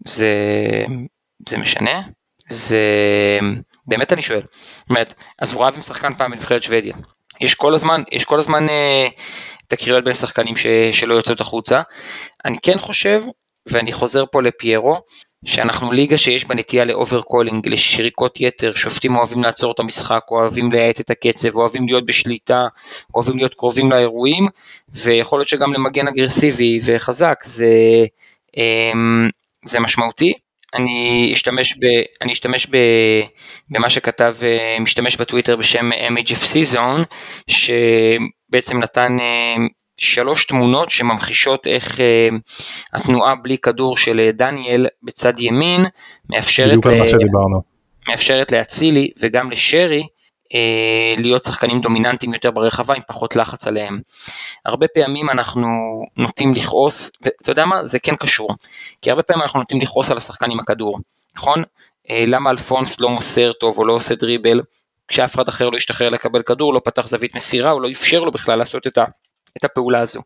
זה, 0.04 0.34
זה 1.48 1.58
משנה? 1.58 2.02
זה... 2.48 2.80
באמת 3.86 4.12
אני 4.12 4.22
שואל. 4.22 4.40
זאת 4.40 4.90
אומרת, 4.90 5.14
אז 5.38 5.52
הוא 5.52 5.64
רב 5.64 5.74
עם 5.76 5.82
שחקן 5.82 6.14
פעם 6.14 6.30
בנבחרת 6.30 6.62
שוודיה. 6.62 6.94
יש 7.40 7.54
כל 7.54 7.74
הזמן, 7.74 8.02
יש 8.12 8.24
כל 8.24 8.38
הזמן 8.38 8.68
אה, 8.68 9.08
תקריות 9.66 10.04
בין 10.04 10.14
שחקנים 10.14 10.56
ש, 10.56 10.66
שלא 10.92 11.14
יוצאות 11.14 11.40
החוצה. 11.40 11.82
אני 12.44 12.56
כן 12.62 12.78
חושב, 12.78 13.22
ואני 13.68 13.92
חוזר 13.92 14.24
פה 14.32 14.42
לפיירו, 14.42 15.00
שאנחנו 15.46 15.92
ליגה 15.92 16.18
שיש 16.18 16.44
בה 16.44 16.54
נטייה 16.54 16.84
ל 16.84 16.92
over 16.92 17.22
calling, 17.22 17.68
לשריקות 17.68 18.40
יתר, 18.40 18.74
שופטים 18.74 19.16
אוהבים 19.16 19.42
לעצור 19.42 19.72
את 19.72 19.80
המשחק, 19.80 20.20
אוהבים 20.30 20.72
להאט 20.72 21.00
את 21.00 21.10
הקצב, 21.10 21.56
אוהבים 21.56 21.86
להיות 21.86 22.06
בשליטה, 22.06 22.66
אוהבים 23.14 23.36
להיות 23.36 23.54
קרובים 23.54 23.90
לאירועים, 23.90 24.48
ויכול 24.88 25.38
להיות 25.38 25.48
שגם 25.48 25.72
למגן 25.72 26.08
אגרסיבי 26.08 26.78
וחזק 26.84 27.44
זה, 27.44 27.66
אמ, 28.56 29.28
זה 29.64 29.80
משמעותי. 29.80 30.32
אני 30.74 31.30
אשתמש, 31.32 31.76
ב, 31.76 31.84
אני 32.22 32.32
אשתמש 32.32 32.66
ב, 32.70 32.76
במה 33.70 33.90
שכתב 33.90 34.36
אה, 34.42 34.76
משתמש 34.80 35.16
בטוויטר 35.16 35.56
בשם 35.56 35.90
MHFC 35.92 36.74
Zone, 36.74 37.04
שבעצם 37.46 38.78
נתן 38.78 39.16
אה, 39.20 39.56
שלוש 39.96 40.44
תמונות 40.44 40.90
שממחישות 40.90 41.66
איך 41.66 42.00
אה, 42.00 42.28
התנועה 42.92 43.34
בלי 43.34 43.58
כדור 43.58 43.96
של 43.96 44.20
אה, 44.20 44.32
דניאל 44.32 44.86
בצד 45.02 45.38
ימין 45.38 45.84
מאפשרת, 46.30 46.86
ל- 46.86 47.08
שדיברנו. 47.08 47.60
מאפשרת 48.08 48.52
לאצילי 48.52 49.10
וגם 49.20 49.50
לשרי 49.50 50.06
אה, 50.54 51.14
להיות 51.18 51.42
שחקנים 51.42 51.80
דומיננטיים 51.80 52.34
יותר 52.34 52.50
ברחבה 52.50 52.94
עם 52.94 53.02
פחות 53.08 53.36
לחץ 53.36 53.66
עליהם. 53.66 54.00
הרבה 54.64 54.88
פעמים 54.88 55.30
אנחנו 55.30 55.68
נוטים 56.16 56.54
לכעוס, 56.54 57.10
ואתה 57.22 57.50
יודע 57.50 57.64
מה? 57.64 57.84
זה 57.84 57.98
כן 57.98 58.16
קשור. 58.16 58.48
כי 59.02 59.10
הרבה 59.10 59.22
פעמים 59.22 59.42
אנחנו 59.42 59.60
נוטים 59.60 59.80
לכעוס 59.80 60.10
על 60.10 60.16
השחקן 60.16 60.50
עם 60.50 60.60
הכדור, 60.60 60.98
נכון? 61.36 61.62
אה, 62.10 62.24
למה 62.26 62.50
אלפונס 62.50 63.00
לא 63.00 63.08
מוסר 63.08 63.52
טוב 63.52 63.78
או 63.78 63.84
לא 63.84 63.92
עושה 63.92 64.14
דריבל, 64.14 64.60
כשאף 65.08 65.34
אחד 65.34 65.48
אחר 65.48 65.68
לא 65.68 65.76
השתחרר 65.76 66.08
לקבל 66.08 66.42
כדור, 66.42 66.74
לא 66.74 66.80
פתח 66.84 67.08
זווית 67.08 67.34
מסירה, 67.34 67.72
או 67.72 67.80
לא 67.80 67.88
אפשר 67.90 68.20
לו 68.20 68.30
בכלל 68.30 68.58
לעשות 68.58 68.86
את 68.86 68.98
ה... 68.98 69.04
את 69.56 69.64
הפעולה 69.64 70.00
הזו. 70.00 70.20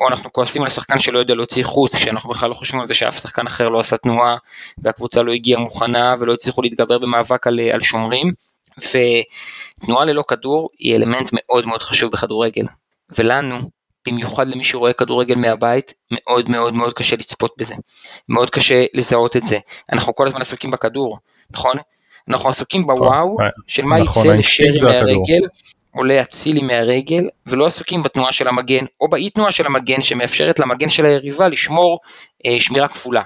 או 0.00 0.08
אנחנו 0.08 0.32
כועסים 0.32 0.62
על 0.62 0.68
שחקן 0.68 0.98
שלא 0.98 1.18
יודע 1.18 1.34
להוציא 1.34 1.64
חוץ, 1.64 1.94
כשאנחנו 1.94 2.30
בכלל 2.30 2.48
לא 2.48 2.54
חושבים 2.54 2.80
על 2.80 2.86
זה 2.86 2.94
שאף 2.94 3.22
שחקן 3.22 3.46
אחר 3.46 3.68
לא 3.68 3.80
עשה 3.80 3.96
תנועה, 3.96 4.36
והקבוצה 4.78 5.22
לא 5.22 5.32
הגיעה 5.32 5.60
מוכנה, 5.60 6.14
ולא 6.20 6.32
הצליחו 6.32 6.62
להתגבר 6.62 6.98
במאבק 6.98 7.46
על, 7.46 7.60
על 7.72 7.82
שומרים. 7.82 8.32
ותנועה 8.78 10.04
ללא 10.04 10.24
כדור 10.28 10.68
היא 10.78 10.96
אלמנט 10.96 11.30
מאוד 11.32 11.66
מאוד 11.66 11.82
חשוב 11.82 12.12
בכדורגל. 12.12 12.64
ולנו, 13.18 13.58
במיוחד 14.06 14.48
למי 14.48 14.64
שרואה 14.64 14.92
כדורגל 14.92 15.34
מהבית, 15.34 15.94
מאוד 16.10 16.50
מאוד 16.50 16.74
מאוד 16.74 16.92
קשה 16.92 17.16
לצפות 17.16 17.54
בזה. 17.58 17.74
מאוד 18.28 18.50
קשה 18.50 18.84
לזהות 18.94 19.36
את 19.36 19.42
זה. 19.42 19.58
אנחנו 19.92 20.14
כל 20.14 20.26
הזמן 20.26 20.40
עסוקים 20.40 20.70
בכדור, 20.70 21.18
נכון? 21.50 21.76
אנחנו 22.28 22.48
עסוקים 22.48 22.86
בוואו 22.86 23.36
של 23.66 23.84
מה 23.84 23.98
נכון, 23.98 24.26
יצא 24.26 24.34
לשרי. 24.34 24.82
מהרגל, 24.82 25.48
עולה 25.98 26.22
אצילי 26.22 26.62
מהרגל, 26.62 27.28
ולא 27.46 27.66
עסוקים 27.66 28.02
בתנועה 28.02 28.32
של 28.32 28.48
המגן, 28.48 28.84
או 29.00 29.08
באי 29.08 29.30
תנועה 29.30 29.52
של 29.52 29.66
המגן 29.66 30.02
שמאפשרת 30.02 30.58
למגן 30.58 30.90
של 30.90 31.06
היריבה 31.06 31.48
לשמור 31.48 31.98
אה, 32.46 32.60
שמירה 32.60 32.88
כפולה. 32.88 33.22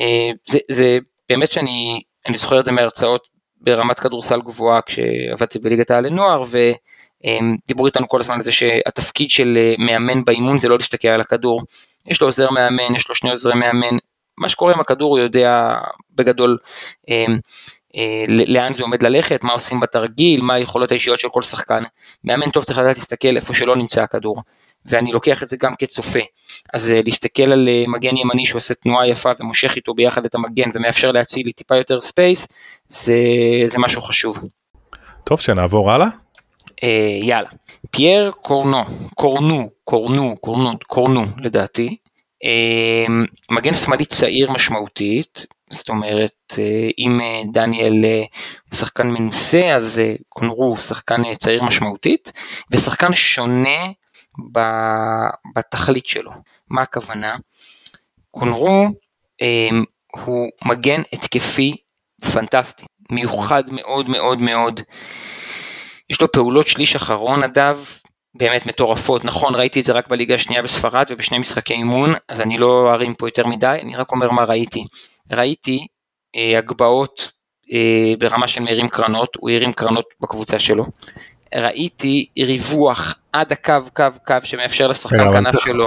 אה, 0.00 0.30
זה, 0.46 0.58
זה 0.70 0.98
באמת 1.28 1.52
שאני 1.52 2.02
אני 2.28 2.36
זוכר 2.36 2.60
את 2.60 2.64
זה 2.64 2.72
מהרצאות 2.72 3.28
ברמת 3.60 4.00
כדורסל 4.00 4.40
גבוהה 4.40 4.80
כשעבדתי 4.80 5.58
בליגת 5.58 5.90
העל 5.90 6.06
לנוער, 6.06 6.42
ודיברו 6.42 7.86
איתנו 7.86 8.08
כל 8.08 8.20
הזמן 8.20 8.34
על 8.34 8.42
זה 8.42 8.52
שהתפקיד 8.52 9.30
של 9.30 9.54
אה, 9.56 9.74
מאמן 9.78 10.24
באימון 10.24 10.58
זה 10.58 10.68
לא 10.68 10.76
להסתכל 10.76 11.08
על 11.08 11.20
הכדור. 11.20 11.62
יש 12.06 12.20
לו 12.20 12.26
עוזר 12.26 12.50
מאמן, 12.50 12.94
יש 12.94 13.08
לו 13.08 13.14
שני 13.14 13.30
עוזרי 13.30 13.54
מאמן, 13.54 13.96
מה 14.38 14.48
שקורה 14.48 14.74
עם 14.74 14.80
הכדור 14.80 15.10
הוא 15.10 15.18
יודע 15.18 15.74
בגדול 16.14 16.58
אה, 17.10 17.14
אה, 17.14 17.34
לאן 18.28 18.74
זה 18.74 18.82
עומד 18.82 19.02
ללכת, 19.02 19.44
מה 19.44 19.52
עושים 19.52 19.80
בתרגיל, 19.80 20.40
מה 20.40 20.54
היכולות 20.54 20.90
האישיות 20.90 21.18
של 21.18 21.28
כל 21.28 21.42
שחקן. 21.42 21.82
מאמן 22.24 22.50
טוב 22.50 22.64
צריך 22.64 22.78
לדעת 22.78 22.96
להסתכל 22.96 23.36
איפה 23.36 23.54
שלא 23.54 23.76
נמצא 23.76 24.02
הכדור, 24.02 24.42
ואני 24.86 25.12
לוקח 25.12 25.42
את 25.42 25.48
זה 25.48 25.56
גם 25.56 25.74
כצופה. 25.78 26.18
אז 26.74 26.90
אה, 26.90 27.00
להסתכל 27.04 27.52
על 27.52 27.68
אה, 27.68 27.84
מגן 27.88 28.16
ימני 28.16 28.46
שעושה 28.46 28.74
תנועה 28.74 29.08
יפה 29.08 29.30
ומושך 29.40 29.76
איתו 29.76 29.94
ביחד 29.94 30.24
את 30.24 30.34
המגן 30.34 30.70
ומאפשר 30.74 31.12
לאצילי 31.12 31.52
טיפה 31.52 31.76
יותר 31.76 32.00
space, 32.00 32.48
זה, 32.88 33.14
זה 33.66 33.78
משהו 33.78 34.02
חשוב. 34.02 34.38
טוב, 35.24 35.40
שנעבור 35.40 35.92
הלאה. 35.92 36.06
אה, 36.82 37.18
יאללה. 37.22 37.48
פייר 37.90 38.32
קורנו, 38.40 38.82
קורנו, 39.14 39.70
קורנו, 39.84 40.36
קורנו, 40.40 40.70
קורנו 40.86 41.24
לדעתי. 41.38 41.96
אה, 42.44 43.06
מגן 43.50 43.74
שמאלי 43.74 44.04
צעיר 44.04 44.50
משמעותית, 44.50 45.46
זאת 45.70 45.88
אומרת 45.88 46.54
אה, 46.58 46.88
אם 46.98 47.20
אה, 47.20 47.42
דניאל 47.52 48.04
אה, 48.04 48.24
הוא 48.70 48.78
שחקן 48.78 49.06
מנוסה 49.06 49.74
אז 49.74 50.00
קונרו 50.28 50.64
הוא 50.64 50.76
שחקן 50.76 51.34
צעיר 51.34 51.62
משמעותית 51.62 52.32
ושחקן 52.70 53.14
שונה 53.14 53.90
בתכלית 55.54 56.06
שלו. 56.06 56.30
מה 56.70 56.82
הכוונה? 56.82 57.36
קונרו 58.30 58.86
הוא 60.24 60.48
מגן 60.64 61.02
התקפי 61.12 61.76
פנטסטי, 62.32 62.86
מיוחד 63.10 63.64
מאוד 63.70 64.08
מאוד 64.08 64.40
מאוד. 64.40 64.80
יש 66.10 66.20
לו 66.20 66.32
פעולות 66.32 66.66
שליש 66.66 66.96
אחרון 66.96 67.44
נדב 67.44 67.78
באמת 68.34 68.66
מטורפות, 68.66 69.24
נכון 69.24 69.54
ראיתי 69.54 69.80
את 69.80 69.84
זה 69.84 69.92
רק 69.92 70.08
בליגה 70.08 70.34
השנייה 70.34 70.62
בספרד 70.62 71.06
ובשני 71.10 71.38
משחקי 71.38 71.74
אימון, 71.74 72.14
אז 72.28 72.40
אני 72.40 72.58
לא 72.58 72.92
ארים 72.92 73.14
פה 73.14 73.26
יותר 73.28 73.46
מדי, 73.46 73.78
אני 73.82 73.96
רק 73.96 74.12
אומר 74.12 74.30
מה 74.30 74.44
ראיתי. 74.44 74.86
ראיתי 75.32 75.86
אה, 76.36 76.58
הגבהות 76.58 77.30
אה, 77.72 78.14
ברמה 78.18 78.48
של 78.48 78.62
מרים 78.62 78.88
קרנות, 78.88 79.28
הוא 79.40 79.50
הרים 79.50 79.72
קרנות 79.72 80.04
בקבוצה 80.20 80.58
שלו. 80.58 80.86
ראיתי 81.54 82.26
ריווח 82.38 83.14
עד 83.32 83.52
הקו, 83.52 83.72
קו, 83.96 84.04
קו 84.26 84.34
שמאפשר 84.44 84.86
לשחקן 84.86 85.30
כנף 85.32 85.64
שלו. 85.64 85.86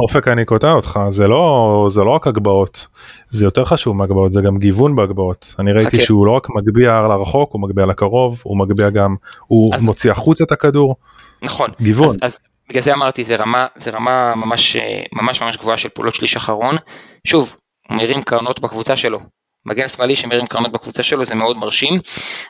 אופק 0.00 0.28
אני 0.28 0.44
קוטע 0.44 0.72
אותך 0.72 1.00
זה 1.08 1.28
לא 1.28 1.86
זה 1.90 2.04
לא 2.04 2.10
רק 2.10 2.26
הגבהות 2.26 2.86
זה 3.28 3.44
יותר 3.44 3.64
חשוב 3.64 3.96
מהגבהות 3.96 4.32
זה 4.32 4.40
גם 4.40 4.58
גיוון 4.58 4.96
בהגבהות 4.96 5.54
אני 5.58 5.72
ראיתי 5.72 5.96
okay. 5.96 6.00
שהוא 6.00 6.26
לא 6.26 6.32
רק 6.32 6.46
מגביה 6.50 7.02
לרחוק 7.02 7.52
הוא 7.52 7.60
מגביה 7.60 7.86
לקרוב 7.86 8.42
הוא 8.44 8.58
מגביה 8.58 8.90
גם 8.90 9.16
הוא 9.46 9.74
אז... 9.74 9.82
מוציא 9.82 10.10
החוצה 10.10 10.44
את 10.44 10.52
הכדור. 10.52 10.96
נכון 11.42 11.70
גיוון. 11.80 12.08
אז, 12.08 12.16
אז 12.22 12.38
בגלל 12.68 12.82
זה 12.82 12.94
אמרתי 12.94 13.24
זה 13.24 13.36
רמה 13.36 13.66
זה 13.76 13.90
רמה 13.90 14.34
ממש 14.34 14.76
ממש 15.12 15.42
ממש 15.42 15.56
גבוהה 15.56 15.76
של 15.76 15.88
פעולות 15.88 16.14
שליש 16.14 16.36
אחרון 16.36 16.76
שוב 17.24 17.56
הוא 17.90 17.96
מרים 17.96 18.22
קרנות 18.22 18.60
בקבוצה 18.60 18.96
שלו 18.96 19.20
מגן 19.66 19.88
שמאלי 19.88 20.16
שמרים 20.16 20.46
קרנות 20.46 20.72
בקבוצה 20.72 21.02
שלו 21.02 21.24
זה 21.24 21.34
מאוד 21.34 21.56
מרשים 21.56 22.00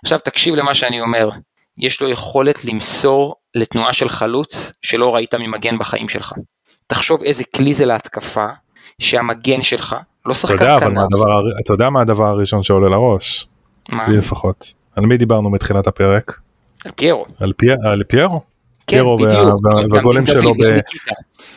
עכשיו 0.04 0.18
תקשיב 0.18 0.54
למה 0.54 0.74
שאני 0.74 1.00
אומר 1.00 1.30
יש 1.78 2.02
לו 2.02 2.08
יכולת 2.08 2.64
למסור 2.64 3.34
לתנועה 3.54 3.92
של 3.92 4.08
חלוץ 4.08 4.72
שלא 4.82 5.14
ראית 5.14 5.34
ממגן 5.34 5.78
בחיים 5.78 6.08
שלך. 6.08 6.32
תחשוב 6.86 7.22
איזה 7.22 7.44
כלי 7.56 7.74
זה 7.74 7.86
להתקפה, 7.86 8.46
שהמגן 8.98 9.62
שלך, 9.62 9.96
לא 10.26 10.34
שחקן 10.34 10.80
כנף. 10.80 11.02
אתה 11.64 11.72
יודע 11.72 11.90
מה 11.90 12.00
הדבר 12.00 12.24
הראשון 12.24 12.62
שעולה 12.62 12.88
לראש? 12.88 13.46
מה? 13.88 14.08
לי 14.08 14.16
לפחות. 14.16 14.72
על 14.96 15.06
מי 15.06 15.16
דיברנו 15.16 15.50
בתחילת 15.50 15.86
הפרק? 15.86 16.40
על 16.84 16.92
פיירו. 16.96 17.24
על, 17.40 17.52
פי... 17.52 17.66
על 17.84 18.02
פיירו? 18.08 18.40
כן, 18.86 19.02
בדיוק. 19.16 19.60
והגולים 19.92 20.26
שלו 20.26 20.54
ב... 20.54 20.62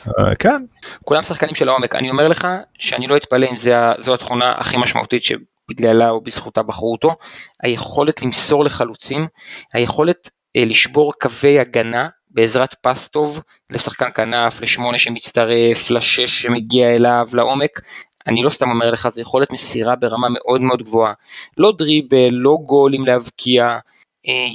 אה, 0.07 0.35
כן. 0.35 0.63
כולם 1.03 1.21
שחקנים 1.21 1.55
של 1.55 1.69
העומק. 1.69 1.95
אני 1.95 2.09
אומר 2.09 2.27
לך 2.27 2.47
שאני 2.79 3.07
לא 3.07 3.17
אתפלא 3.17 3.47
אם 3.51 3.55
זו 3.99 4.13
התכונה 4.13 4.53
הכי 4.57 4.77
משמעותית 4.77 5.23
שבגללה 5.23 6.09
או 6.09 6.21
בזכותה 6.21 6.63
בחרו 6.63 6.91
אותו. 6.91 7.15
היכולת 7.63 8.21
למסור 8.21 8.65
לחלוצים, 8.65 9.27
היכולת 9.73 10.29
אה, 10.55 10.65
לשבור 10.65 11.13
קווי 11.13 11.59
הגנה 11.59 12.09
בעזרת 12.31 12.75
פס 12.81 13.09
טוב 13.09 13.39
לשחקן 13.69 14.09
כנף, 14.15 14.61
לשמונה 14.61 14.97
שמצטרף, 14.97 15.89
לשש 15.89 16.41
שמגיע 16.41 16.95
אליו, 16.95 17.27
לעומק. 17.33 17.79
אני 18.27 18.43
לא 18.43 18.49
סתם 18.49 18.69
אומר 18.69 18.91
לך, 18.91 19.09
זה 19.09 19.21
יכולת 19.21 19.51
מסירה 19.51 19.95
ברמה 19.95 20.27
מאוד 20.29 20.61
מאוד 20.61 20.83
גבוהה. 20.83 21.13
לא 21.57 21.71
דריבל, 21.77 22.29
לא 22.31 22.57
גולים 22.65 23.05
להבקיע, 23.05 23.77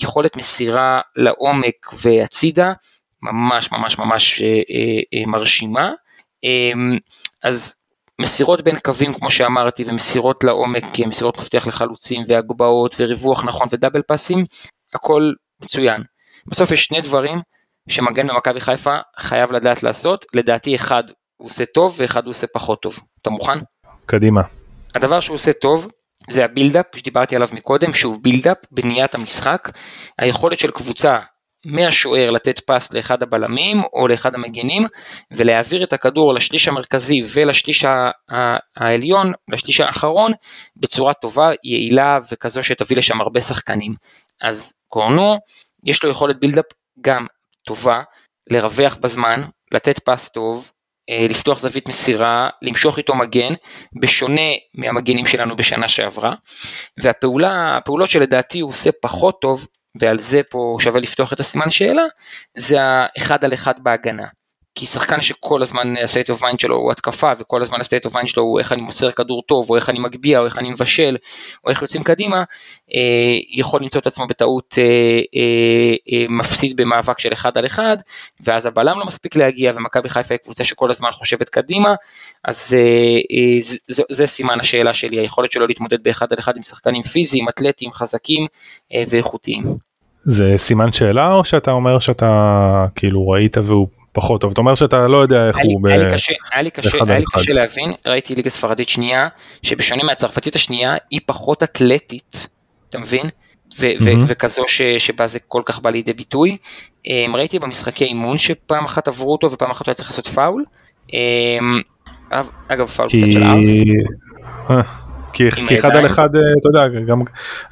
יכולת 0.03 0.37
מסירה 0.37 1.01
לעומק 1.17 1.93
והצידה, 2.05 2.73
ממש 3.23 3.73
ממש 3.73 3.99
ממש 3.99 4.43
אה, 4.43 4.61
אה, 5.15 5.27
מרשימה. 5.27 5.93
אז 7.43 7.75
מסירות 8.21 8.63
בין 8.63 8.79
קווים 8.85 9.15
כמו 9.15 9.31
שאמרתי 9.31 9.85
ומסירות 9.87 10.45
לעומק, 10.45 10.85
מסירות 11.07 11.39
מפתח 11.39 11.67
לחלוצים 11.67 12.23
והגבהות 12.29 12.95
וריווח 12.99 13.45
נכון 13.45 13.69
ודאבל 13.71 14.03
פאסים, 14.03 14.45
הכל 14.95 15.33
מצוין. 15.63 16.03
בסוף 16.47 16.71
יש 16.71 16.85
שני 16.85 17.01
דברים 17.01 17.39
שמגן 17.89 18.29
במכבי 18.29 18.61
חיפה 18.61 18.97
חייב 19.19 19.53
לדעת 19.53 19.83
לעשות, 19.83 20.25
לדעתי 20.35 20.75
אחד 20.75 21.03
הוא 21.37 21.47
עושה 21.47 21.65
טוב 21.65 21.97
ואחד 21.99 22.25
הוא 22.25 22.31
עושה 22.31 22.47
פחות 22.53 22.83
טוב. 22.83 22.99
אתה 23.23 23.31
מוכן? 23.31 23.59
קדימה. 24.07 24.41
הדבר 24.95 25.21
שהוא 25.21 25.35
עושה 25.35 25.53
טוב 25.53 25.89
זה 26.31 26.45
ה 26.45 26.49
build-up 26.49 26.87
שדיברתי 26.97 27.37
עליו 27.37 27.49
מקודם, 27.53 27.95
שוב 27.95 28.23
build-up, 28.23 28.57
בניית 28.71 29.15
המשחק, 29.15 29.71
היכולת 30.19 30.59
של 30.59 30.71
קבוצה 30.71 31.19
מהשוער 31.67 32.31
לתת 32.31 32.61
pass 32.61 32.93
לאחד 32.93 33.23
הבלמים 33.23 33.83
או 33.93 34.09
לאחד 34.09 34.35
המגנים 34.35 34.87
ולהעביר 35.31 35.85
את 35.85 35.93
הכדור 35.93 36.35
לשליש 36.35 36.69
המרכזי 36.69 37.23
ולשליש 37.35 37.85
העליון, 38.77 39.33
לשליש 39.49 39.81
האחרון, 39.81 40.33
בצורה 40.77 41.15
טובה, 41.15 41.51
יעילה 41.65 42.19
וכזו 42.33 42.63
שתביא 42.63 42.97
לשם 42.97 43.21
הרבה 43.21 43.41
שחקנים. 43.41 43.95
אז 44.41 44.75
קורנו, 44.89 45.39
יש 45.85 46.05
לו 46.05 46.11
יכולת 46.11 46.41
build-up 46.41 46.65
גם 47.01 47.27
טובה, 47.67 48.03
לרווח 48.51 48.97
בזמן, 48.97 49.43
לתת 49.73 49.99
פס 49.99 50.29
טוב, 50.29 50.71
לפתוח 51.09 51.59
זווית 51.59 51.89
מסירה, 51.89 52.49
למשוך 52.63 52.99
איתו 52.99 53.15
מגן, 53.15 53.55
בשונה 54.01 54.51
מהמגנים 54.75 55.27
שלנו 55.27 55.57
בשנה 55.57 55.89
שעברה, 55.89 56.35
והפעולות 57.03 58.11
שלדעתי 58.11 58.61
הוא 58.61 58.71
עושה 58.71 58.91
פחות 59.03 59.41
טוב, 59.41 59.67
ועל 60.01 60.21
זה 60.21 60.43
פה 60.43 60.77
שווה 60.81 61.01
לפתוח 61.01 61.33
את 61.33 61.41
הסימן 61.41 61.71
שאלה, 61.71 62.05
זה 62.57 62.77
האחד 62.81 63.45
על 63.45 63.55
אחד 63.55 63.75
בהגנה. 63.85 64.27
כי 64.75 64.87
שחקן 64.87 65.21
שכל 65.21 65.63
הזמן 65.63 65.97
ה-state 65.97 66.35
of 66.35 66.41
mind 66.43 66.57
שלו 66.59 66.77
הוא 66.77 66.93
התקפה 66.93 67.33
וכל 67.39 67.63
הזמן 67.63 67.79
ה-state 67.81 68.11
of 68.11 68.15
mind 68.15 68.27
שלו 68.27 68.43
הוא 68.43 68.59
איך 68.59 68.73
אני 68.73 68.83
מוסר 68.83 69.11
כדור 69.11 69.43
טוב 69.43 69.71
או 69.71 69.77
איך 69.77 69.91
אני 69.91 69.99
מגביה 69.99 70.41
או 70.41 70.45
איך 70.45 70.59
אני 70.59 70.71
מבשל 70.71 71.17
או 71.65 71.71
איך 71.71 71.83
יוצאים 71.83 72.03
קדימה 72.03 72.45
אה, 72.95 73.39
יכול 73.51 73.83
למצוא 73.83 74.01
את 74.01 74.07
עצמו 74.07 74.27
בטעות 74.27 74.75
אה, 74.79 74.85
אה, 75.37 75.95
אה, 76.13 76.27
מפסיד 76.29 76.77
במאבק 76.77 77.19
של 77.19 77.33
אחד 77.33 77.59
על 77.59 77.67
אחד 77.67 77.97
ואז 78.41 78.67
הבלם 78.67 78.99
לא 78.99 79.07
מספיק 79.07 79.37
להגיע 79.37 79.73
ומכבי 79.77 80.09
חיפה 80.09 80.35
היא 80.35 80.39
קבוצה 80.39 80.65
שכל 80.65 80.91
הזמן 80.91 81.11
חושבת 81.13 81.49
קדימה 81.49 81.95
אז 82.45 82.75
אה, 82.75 83.19
אה, 83.33 83.61
זה, 83.61 83.77
זה, 83.89 84.03
זה 84.11 84.27
סימן 84.27 84.61
השאלה 84.61 84.95
שלי 84.95 85.19
היכולת 85.19 85.51
שלו 85.51 85.67
להתמודד 85.67 86.03
באחד 86.03 86.33
על 86.33 86.39
אחד 86.39 86.57
עם 86.57 86.63
שחקנים 86.63 87.03
פיזיים 87.03 87.49
אתלטיים 87.49 87.93
חזקים 87.93 88.47
אה, 88.95 89.05
ואיכותיים. 89.09 89.65
זה 90.19 90.55
סימן 90.57 90.93
שאלה 90.93 91.33
או 91.33 91.45
שאתה 91.45 91.71
אומר 91.71 91.99
שאתה 91.99 92.87
כאילו 92.95 93.29
ראית 93.29 93.57
והוא 93.57 93.89
פחות 94.21 94.41
טוב, 94.41 94.53
אתה 94.53 94.61
אומר 94.61 94.75
שאתה 94.75 95.09
לא 95.09 95.19
יודע 95.19 95.49
איך 95.49 95.57
הוא 95.65 95.83
ב... 95.83 95.87
היה 95.87 95.99
לי 95.99 96.13
קשה, 96.13 96.33
היה 96.53 97.19
לי 97.19 97.25
קשה 97.33 97.55
להבין, 97.55 97.93
ראיתי 98.07 98.35
ליגה 98.35 98.51
ספרדית 98.51 98.89
שנייה, 98.89 99.29
שבשונה 99.63 100.05
מהצרפתית 100.05 100.55
השנייה, 100.55 100.97
היא 101.11 101.21
פחות 101.27 101.63
אתלטית, 101.63 102.49
אתה 102.91 102.99
מבין? 102.99 103.29
וכזו 104.27 104.63
שבה 104.99 105.27
זה 105.27 105.39
כל 105.39 105.63
כך 105.65 105.81
בא 105.81 105.91
לידי 105.91 106.13
ביטוי. 106.13 106.57
אמ, 107.07 107.37
ראיתי 107.37 107.59
במשחקי 107.59 108.05
אימון 108.05 108.39
שפעם 108.39 108.85
אחת 108.85 109.09
עברו 109.09 109.33
אותו 109.33 109.53
ופעם 109.53 109.71
אחת 109.71 109.87
הוא 109.87 109.91
היה 109.91 109.95
צריך 109.95 110.11
לעשות 110.11 110.27
פאול. 110.27 110.65
אמ, 111.13 111.81
אגב 112.69 112.87
פאול 112.87 113.09
קצת 113.09 113.33
של 113.33 113.45
ארס. 113.45 113.69
אה, 114.71 114.83
כי 115.33 115.49
אחד 115.79 115.97
על 115.97 116.07
אחד 116.07 116.37
אה, 116.37 116.41
אתה 116.61 116.69
יודע 116.69 117.01
גם 117.01 117.23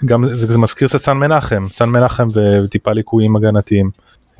גם 0.05 0.24
זה 0.26 0.59
מזכיר 0.59 0.88
קצת 0.88 1.03
סן 1.03 1.16
מנחם 1.16 1.66
סן 1.70 1.88
מנחם 1.88 2.28
וטיפה 2.64 2.92
ליקויים 2.92 3.36
הגנתיים. 3.36 3.90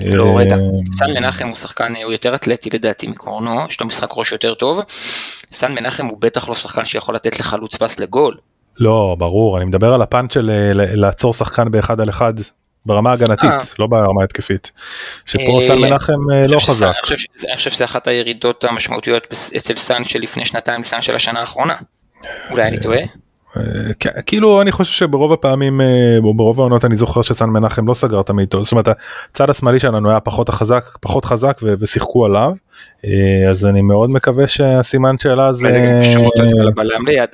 לא, 0.01 0.39
רגע, 0.39 0.57
סן 0.97 1.11
מנחם 1.11 1.47
הוא 1.49 1.57
שחקן, 1.57 1.93
הוא 2.05 2.13
יותר 2.13 2.35
אתלטי 2.35 2.71
לדעתי 2.73 3.07
מקורנו, 3.07 3.61
יש 3.69 3.81
לו 3.81 3.87
משחק 3.87 4.09
ראש 4.17 4.33
יותר 4.33 4.55
טוב. 4.55 4.81
סן 5.53 5.73
מנחם 5.73 6.07
הוא 6.07 6.19
בטח 6.21 6.49
לא 6.49 6.55
שחקן 6.55 6.85
שיכול 6.85 7.15
לתת 7.15 7.41
לחלוץ 7.41 7.77
פס 7.77 7.99
לגול. 7.99 8.37
לא, 8.79 9.17
ברור, 9.19 9.57
אני 9.59 9.65
מדבר 9.65 9.95
על 9.95 10.03
הפאנץ' 10.03 10.35
של 10.35 10.51
לעצור 10.75 11.35
שחקן 11.35 11.71
באחד 11.71 12.01
על 12.01 12.09
אחד 12.09 12.35
ברמה 12.87 13.13
הגנתית, 13.13 13.51
אה. 13.51 13.59
לא 13.79 13.87
ברמה 13.87 14.25
התקפית. 14.25 14.73
שפה 15.27 15.59
סן 15.67 15.79
מנחם 15.79 16.31
לא 16.49 16.59
חזק. 16.59 16.93
אני 17.49 17.57
חושב 17.57 17.71
שזה 17.71 17.85
אחת 17.85 18.07
הירידות 18.07 18.65
המשמעותיות 18.65 19.23
אצל 19.57 19.77
סן 19.77 20.05
של 20.05 20.19
לפני 20.21 20.45
שנתיים 20.45 20.83
לסן 20.83 21.03
של 21.03 21.17
השנה 21.17 21.41
האחרונה. 21.41 21.77
אולי 22.51 22.63
אני 22.63 22.81
טועה? 22.81 23.01
אה, 23.57 24.23
כאילו 24.27 24.63
אני 24.63 24.73
חושב 24.73 24.93
שברוב 24.93 25.33
הפעמים 25.33 25.81
אה, 25.81 26.19
ברוב 26.37 26.61
העונות 26.61 26.85
אני 26.85 26.97
זוכר 26.97 27.23
שסן 27.23 27.51
מנחם 27.51 27.89
לא 27.89 27.95
סגר 27.95 28.23
תמיד 28.23 28.49
טוב 28.49 28.63
זאת 28.63 28.73
אומרת 28.73 28.89
הצד 29.31 29.51
השמאלי 29.51 29.81
שלנו 29.81 30.11
היה 30.11 30.21
פחות 30.21 30.49
חזק 30.49 30.85
פחות 31.01 31.25
חזק 31.25 31.61
ושיחקו 31.63 32.27
עליו 32.27 32.53
אה, 33.05 33.51
אז 33.51 33.67
אני 33.67 33.83
מאוד 33.83 34.11
מקווה 34.11 34.47
שהסימן 34.47 35.19
שאלה 35.19 35.53
זה 35.53 35.69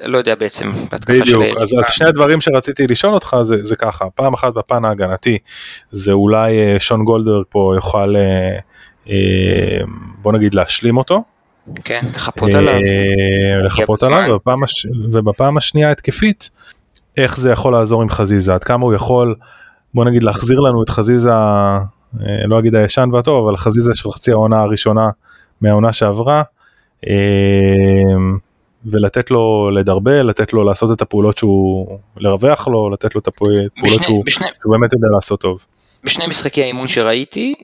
לא 0.05 0.18
יודע 0.18 0.35
בעצם 0.35 0.70
בדיוק 1.09 1.45
אז 1.61 1.77
שני 1.89 2.09
הדברים 2.09 2.41
שרציתי 2.41 2.87
לשאול 2.87 3.14
אותך 3.14 3.37
זה 3.43 3.77
ככה 3.77 4.05
פעם 4.14 4.35
אחת 4.35 4.55
בפן 4.55 4.85
ההגנתי 4.85 5.39
זה 5.91 6.12
אולי 6.12 6.53
שון 6.79 7.05
גולדר 7.05 7.43
פה 7.49 7.73
יוכל 7.77 8.14
בוא 10.23 10.33
נגיד 10.33 10.55
להשלים 10.55 10.97
אותו 10.97 11.23
כן, 11.85 12.01
לחפות 12.15 12.51
עליו. 12.51 12.75
אה, 12.75 13.63
לחפות 13.65 14.03
עליו, 14.03 14.39
ובפעם 15.13 15.57
השנייה 15.57 15.91
התקפית, 15.91 16.51
איך 17.17 17.39
זה 17.39 17.51
יכול 17.51 17.73
לעזור 17.73 18.03
עם 18.03 18.09
חזיזה, 18.09 18.55
עד 18.55 18.65
כמה 18.65 18.85
הוא 18.85 18.95
יכול, 18.95 19.35
בוא 19.95 20.05
נגיד 20.05 20.23
להחזיר 20.23 20.61
לנו 20.61 20.83
את 20.83 20.89
חזיזה, 20.89 21.31
אה, 21.33 22.47
לא 22.47 22.59
אגיד 22.59 22.75
הישן 22.75 23.09
והטוב, 23.13 23.47
אבל 23.49 23.57
חזיזה 23.57 23.95
של 23.95 24.11
חצי 24.11 24.31
העונה 24.31 24.61
הראשונה 24.61 25.11
מהעונה 25.61 25.93
שעברה, 25.93 26.43
אה, 27.07 27.13
ולתת 28.87 29.31
לו 29.31 29.71
לדרבל, 29.71 30.23
לתת 30.23 30.53
לו 30.53 30.65
לעשות 30.65 30.97
את 30.97 31.03
הפעולות 31.03 31.39
שהוא, 31.39 31.99
לרווח 32.17 32.69
לו, 32.69 32.91
לתת 32.91 33.15
לו 33.15 33.21
את 33.21 33.29
הפעולות 33.29 34.03
שהוא, 34.03 34.25
שהוא 34.29 34.73
באמת 34.73 34.93
יודע 34.93 35.09
לעשות 35.15 35.41
טוב. 35.41 35.65
בשני 36.05 36.27
משחקי 36.27 36.63
האימון 36.63 36.89
שראיתי, 36.89 37.55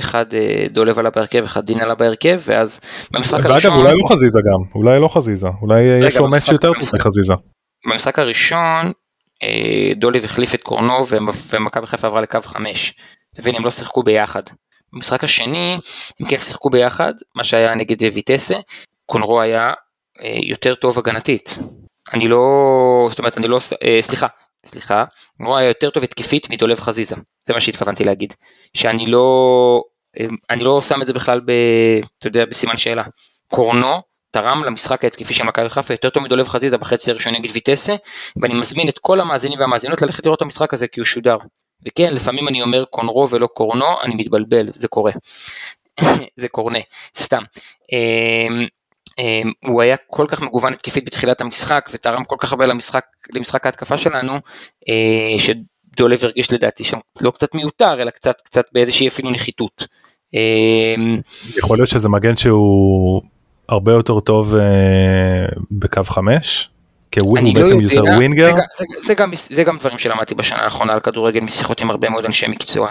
אחד 0.00 0.34
אה, 0.34 0.64
דולב 0.70 0.98
עלה 0.98 1.10
בהרכב, 1.10 1.44
אחד 1.44 1.66
דין 1.66 1.80
עלה 1.80 1.94
בהרכב, 1.94 2.40
ואז 2.44 2.80
במשחק 3.10 3.44
הראשון... 3.44 3.70
ואגב, 3.70 3.84
אולי 3.84 3.94
לא 3.94 4.08
חזיזה 4.08 4.38
גם, 4.38 4.80
אולי 4.80 5.00
לא 5.00 5.08
חזיזה, 5.08 5.48
אולי 5.62 5.82
יש 5.82 6.16
לו 6.16 6.28
מאץ' 6.28 6.48
יותר 6.48 6.72
טוב 6.72 6.94
מחזיזה. 6.94 7.34
במשחק 7.86 8.18
הראשון, 8.18 8.92
אה, 9.42 9.92
דולב 9.96 10.24
החליף 10.24 10.54
את 10.54 10.62
קורנו 10.62 11.02
ומכבי 11.52 11.86
חיפה 11.86 12.06
עברה 12.06 12.20
לקו 12.20 12.40
5. 12.44 12.94
אתה 13.32 13.42
מבין, 13.42 13.54
הם 13.54 13.64
לא 13.64 13.70
שיחקו 13.70 14.02
ביחד. 14.02 14.42
במשחק 14.92 15.24
השני 15.24 15.78
הם 16.20 16.26
כן 16.28 16.38
שיחקו 16.38 16.70
ביחד, 16.70 17.12
מה 17.36 17.44
שהיה 17.44 17.74
נגד 17.74 18.14
ויטסה, 18.14 18.56
קונרו 19.06 19.40
היה 19.40 19.72
אה, 20.22 20.38
יותר 20.42 20.74
טוב 20.74 20.98
הגנתית. 20.98 21.58
אני 22.12 22.28
לא, 22.28 23.06
זאת 23.10 23.18
אומרת 23.18 23.38
אני 23.38 23.48
לא, 23.48 23.60
אה, 23.82 23.98
סליחה, 24.00 24.26
סליחה, 24.66 25.04
קונרו 25.40 25.56
היה 25.56 25.68
יותר 25.68 25.90
טוב 25.90 26.02
התקפית 26.02 26.50
מדולב 26.50 26.80
חזיזה, 26.80 27.16
זה 27.44 27.54
מה 27.54 27.60
שהתכוונתי 27.60 28.04
להגיד. 28.04 28.34
שאני 28.74 29.06
לא, 29.06 29.82
אה, 30.20 30.26
אני 30.50 30.64
לא 30.64 30.80
שם 30.80 31.02
את 31.02 31.06
זה 31.06 31.12
בכלל 31.12 31.40
ב, 31.40 31.50
אתה 32.18 32.26
יודע, 32.26 32.44
בסימן 32.44 32.76
שאלה. 32.76 33.02
קורנו 33.48 34.02
תרם 34.30 34.64
למשחק 34.64 35.04
ההתקפי 35.04 35.34
של 35.34 35.44
מכבי 35.44 35.68
חיפה 35.70 35.94
יותר 35.94 36.10
טוב 36.10 36.22
מדולב 36.22 36.48
חזיזה 36.48 36.78
בחצי 36.78 37.10
הראשון 37.10 37.34
נגד 37.34 37.50
ויטסה, 37.52 37.96
ואני 38.36 38.54
מזמין 38.54 38.88
את 38.88 38.98
כל 38.98 39.20
המאזינים 39.20 39.58
והמאזינות 39.60 40.02
ללכת 40.02 40.24
לראות 40.24 40.36
את 40.36 40.42
המשחק 40.42 40.74
הזה 40.74 40.88
כי 40.88 41.00
הוא 41.00 41.04
שודר. 41.04 41.36
וכן, 41.86 42.14
לפעמים 42.14 42.48
אני 42.48 42.62
אומר 42.62 42.84
קונרו 42.84 43.28
ולא 43.30 43.46
קורנו, 43.46 44.00
אני 44.02 44.14
מתבלבל, 44.14 44.68
זה 44.74 44.88
קורה. 44.88 45.12
זה 46.40 46.48
קורנה, 46.48 46.78
סתם. 47.16 47.42
אמ, 49.18 49.52
הוא 49.64 49.82
היה 49.82 49.96
כל 50.06 50.26
כך 50.28 50.42
מגוון 50.42 50.72
התקפית 50.72 51.04
בתחילת 51.04 51.40
המשחק 51.40 51.90
ותרם 51.92 52.24
כל 52.24 52.36
כך 52.38 52.52
הרבה 52.52 52.66
למשחק, 52.66 53.04
למשחק 53.34 53.66
ההתקפה 53.66 53.96
שלנו, 53.96 54.32
אה, 54.88 55.38
שדולב 55.38 56.24
הרגיש 56.24 56.52
לדעתי 56.52 56.84
שם 56.84 56.98
לא 57.20 57.30
קצת 57.30 57.54
מיותר, 57.54 58.02
אלא 58.02 58.10
קצת, 58.10 58.40
קצת 58.44 58.64
באיזושהי 58.72 59.08
אפילו 59.08 59.30
נחיתות. 59.30 59.86
אמ, 60.34 61.20
יכול 61.56 61.78
להיות 61.78 61.88
שזה 61.88 62.08
מגן 62.08 62.36
שהוא 62.36 63.22
הרבה 63.68 63.92
יותר 63.92 64.20
טוב 64.20 64.54
אה, 64.54 65.46
בקו 65.70 66.04
חמש? 66.04 66.68
כי 67.10 67.20
הוא 67.20 67.38
לא 67.38 67.52
בעצם 67.54 67.80
יודע, 67.80 67.94
יותר 67.94 68.16
ווינגר? 68.16 68.46
זה, 68.46 68.62
זה, 68.76 68.84
זה, 69.02 69.14
גם, 69.14 69.32
זה 69.34 69.64
גם 69.64 69.78
דברים 69.78 69.98
שלמדתי 69.98 70.34
בשנה 70.34 70.58
האחרונה 70.58 70.92
על 70.92 71.00
כדורגל 71.00 71.40
משיחות 71.40 71.80
עם 71.80 71.90
הרבה 71.90 72.10
מאוד 72.10 72.24
אנשי 72.24 72.48
מקצוע. 72.48 72.90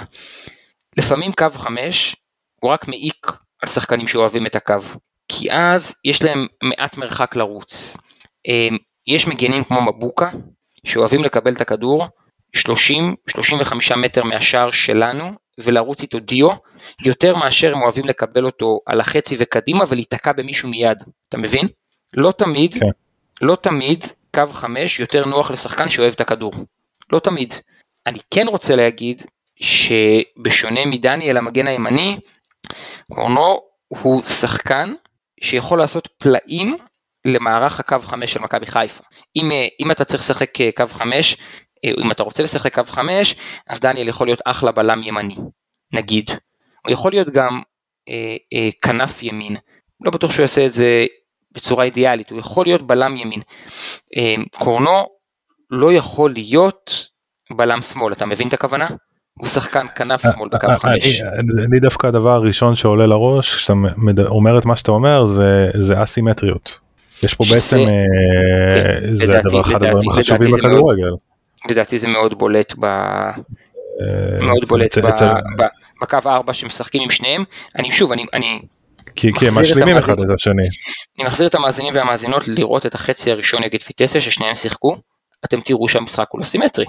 לפעמים 0.98 1.32
קו 1.32 1.46
חמש 1.54 2.16
הוא 2.62 2.72
רק 2.72 2.88
מעיק 2.88 3.32
על 3.62 3.70
שחקנים 3.70 4.08
שאוהבים 4.08 4.46
את 4.46 4.56
הקו, 4.56 4.76
כי 5.34 5.52
אז 5.52 5.96
יש 6.06 6.24
להם 6.24 6.48
מעט 6.64 6.98
מרחק 6.98 7.36
לרוץ. 7.36 7.98
אמ, 8.48 8.78
יש 9.08 9.28
מגנים 9.28 9.64
כמו 9.64 9.82
מבוקה 9.82 10.30
שאוהבים 10.86 11.24
לקבל 11.24 11.54
את 11.54 11.62
הכדור 11.62 12.06
30-35 12.58 13.96
מטר 13.98 14.24
מהשער 14.24 14.72
שלנו 14.72 15.32
ולרוץ 15.58 16.02
איתו 16.02 16.20
דיו 16.20 16.50
יותר 17.06 17.36
מאשר 17.36 17.74
הם 17.74 17.82
אוהבים 17.82 18.06
לקבל 18.06 18.46
אותו 18.46 18.80
על 18.86 19.00
החצי 19.00 19.36
וקדימה 19.40 19.84
ולהיתקע 19.88 20.32
במישהו 20.32 20.70
מיד, 20.70 21.04
אתה 21.30 21.38
מבין? 21.38 21.68
לא 22.14 22.32
תמיד, 22.32 22.74
כן. 22.74 22.86
לא 23.42 23.56
תמיד 23.56 24.06
קו 24.36 24.48
חמש 24.48 25.00
יותר 25.00 25.26
נוח 25.26 25.52
לשחקן 25.52 25.90
שאוהב 25.90 26.14
את 26.14 26.22
הכדור. 26.22 26.54
לא 27.14 27.20
תמיד. 27.20 27.54
אני 28.08 28.20
כן 28.32 28.48
רוצה 28.48 28.76
להגיד 28.76 29.24
שבשונה 29.56 30.86
מדניאל 30.86 31.38
המגן 31.38 31.68
הימני, 31.68 32.20
קורנו 33.14 33.62
הוא 33.88 34.24
שחקן 34.24 34.94
שיכול 35.42 35.80
לעשות 35.80 36.08
פלאים 36.18 36.78
למערך 37.26 37.80
הקו 37.80 38.00
חמש 38.00 38.34
של 38.34 38.40
מכבי 38.40 38.66
חיפה. 38.66 39.04
אם, 39.36 39.52
אה, 39.52 39.68
אם 39.80 39.92
אתה 39.92 40.06
צריך 40.06 40.24
לשחק 40.24 40.62
אה, 40.62 40.70
קו 40.76 40.86
חמש, 40.88 41.38
אה, 41.86 41.92
אם 42.04 42.12
אתה 42.12 42.24
רוצה 42.24 42.44
לשחק 42.44 42.76
קו 42.76 42.84
חמש, 42.84 43.36
אז 43.68 43.80
דניאל 43.80 44.08
יכול 44.08 44.28
להיות 44.28 44.42
אחלה 44.46 44.72
בלם 44.72 45.04
ימני, 45.04 45.36
נגיד. 45.94 46.30
הוא 46.86 46.94
יכול 46.94 47.12
להיות 47.12 47.30
גם 47.30 47.62
אה, 48.10 48.36
אה, 48.54 48.70
כנף 48.82 49.24
ימין. 49.24 49.56
לא 50.02 50.12
בטוח 50.12 50.32
שהוא 50.32 50.42
יעשה 50.42 50.66
את 50.66 50.74
זה 50.74 51.06
בצורה 51.52 51.84
אידיאלית, 51.84 52.32
הוא 52.32 52.40
יכול 52.40 52.66
להיות 52.66 52.88
בלם 52.88 53.18
ימין. 53.18 53.42
אה, 54.18 54.36
קורנו 54.52 55.06
לא 55.70 55.94
יכול 55.94 56.34
להיות 56.34 57.08
בלם 57.56 57.82
שמאל, 57.82 58.14
אתה 58.14 58.26
מבין 58.26 58.48
את 58.48 58.54
הכוונה? 58.54 58.88
הוא 59.42 59.48
שחקן 59.50 59.86
כנף 59.96 60.22
שמאל 60.22 60.50
בקו 60.50 60.68
אה, 60.68 60.78
חמש. 60.80 61.22
אני- 61.70 61.80
דווקא 61.80 62.08
הדבר 62.08 62.30
הראשון 62.30 62.76
שעולה 62.76 63.08
לראש 63.08 63.56
כשאתה 63.56 63.74
אומר 64.26 64.58
את 64.58 64.66
מה 64.66 64.76
שאתה 64.76 64.92
אומר 64.92 65.26
זה 65.26 65.70
זה 65.74 66.04
אסימטריות. 66.04 66.80
יש 67.24 67.34
פה 67.34 67.44
בעצם 67.52 67.78
אה, 67.78 68.06
כן, 68.76 69.16
זה 69.16 69.40
הדבר 69.40 69.62
אחד 69.62 69.84
הדברים 69.84 70.10
החשובים 70.10 70.52
בכדורגל. 70.52 71.10
לדעתי 71.70 72.00
זה 72.00 72.08
מאוד 72.08 72.38
בולט 72.38 72.74
ב... 72.80 72.86
אה, 72.86 73.32
מאוד 74.42 74.62
בולט 74.70 74.98
בקו 76.02 76.18
4 76.26 76.54
שמשחקים 76.54 77.02
עם 77.02 77.12
שניהם. 77.12 77.44
אני 77.80 77.92
שוב, 77.92 78.12
אני, 78.12 78.26
אני, 78.34 78.62
כי 79.16 79.34
כי 79.34 79.48
הם 79.48 79.54
משלימים 79.62 79.98
אחד. 79.98 80.20
את 80.20 80.30
השני. 80.36 80.68
אני 81.20 81.28
מחזיר 81.28 81.48
את 81.48 81.56
המאזינים 81.56 81.94
והמאזינות 81.96 82.48
לראות 82.48 82.86
את 82.86 82.96
החצי 82.96 83.32
הראשון 83.32 83.64
נגד 83.64 83.82
פיטסה 83.82 84.22
ששניהם 84.22 84.56
שיחקו, 84.56 84.96
אתם 85.46 85.62
תראו 85.62 85.88
שהמשחק 85.88 86.26
הוא 86.32 86.40
לא 86.40 86.46
סימטרי. 86.46 86.86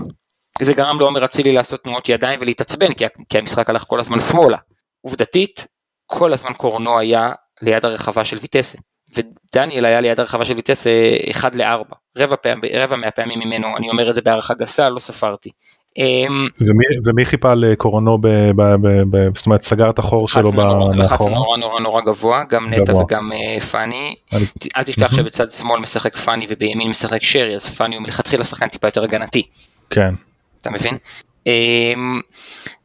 זה 0.60 0.72
גרם 0.74 1.00
לעומר 1.00 1.24
אצילי 1.24 1.52
לעשות 1.52 1.82
תנועות 1.84 2.08
ידיים 2.08 2.40
ולהתעצבן 2.42 2.92
כי, 2.92 3.04
כי 3.28 3.38
המשחק 3.38 3.70
הלך 3.70 3.84
כל 3.86 4.00
הזמן 4.00 4.20
שמאלה. 4.20 4.58
עובדתית, 5.00 5.66
כל 6.06 6.32
הזמן 6.32 6.52
קורנו 6.52 6.98
היה 6.98 7.32
ליד 7.62 7.84
הרחבה 7.84 8.24
של 8.24 8.36
ויטסה. 8.40 8.78
ודניאל 9.16 9.84
היה 9.84 10.00
ליד 10.00 10.20
הרחבה 10.20 10.44
של 10.44 10.54
ויטסה 10.54 10.90
1 11.30 11.56
ל-4. 11.56 11.94
רבע, 12.18 12.36
פעם, 12.36 12.60
רבע 12.74 12.96
מהפעמים 12.96 13.38
ממנו, 13.38 13.76
אני 13.76 13.90
אומר 13.90 14.10
את 14.10 14.14
זה 14.14 14.22
בהערכה 14.22 14.54
גסה, 14.54 14.88
לא 14.88 14.98
ספרתי. 14.98 15.50
אמ, 15.98 16.48
ומי, 16.60 16.84
ומי 17.06 17.24
חיפה 17.24 17.54
לקורנו, 17.54 18.18
ב, 18.18 18.26
ב, 18.56 18.62
ב, 18.62 19.02
ב, 19.10 19.34
זאת 19.34 19.46
אומרת 19.46 19.62
סגר 19.62 19.90
את 19.90 19.98
החור 19.98 20.28
שלו 20.28 20.50
לחצנו 20.94 21.28
נורא-. 21.28 21.38
נורא 21.38 21.56
נורא 21.58 21.80
נורא 21.80 22.00
גבוה, 22.00 22.44
גם 22.48 22.74
נטע. 22.74 22.96
וגם 22.96 23.32
אה, 23.32 23.60
פאני. 23.60 24.14
אני- 24.32 24.46
אל 24.76 24.82
תשכח 24.82 25.14
שבצד 25.16 25.50
שמאל 25.50 25.80
משחק 25.80 26.16
פאני 26.16 26.46
ובימין 26.48 26.88
משחק 26.90 27.22
שרי, 27.22 27.56
אז 27.56 27.66
פאני 27.76 27.96
הוא 27.96 28.02
מלכתחילה 28.02 28.44
שחקן 28.44 28.68
טיפה 28.68 28.86
יותר 28.88 29.04
הגנתי, 29.04 29.42
כן. 29.90 30.14
אתה 30.62 30.70
מבין? 30.70 30.98
אמ, 31.46 32.20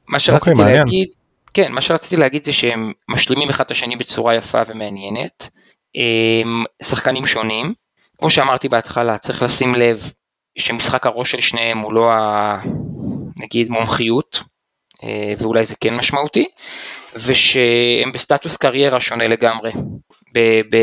מה 0.07 0.19
שרציתי 0.19 0.51
אוקיי, 0.51 0.63
מעניין. 0.63 0.85
להגיד, 0.85 1.07
כן, 1.53 1.71
מה 1.71 1.81
שרציתי 1.81 2.17
להגיד 2.17 2.43
זה 2.43 2.53
שהם 2.53 2.91
משלימים 3.09 3.49
אחד 3.49 3.63
את 3.65 3.71
השני 3.71 3.95
בצורה 3.95 4.35
יפה 4.35 4.61
ומעניינת. 4.67 5.49
אמ, 5.95 6.63
שחקנים 6.83 7.25
שונים, 7.25 7.73
כמו 8.17 8.29
שאמרתי 8.29 8.69
בהתחלה, 8.69 9.17
צריך 9.17 9.43
לשים 9.43 9.75
לב 9.75 10.11
שמשחק 10.57 11.05
הראש 11.05 11.31
של 11.31 11.41
שניהם 11.41 11.77
הוא 11.77 11.93
לא 11.93 12.11
ה... 12.11 12.59
נגיד 13.39 13.69
מומחיות, 13.69 14.43
אה, 15.03 15.33
ואולי 15.37 15.65
זה 15.65 15.75
כן 15.81 15.95
משמעותי, 15.95 16.47
ושהם 17.15 18.11
בסטטוס 18.13 18.57
קריירה 18.57 18.99
שונה 18.99 19.27
לגמרי, 19.27 19.71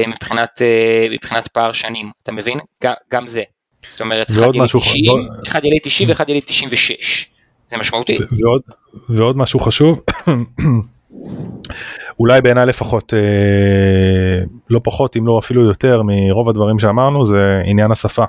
מבחינת, 0.08 0.62
אה, 0.62 1.06
מבחינת 1.10 1.48
פער 1.48 1.72
שנים, 1.72 2.10
אתה 2.22 2.32
מבין? 2.32 2.58
גם 3.10 3.28
זה. 3.28 3.42
זאת 3.90 4.00
אומרת, 4.00 4.30
אחד 4.30 4.40
יליד 4.42 4.62
משהו- 4.62 4.80
90, 4.80 5.04
ועוד- 5.08 5.26
אחד 5.46 5.64
יליד 5.64 5.80
90 5.82 6.08
ואחד 6.08 6.28
יליד 6.28 6.42
96. 6.46 7.26
זה 7.70 7.76
משמעותי. 7.76 8.18
ועוד, 8.44 8.62
ועוד 9.10 9.36
משהו 9.36 9.60
חשוב, 9.60 10.00
אולי 12.20 12.42
בעיניי 12.42 12.66
לפחות, 12.66 13.14
אה, 13.14 13.18
לא 14.70 14.80
פחות 14.84 15.16
אם 15.16 15.26
לא 15.26 15.38
אפילו 15.38 15.62
יותר 15.64 16.02
מרוב 16.04 16.48
הדברים 16.48 16.78
שאמרנו, 16.78 17.24
זה 17.24 17.62
עניין 17.64 17.90
השפה. 17.90 18.24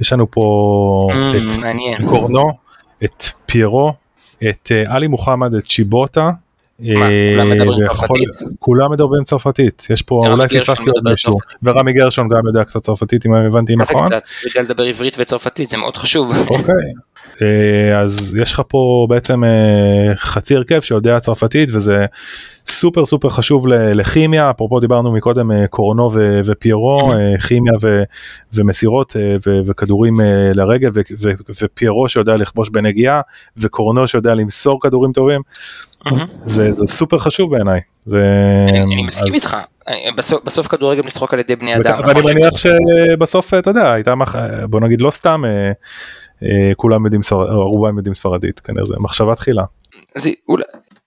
יש 0.00 0.12
לנו 0.12 0.30
פה 0.30 1.08
את 1.36 1.52
Mm, 1.52 1.60
מעניין. 1.60 2.08
קורנו, 2.08 2.52
את 3.04 3.24
פיירו, 3.46 3.92
את 4.48 4.72
אה, 4.72 4.94
עלי 4.96 5.06
מוחמד, 5.06 5.54
את 5.54 5.64
צ'יבוטה. 5.68 6.30
מה, 6.80 7.08
כולם 7.36 7.50
מדברים 7.50 7.88
צרפתית? 7.88 8.28
כולם 8.58 8.92
מדברים 8.92 9.22
צרפתית, 9.22 9.86
יש 9.90 10.02
פה, 10.02 10.20
אולי 10.30 10.48
פספסתי 10.48 10.90
עוד 10.90 11.04
מישהו. 11.10 11.38
ורמי 11.62 11.92
גרשון 11.92 12.28
גם 12.28 12.46
יודע 12.46 12.64
קצת 12.64 12.82
צרפתית 12.82 13.26
אם 13.26 13.34
הבנתי 13.34 13.76
נכון. 13.76 14.06
קצת? 14.06 14.22
הוא 14.42 14.50
יודע 14.50 14.62
לדבר 14.62 14.82
עברית 14.82 15.16
וצרפתית, 15.18 15.68
זה 15.68 15.76
מאוד 15.76 15.96
חשוב. 15.96 16.32
אוקיי, 16.50 16.58
אה, 16.58 16.62
אז 17.96 18.38
יש 18.42 18.52
לך 18.52 18.62
פה 18.68 19.06
בעצם 19.10 19.44
אה, 19.44 19.48
חצי 20.16 20.56
הרכב 20.56 20.80
שיודע 20.80 21.20
צרפתית 21.20 21.68
וזה 21.72 22.06
סופר 22.66 23.06
סופר 23.06 23.28
חשוב 23.28 23.66
לכימיה, 23.68 24.50
אפרופו 24.50 24.80
דיברנו 24.80 25.12
מקודם 25.12 25.52
אה, 25.52 25.66
קורנו 25.66 26.10
ו- 26.14 26.40
ופיירו, 26.44 27.12
אה, 27.12 27.38
כימיה 27.48 27.72
ו- 27.82 28.02
ומסירות 28.52 29.16
אה, 29.16 29.34
ו- 29.46 29.60
וכדורים 29.66 30.20
אה, 30.20 30.26
לרגל 30.54 30.90
ו- 30.94 31.00
ו- 31.20 31.32
ופיירו 31.62 32.08
שיודע 32.08 32.36
לכבוש 32.36 32.68
בנגיעה 32.70 33.20
וקורנו 33.56 34.08
שיודע 34.08 34.34
למסור 34.34 34.80
כדורים 34.80 35.12
טובים. 35.12 35.40
זה 36.44 36.72
זה 36.72 36.86
סופר 36.86 37.18
חשוב 37.18 37.50
בעיניי. 37.50 37.80
זה- 38.06 38.66
אני 38.68 38.80
אני 38.80 39.02
מסכים 39.02 39.28
אז- 39.28 39.34
איתך. 39.34 39.56
אה, 39.88 39.94
בסוף- 40.16 40.44
בסוף 40.44 40.66
כדורגל 40.66 41.02
משחק 41.06 41.34
על 41.34 41.40
ידי 41.40 41.56
בני 41.56 41.76
אדם. 41.76 41.98
ואני 42.06 42.20
נכון 42.20 42.32
מניח 42.32 42.50
שבסוף 42.56 43.54
אתה 43.54 43.70
יודע 43.70 43.92
הייתה 43.92 44.14
מח... 44.14 44.36
בוא 44.70 44.80
נגיד 44.80 45.00
לא 45.02 45.10
סתם 45.10 45.42
אה, 45.44 45.50
אה, 45.50 45.72
כולם 46.76 47.04
יודעים 47.04 47.22
ספר... 47.22 47.52
רובם 47.52 47.96
יודעים 47.96 48.14
ספרדית 48.14 48.60
כנראה 48.60 48.86
זה 48.86 48.94
מחשבה 48.98 49.34
תחילה 49.34 49.64
זה 50.14 50.30
אולי... 50.48 50.64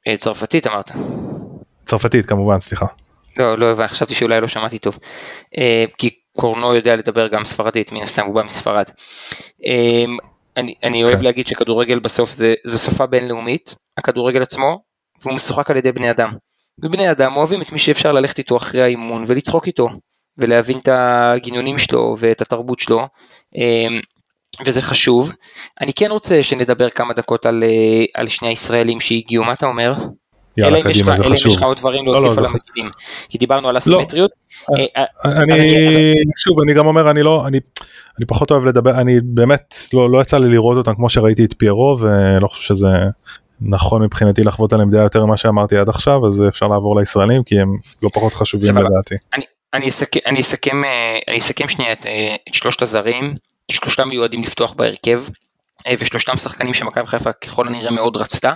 אה, 0.07 0.17
צרפתית 0.17 0.67
אמרת. 0.67 0.91
צרפתית 1.85 2.25
כמובן 2.25 2.59
סליחה. 2.59 2.85
לא, 3.37 3.57
לא 3.57 3.65
הבנתי, 3.65 3.89
חשבתי 3.89 4.15
שאולי 4.15 4.41
לא 4.41 4.47
שמעתי 4.47 4.79
טוב. 4.79 4.97
אה, 5.57 5.85
כי 5.97 6.09
קורנו 6.37 6.75
יודע 6.75 6.95
לדבר 6.95 7.27
גם 7.27 7.45
ספרדית, 7.45 7.91
מן 7.91 8.01
הסתם 8.01 8.25
הוא 8.25 8.35
בא 8.35 8.43
מספרד. 8.43 8.85
אה, 9.65 10.05
אני, 10.57 10.73
אני 10.83 11.03
אוהב 11.03 11.17
כן. 11.17 11.23
להגיד 11.23 11.47
שכדורגל 11.47 11.99
בסוף 11.99 12.33
זה, 12.33 12.53
זו 12.65 12.79
שפה 12.79 13.05
בינלאומית, 13.05 13.75
הכדורגל 13.97 14.41
עצמו, 14.41 14.81
והוא 15.21 15.35
משוחק 15.35 15.71
על 15.71 15.77
ידי 15.77 15.91
בני 15.91 16.11
אדם. 16.11 16.33
ובני 16.83 17.11
אדם 17.11 17.35
אוהבים 17.35 17.61
את 17.61 17.71
מי 17.71 17.79
שאפשר 17.79 18.11
ללכת 18.11 18.37
איתו 18.37 18.57
אחרי 18.57 18.81
האימון 18.81 19.23
ולצחוק 19.27 19.67
איתו, 19.67 19.89
ולהבין 20.37 20.77
את 20.77 20.87
הגינונים 20.91 21.77
שלו 21.77 22.15
ואת 22.19 22.41
התרבות 22.41 22.79
שלו, 22.79 22.99
אה, 23.57 23.99
וזה 24.65 24.81
חשוב. 24.81 25.31
אני 25.81 25.93
כן 25.93 26.11
רוצה 26.11 26.43
שנדבר 26.43 26.89
כמה 26.89 27.13
דקות 27.13 27.45
על, 27.45 27.63
אה, 27.63 28.03
על 28.13 28.27
שני 28.27 28.47
הישראלים 28.47 28.99
שהגיעו, 28.99 29.43
מה 29.43 29.53
אתה 29.53 29.65
אומר? 29.65 29.93
יאללה 30.57 30.83
קדימה 30.83 31.15
זה 31.15 31.23
חשוב. 31.23 31.25
אלא 31.25 31.29
אם 31.29 31.33
יש 31.33 31.55
לך 31.55 31.63
עוד 31.63 31.77
דברים 31.77 32.05
להוסיף 32.05 32.23
לא, 32.23 32.35
לא, 32.35 32.39
על 32.39 32.45
המגינים, 32.45 32.91
כי 33.29 33.37
דיברנו 33.37 33.69
על 33.69 33.77
הסימטריות. 33.77 34.31
לא. 34.69 34.85
אני, 35.25 36.13
שוב, 36.37 36.59
אני 36.59 36.73
גם 36.73 36.87
אומר, 36.87 37.11
אני 37.11 37.23
לא, 37.23 37.47
אני, 37.47 37.59
אני 38.17 38.25
פחות 38.25 38.51
אוהב 38.51 38.65
לדבר, 38.65 39.01
אני 39.01 39.19
באמת, 39.23 39.75
לא, 39.93 40.09
לא 40.09 40.21
יצא 40.21 40.37
לי 40.37 40.49
לראות 40.49 40.77
אותם 40.77 40.95
כמו 40.95 41.09
שראיתי 41.09 41.45
את 41.45 41.53
פיירו, 41.57 41.97
ולא 41.99 42.47
חושב 42.47 42.75
שזה 42.75 42.87
נכון 43.61 44.03
מבחינתי 44.03 44.43
לחוות 44.43 44.73
עליהם 44.73 44.91
דעה 44.91 45.03
יותר 45.03 45.25
ממה 45.25 45.37
שאמרתי 45.37 45.77
עד 45.77 45.89
עכשיו, 45.89 46.27
אז 46.27 46.43
אפשר 46.47 46.67
לעבור 46.67 46.99
לישראלים, 46.99 47.43
כי 47.43 47.59
הם 47.59 47.77
לא 48.03 48.09
פחות 48.13 48.33
חשובים 48.33 48.77
לדעתי. 48.77 49.15
אני, 49.33 49.43
אני, 49.73 49.89
אסכם, 49.89 50.19
אני, 50.25 50.41
אסכם, 50.41 50.81
אני 51.27 51.39
אסכם 51.39 51.69
שנייה 51.69 51.93
את, 51.93 52.05
את 52.49 52.53
שלושת 52.53 52.81
הזרים, 52.81 53.35
שלושתם 53.71 54.09
מיועדים 54.09 54.43
לפתוח 54.43 54.73
בהרכב. 54.73 55.23
אה, 55.87 55.93
ושלושתם 55.99 56.37
שחקנים 56.37 56.73
שמכבי 56.73 57.07
חיפה 57.07 57.33
ככל 57.33 57.67
הנראה 57.67 57.91
מאוד 57.91 58.17
רצתה, 58.17 58.53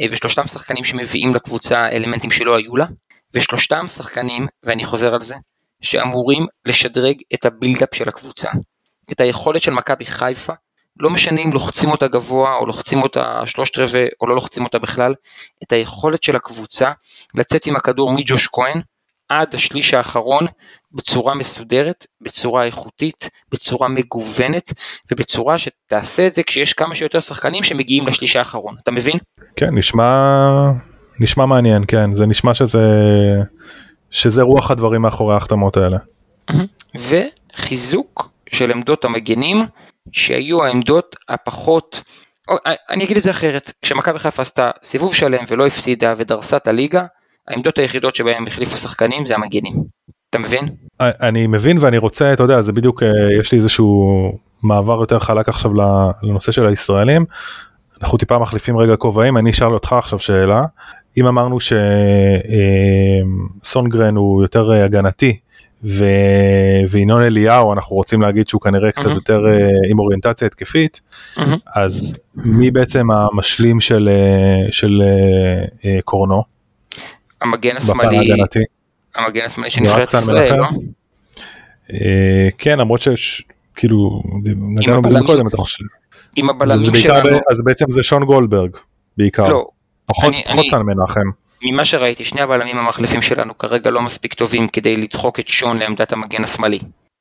אה, 0.00 0.06
ושלושתם 0.10 0.46
שחקנים 0.46 0.84
שמביאים 0.84 1.34
לקבוצה 1.34 1.88
אלמנטים 1.88 2.30
שלא 2.30 2.56
היו 2.56 2.76
לה, 2.76 2.86
ושלושתם 3.34 3.86
שחקנים, 3.86 4.46
ואני 4.62 4.84
חוזר 4.84 5.14
על 5.14 5.22
זה, 5.22 5.34
שאמורים 5.80 6.46
לשדרג 6.66 7.16
את 7.34 7.46
הבילדאפ 7.46 7.94
של 7.94 8.08
הקבוצה. 8.08 8.50
את 9.12 9.20
היכולת 9.20 9.62
של 9.62 9.72
מכבי 9.72 10.04
חיפה, 10.04 10.52
לא 11.00 11.10
משנה 11.10 11.40
אם 11.40 11.52
לוחצים 11.52 11.90
אותה 11.90 12.08
גבוה 12.08 12.56
או 12.56 12.66
לוחצים 12.66 13.02
אותה 13.02 13.42
שלושת 13.46 13.78
רבעי 13.78 14.06
או 14.20 14.26
לא 14.26 14.34
לוחצים 14.34 14.64
אותה 14.64 14.78
בכלל, 14.78 15.14
את 15.62 15.72
היכולת 15.72 16.22
של 16.22 16.36
הקבוצה 16.36 16.92
לצאת 17.34 17.66
עם 17.66 17.76
הכדור 17.76 18.12
מג'וש 18.12 18.48
כהן 18.52 18.80
עד 19.28 19.54
השליש 19.54 19.94
האחרון 19.94 20.46
בצורה 20.92 21.34
מסודרת, 21.34 22.06
בצורה 22.20 22.64
איכותית, 22.64 23.30
בצורה 23.52 23.88
מגוונת 23.88 24.72
ובצורה 25.12 25.58
שתעשה 25.58 26.26
את 26.26 26.34
זה 26.34 26.42
כשיש 26.42 26.72
כמה 26.72 26.94
שיותר 26.94 27.20
שחקנים 27.20 27.62
שמגיעים 27.62 28.06
לשליש 28.06 28.36
האחרון, 28.36 28.76
אתה 28.82 28.90
מבין? 28.90 29.18
כן, 29.56 29.74
נשמע, 29.74 30.12
נשמע 31.20 31.46
מעניין, 31.46 31.84
כן, 31.88 32.14
זה 32.14 32.26
נשמע 32.26 32.54
שזה, 32.54 32.86
שזה 34.10 34.42
רוח 34.42 34.70
הדברים 34.70 35.02
מאחורי 35.02 35.34
ההחתמות 35.34 35.76
האלה. 35.76 35.98
וחיזוק 36.94 38.30
של 38.52 38.70
עמדות 38.70 39.04
המגנים 39.04 39.62
שהיו 40.12 40.64
העמדות 40.64 41.16
הפחות, 41.28 42.02
או, 42.48 42.56
אני 42.90 43.04
אגיד 43.04 43.16
את 43.16 43.22
זה 43.22 43.30
אחרת, 43.30 43.72
כשמכבי 43.82 44.18
חיפה 44.18 44.42
עשתה 44.42 44.70
סיבוב 44.82 45.14
שלם 45.14 45.44
ולא 45.48 45.66
הפסידה 45.66 46.14
ודרסה 46.16 46.56
את 46.56 46.66
הליגה, 46.66 47.04
העמדות 47.48 47.78
היחידות 47.78 48.14
שבהן 48.14 48.46
החליפו 48.46 48.76
שחקנים 48.76 49.26
זה 49.26 49.34
המגנים. 49.34 49.74
אתה 50.30 50.38
מבין? 50.38 50.68
אני 51.00 51.46
מבין 51.46 51.78
ואני 51.80 51.98
רוצה, 51.98 52.32
אתה 52.32 52.42
יודע, 52.42 52.62
זה 52.62 52.72
בדיוק, 52.72 53.02
אה, 53.02 53.08
יש 53.40 53.52
לי 53.52 53.58
איזשהו 53.58 54.32
מעבר 54.62 55.00
יותר 55.00 55.18
חלק 55.18 55.48
עכשיו 55.48 55.70
לנושא 56.22 56.52
של 56.52 56.66
הישראלים. 56.66 57.24
אנחנו 58.02 58.18
טיפה 58.18 58.38
מחליפים 58.38 58.78
רגע 58.78 58.96
כובעים, 58.96 59.36
אני 59.36 59.50
אשאל 59.50 59.74
אותך 59.74 59.92
עכשיו 59.92 60.18
שאלה. 60.18 60.64
אם 61.16 61.26
אמרנו 61.26 61.58
שסונגרן 63.60 64.14
אה, 64.16 64.20
הוא 64.20 64.42
יותר 64.42 64.72
אה, 64.72 64.84
הגנתי 64.84 65.38
ו... 65.84 66.04
וינון 66.90 67.22
אליהו 67.22 67.72
אנחנו 67.72 67.96
רוצים 67.96 68.22
להגיד 68.22 68.48
שהוא 68.48 68.60
כנראה 68.60 68.92
קצת 68.92 69.06
mm-hmm. 69.06 69.14
יותר 69.14 69.40
עם 69.90 69.98
אוריינטציה 69.98 70.46
התקפית 70.46 71.00
mm-hmm. 71.36 71.40
אז 71.74 72.16
מי 72.36 72.70
בעצם 72.70 73.10
המשלים 73.10 73.80
של, 73.80 74.08
של 74.70 75.02
קורנו? 76.04 76.57
המגן 77.40 77.76
השמאלי, 77.76 78.30
המגן 79.14 79.44
השמאלי 79.44 79.70
של 79.70 79.80
נבחרת 79.80 80.14
ישראל, 80.14 80.56
לא? 80.56 80.66
אה, 81.92 82.48
כן, 82.58 82.78
למרות 82.78 83.02
שיש, 83.02 83.44
כאילו, 83.74 84.22
נגענו 84.56 85.02
בזה 85.02 85.18
קודם, 85.26 85.48
אתה 85.48 85.56
חושב. 85.56 85.84
עם 86.36 86.50
הבלמים 86.50 86.94
שלנו. 86.94 87.38
אז 87.50 87.60
בעצם 87.64 87.84
זה 87.90 88.02
שון 88.02 88.24
גולדברג, 88.24 88.70
בעיקר. 89.16 89.48
לא. 89.48 89.66
פחות 90.06 90.34
סן 90.70 90.82
מנחם. 90.82 91.30
ממה 91.62 91.84
שראיתי, 91.84 92.24
שני 92.24 92.40
הבלמים 92.40 92.78
המחליפים 92.78 93.22
שלנו 93.22 93.58
כרגע 93.58 93.90
לא 93.90 94.02
מספיק 94.02 94.34
טובים 94.34 94.68
כדי 94.68 94.96
לדחוק 94.96 95.40
את 95.40 95.48
שון 95.48 95.76
לעמדת 95.76 96.12
המגן 96.12 96.44
השמאלי. 96.44 96.78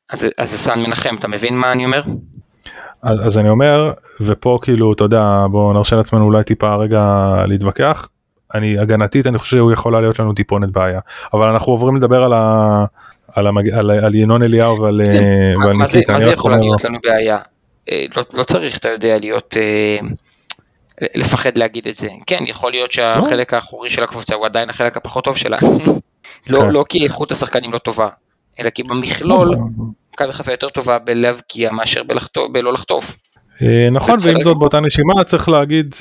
אז, 0.10 0.20
זה 0.44 0.58
סן 0.58 0.80
מנחם, 0.80 1.16
אתה 1.20 1.28
מבין 1.28 1.58
מה 1.58 1.72
אני 1.72 1.86
אומר? 1.86 2.04
אז, 3.02 3.28
אז 3.28 3.38
אני 3.38 3.50
אומר, 3.50 3.94
ופה 4.22 4.60
כאילו, 4.62 4.94
אתה 4.94 5.04
יודע, 5.04 5.46
בואו 5.52 5.74
נרשה 5.74 5.96
לעצמנו 5.96 6.26
אולי 6.26 6.44
טיפה 6.44 6.76
רגע 6.76 7.34
להתווכח. 7.48 8.08
אני 8.56 8.80
הגנתית 8.80 9.28
אני 9.28 9.38
חושב 9.38 9.58
שהוא 9.58 9.72
יכולה 9.72 10.02
להיות 10.02 10.20
לנו 10.20 10.34
טיפונת 10.34 10.70
בעיה 10.70 11.00
אבל 11.34 11.50
אנחנו 11.50 11.72
עוברים 11.72 11.96
לדבר 11.96 12.24
על, 12.24 12.34
ה, 12.34 12.86
על, 13.34 13.48
המג, 13.48 13.70
על, 13.70 13.92
על 13.92 14.16
ינון 14.16 14.44
אליהו 14.44 14.82
ועל, 14.82 15.02
אה, 15.02 15.66
ועל 15.66 15.78
ניקיטה. 15.78 16.14
מה 16.14 16.20
זה 16.20 16.32
יכול 16.32 16.52
להיות 16.52 16.84
לנו 16.84 16.98
בעיה? 17.04 17.38
אה, 17.92 18.06
לא, 18.16 18.24
לא 18.34 18.44
צריך 18.44 18.78
אתה 18.78 18.90
יודע 18.90 19.20
להיות 19.20 19.58
אה, 19.58 19.98
לפחד 21.16 21.58
להגיד 21.58 21.88
את 21.88 21.96
זה 21.96 22.08
כן 22.28 22.44
יכול 22.48 22.72
להיות 22.72 22.92
שהחלק 22.92 23.54
האחורי 23.54 23.90
של 23.90 24.04
הקבוצה 24.04 24.36
הוא 24.36 24.46
עדיין 24.46 24.70
החלק 24.70 24.98
הפחות 24.98 25.24
טוב 25.24 25.38
שלה 25.38 25.58
לא, 26.48 26.60
כן. 26.60 26.70
לא 26.70 26.86
כי 26.90 27.04
איכות 27.04 27.32
השחקנים 27.32 27.74
לא 27.74 27.78
טובה 27.78 28.10
אלא 28.60 28.70
כי 28.70 28.84
במכלול 28.84 29.56
מכבי 30.14 30.34
חיפה 30.34 30.52
יותר 30.52 30.70
טובה 30.70 31.00
בלהבקיע 31.00 31.72
מאשר 31.72 32.02
בלא 32.52 32.74
לחטוף. 32.74 33.18
נכון 33.92 34.20
ועם 34.22 34.42
זאת 34.42 34.58
באותה 34.58 34.80
נשימה 34.80 35.24
צריך 35.24 35.50
להגיד 35.50 35.96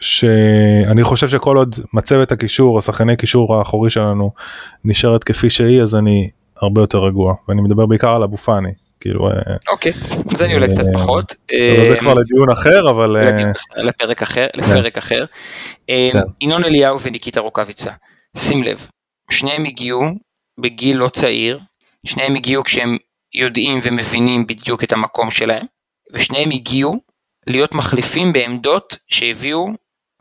שאני 0.00 1.04
חושב 1.04 1.28
שכל 1.28 1.56
עוד 1.56 1.76
מצבת 1.92 2.32
הקישור, 2.32 2.78
השחקני 2.78 3.16
קישור 3.16 3.56
האחורי 3.56 3.90
שלנו 3.90 4.30
נשארת 4.84 5.24
כפי 5.24 5.50
שהיא, 5.50 5.82
אז 5.82 5.94
אני 5.94 6.30
הרבה 6.62 6.80
יותר 6.80 6.98
רגוע, 6.98 7.34
ואני 7.48 7.62
מדבר 7.62 7.86
בעיקר 7.86 8.14
על 8.14 8.22
אבו 8.22 8.36
פאני. 8.36 8.72
כאילו... 9.00 9.28
אה, 9.30 9.34
אוקיי, 9.68 9.92
אז 10.34 10.42
אני 10.42 10.54
עולה 10.54 10.66
קצת 10.66 10.84
אה, 10.88 10.92
פחות. 10.94 11.34
זה 11.88 11.96
כבר 11.98 12.14
לדיון 12.14 12.50
אחר, 12.52 12.90
אבל... 12.90 13.16
אה, 13.16 13.52
לפרק 13.76 14.22
אחר, 14.22 14.46
לפרק 14.54 14.94
כן. 14.94 14.98
אחר. 14.98 15.24
כן. 15.86 16.18
ינון 16.40 16.64
אליהו 16.64 17.00
וניקיטה 17.00 17.40
רוקאביצה, 17.40 17.92
שים 18.36 18.62
לב, 18.62 18.86
שניהם 19.30 19.64
הגיעו 19.64 20.02
בגיל 20.60 20.96
לא 20.96 21.08
צעיר, 21.08 21.58
שניהם 22.06 22.36
הגיעו 22.36 22.64
כשהם 22.64 22.96
יודעים 23.34 23.78
ומבינים 23.82 24.46
בדיוק 24.46 24.84
את 24.84 24.92
המקום 24.92 25.30
שלהם, 25.30 25.66
ושניהם 26.12 26.50
הגיעו 26.50 26.94
להיות 27.46 27.74
מחליפים 27.74 28.32
בעמדות 28.32 28.98
שהביאו 29.08 29.66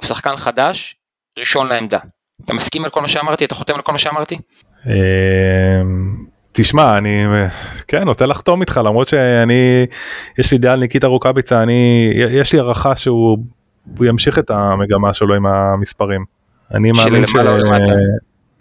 שחקן 0.02 0.36
חדש, 0.38 0.96
ראשון 1.40 1.68
לעמדה. 1.68 2.00
אתה 2.46 2.54
מסכים 2.54 2.86
על 2.86 2.90
כל 2.90 3.02
מה 3.02 3.08
שאמרתי? 3.08 3.46
אתה 3.46 3.56
חותם 3.56 3.76
על 3.76 3.82
כל 3.82 3.92
מה 3.92 3.98
שאמרתי? 3.98 4.38
אמ, 4.86 4.92
תשמע, 6.52 6.98
אני 6.98 7.24
כן 7.88 8.04
נוטה 8.04 8.26
לחתום 8.26 8.62
איתך 8.62 8.82
למרות 8.86 9.08
שאני, 9.08 9.86
יש 10.38 10.52
לי 10.52 10.58
דעה 10.58 10.74
על 10.74 10.80
ניקיטה 10.80 11.08
רוקאביצה, 11.08 11.64
אני, 11.64 12.12
יש 12.16 12.54
לי 12.54 12.60
הערכה 12.60 12.96
שהוא 12.96 13.38
ימשיך 14.02 14.40
את 14.40 14.50
המגמה 14.50 15.14
שלו 15.14 15.36
עם 15.36 15.46
המספרים. 15.46 16.26
אני 16.74 16.92
מאמין 16.92 17.28
ש... 17.28 17.36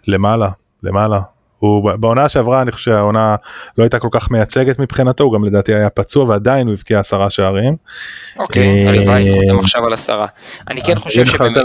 למעלה, 0.07 0.49
למעלה. 0.83 1.19
הוא 1.59 1.91
בעונה 1.99 2.29
שעברה 2.29 2.61
אני 2.61 2.71
חושב 2.71 2.91
שהעונה 2.91 3.35
לא 3.77 3.83
הייתה 3.83 3.99
כל 3.99 4.07
כך 4.11 4.31
מייצגת 4.31 4.79
מבחינתו 4.79 5.23
הוא 5.23 5.33
גם 5.33 5.45
לדעתי 5.45 5.75
היה 5.75 5.89
פצוע 5.89 6.25
ועדיין 6.25 6.67
הוא 6.67 6.73
הבקיע 6.73 6.99
עשרה 6.99 7.29
שערים. 7.29 7.75
אוקיי 8.39 8.85
אה, 8.85 8.89
הלוואי 8.89 9.35
חותם 9.35 9.59
עכשיו 9.59 9.85
על 9.85 9.93
עשרה. 9.93 10.27
אני 10.69 10.83
כן 10.83 10.99
חושב 10.99 11.25
שבאמת... 11.25 11.57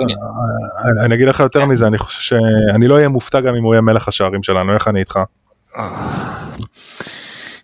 אני 1.05 1.15
אגיד 1.15 1.29
לך 1.29 1.41
יותר 1.41 1.61
כן. 1.61 1.67
מזה 1.67 1.87
אני 1.87 1.99
חושב 1.99 2.21
שאני 2.21 2.89
לא 2.89 2.95
אהיה 2.95 3.09
מופתע 3.09 3.41
גם 3.41 3.55
אם 3.55 3.65
הוא 3.65 3.75
יהיה 3.75 3.83
מלך 3.83 4.09
השערים 4.09 4.43
שלנו 4.43 4.75
איך 4.75 4.89
אני 4.89 5.01
איתך. 5.01 5.19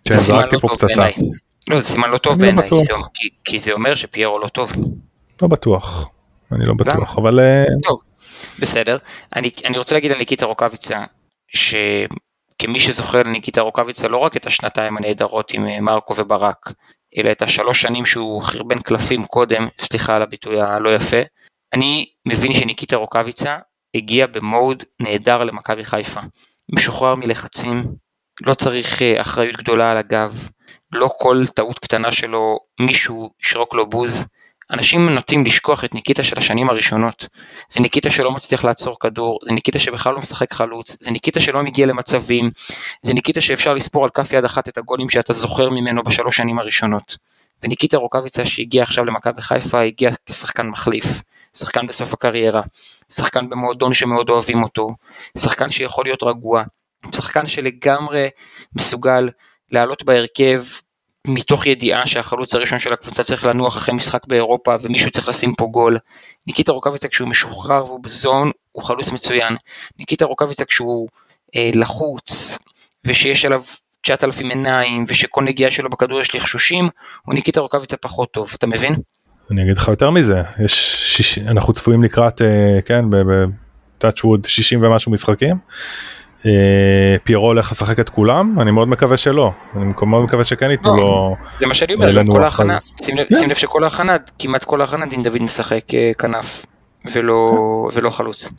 כן 0.05 0.17
זרקתי 0.17 0.55
לא 0.55 0.61
פה 0.61 0.67
פצצה. 0.67 1.05
לא 1.67 1.81
זה 1.81 1.87
סימן 1.87 2.09
לא 2.09 2.17
טוב 2.17 2.33
לא 2.33 2.39
בעיניי 2.39 2.69
כי 3.45 3.59
זה 3.59 3.71
אומר 3.71 3.95
שפיירו 3.95 4.39
לא 4.39 4.47
טוב. 4.47 4.71
לא 5.41 5.47
בטוח. 5.47 6.09
אני 6.51 6.65
לא 6.65 6.73
בטוח 6.73 7.17
אבל. 7.17 7.39
אה. 7.39 7.63
בסדר. 8.59 8.97
אני 9.35 9.77
רוצה 9.77 9.95
להגיד 9.95 10.11
על 10.11 10.17
ניקיטה 10.17 10.45
רוקאביצה 10.45 11.03
שכמי 11.49 12.79
שזוכר 12.79 13.23
לניקיטה 13.23 13.61
רוקאביצה 13.61 14.07
לא 14.07 14.17
רק 14.17 14.37
את 14.37 14.45
השנתיים 14.45 14.97
הנהדרות 14.97 15.53
עם 15.53 15.67
אה, 15.67 15.81
מרקו 15.81 16.15
וברק, 16.17 16.71
אלא 17.17 17.31
את 17.31 17.41
השלוש 17.41 17.81
שנים 17.81 18.05
שהוא 18.05 18.43
חרבן 18.43 18.79
קלפים 18.79 19.25
קודם, 19.25 19.67
סליחה 19.81 20.15
על 20.15 20.21
הביטוי 20.21 20.61
הלא 20.61 20.95
יפה, 20.95 21.21
אני 21.73 22.05
מבין 22.25 22.53
שניקיטה 22.53 22.95
רוקאביצה 22.95 23.57
הגיע 23.95 24.27
במוד 24.27 24.83
נהדר 24.99 25.43
למכבי 25.43 25.85
חיפה. 25.85 26.19
משוחרר 26.73 27.15
מלחצים, 27.15 27.83
לא 28.41 28.53
צריך 28.53 29.01
אה, 29.01 29.21
אחריות 29.21 29.55
גדולה 29.55 29.91
על 29.91 29.97
הגב, 29.97 30.49
לא 30.91 31.09
כל 31.17 31.43
טעות 31.55 31.79
קטנה 31.79 32.11
שלו 32.11 32.59
מישהו 32.79 33.29
ישרוק 33.43 33.75
לו 33.75 33.89
בוז, 33.89 34.25
אנשים 34.71 35.09
נוטים 35.09 35.45
לשכוח 35.45 35.85
את 35.85 35.93
ניקיטה 35.93 36.23
של 36.23 36.37
השנים 36.37 36.69
הראשונות. 36.69 37.27
זה 37.69 37.79
ניקיטה 37.79 38.11
שלא 38.11 38.31
מצליח 38.31 38.63
לעצור 38.63 38.99
כדור, 38.99 39.39
זה 39.43 39.51
ניקיטה 39.51 39.79
שבכלל 39.79 40.13
לא 40.13 40.19
משחק 40.19 40.53
חלוץ, 40.53 40.97
זה 40.99 41.11
ניקיטה 41.11 41.39
שלא 41.39 41.63
מגיע 41.63 41.85
למצבים, 41.85 42.51
זה 43.03 43.13
ניקיטה 43.13 43.41
שאפשר 43.41 43.73
לספור 43.73 44.03
על 44.03 44.09
כף 44.09 44.33
יד 44.33 44.45
אחת 44.45 44.69
את 44.69 44.77
הגולים 44.77 45.09
שאתה 45.09 45.33
זוכר 45.33 45.69
ממנו 45.69 46.03
בשלוש 46.03 46.37
שנים 46.37 46.59
הראשונות. 46.59 47.17
וניקיטה 47.63 47.97
רוקאביצה 47.97 48.45
שהגיע 48.45 48.83
עכשיו 48.83 49.05
למכבי 49.05 49.41
חיפה 49.41 49.81
הגיע 49.81 50.11
כשחקן 50.25 50.67
מחליף, 50.67 51.05
שחקן 51.57 51.87
בסוף 51.87 52.13
הקריירה, 52.13 52.61
שחקן 53.09 53.49
במועדון 53.49 53.93
שמאוד 53.93 54.29
אוהבים 54.29 54.63
אותו, 54.63 54.89
שחקן 55.37 55.69
שיכול 55.69 56.05
להיות 56.05 56.23
רגוע, 56.23 56.63
שחקן 57.15 57.47
שלגמרי 57.47 58.29
מסוגל 58.75 59.29
לעלות 59.71 60.03
בהרכב 60.03 60.63
מתוך 61.27 61.65
ידיעה 61.65 62.05
שהחלוץ 62.05 62.55
הראשון 62.55 62.79
של 62.79 62.93
הקבוצה 62.93 63.23
צריך 63.23 63.45
לנוח 63.45 63.77
אחרי 63.77 63.95
משחק 63.95 64.27
באירופה 64.27 64.75
ומישהו 64.81 65.11
צריך 65.11 65.29
לשים 65.29 65.55
פה 65.55 65.65
גול. 65.71 65.97
ניקיטה 66.47 66.71
רוקאביצה 66.71 67.07
כשהוא 67.07 67.29
משוחרר 67.29 67.85
והוא 67.85 67.99
בזון 68.03 68.51
הוא 68.71 68.83
חלוץ 68.83 69.11
מצוין. 69.11 69.55
ניקיטה 69.99 70.25
רוקאביצה 70.25 70.65
כשהוא 70.65 71.07
אה, 71.55 71.69
לחוץ, 71.73 72.57
ושיש 73.05 73.45
עליו 73.45 73.61
9,000 74.01 74.49
עיניים, 74.49 75.05
ושכל 75.07 75.43
נגיעה 75.43 75.71
שלו 75.71 75.89
בכדור 75.89 76.21
יש 76.21 76.35
לחשושים, 76.35 76.89
הוא 77.25 77.35
ניקיטה 77.35 77.61
רוקאביצה 77.61 77.97
פחות 77.97 78.31
טוב, 78.31 78.51
אתה 78.55 78.67
מבין? 78.67 78.95
אני 79.51 79.63
אגיד 79.63 79.77
לך 79.77 79.87
יותר 79.87 80.09
מזה, 80.09 80.41
יש 80.65 80.95
שיש, 81.15 81.37
אנחנו 81.37 81.73
צפויים 81.73 82.03
לקראת, 82.03 82.41
אה, 82.41 82.79
כן, 82.85 83.05
בטאצ'ווד 83.09 84.45
60 84.45 84.83
ומשהו 84.83 85.11
משחקים. 85.11 85.55
אה, 86.45 86.51
פיירו 87.23 87.45
הולך 87.47 87.71
לשחק 87.71 87.99
את 87.99 88.09
כולם, 88.09 88.55
אני 88.59 88.71
מאוד 88.71 88.87
מקווה 88.87 89.17
שלא, 89.17 89.51
אני 89.75 89.85
מאוד 90.07 90.23
מקווה 90.23 90.43
שכן 90.43 90.71
ייתנו 90.71 90.89
לא, 90.97 91.01
לו 91.01 91.35
זה 91.57 91.65
מה 91.67 91.73
שאני 91.73 91.93
אומר, 91.93 92.05
לנוח, 92.07 92.35
כל 92.35 92.43
ההכנה, 92.43 92.73
אז- 92.73 92.95
שים 93.03 93.17
לב- 93.17 93.25
כן. 93.29 93.35
שים 93.35 93.49
לב 93.49 93.55
שכל 93.55 93.83
ההכנה, 93.83 94.15
כמעט 94.39 94.63
כל 94.63 94.81
ההכנה 94.81 95.05
דין 95.05 95.23
דוד 95.23 95.41
משחק 95.41 95.93
אה, 95.93 96.11
כנף, 96.19 96.65
ולא 97.11 97.51
ולא 97.93 98.09
חלוץ. 98.09 98.49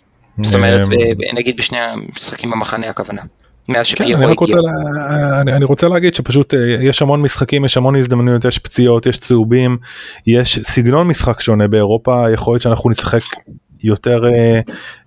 זאת 0.43 0.55
אומרת, 0.55 0.87
אה, 0.93 1.33
נגיד 1.35 1.57
בשני 1.57 1.79
המשחקים 1.79 2.51
במחנה 2.51 2.89
הכוונה. 2.89 3.23
מאז 3.69 3.87
כן, 3.87 3.97
שפיירו 3.97 4.23
אני 4.23 4.31
רק 4.33 4.39
רוצה, 4.39 4.57
הגיע. 4.59 4.71
לה, 4.71 5.41
אני, 5.41 5.53
אני 5.53 5.65
רוצה 5.65 5.89
להגיד 5.89 6.15
שפשוט 6.15 6.55
אה, 6.55 6.59
יש 6.81 7.03
המון 7.03 7.23
משחקים, 7.23 7.65
יש 7.65 7.77
המון 7.77 7.97
הזדמנויות, 7.97 8.45
יש 8.45 8.59
פציעות, 8.59 9.07
יש 9.07 9.19
צהובים, 9.19 9.79
יש 10.27 10.59
סגנון 10.59 11.09
משחק 11.09 11.41
שונה 11.41 11.69
באירופה, 11.69 12.25
יכול 12.35 12.53
להיות 12.55 12.63
שאנחנו 12.63 12.91
נשחק 12.91 13.21
יותר 13.83 14.25
אה, 14.27 14.61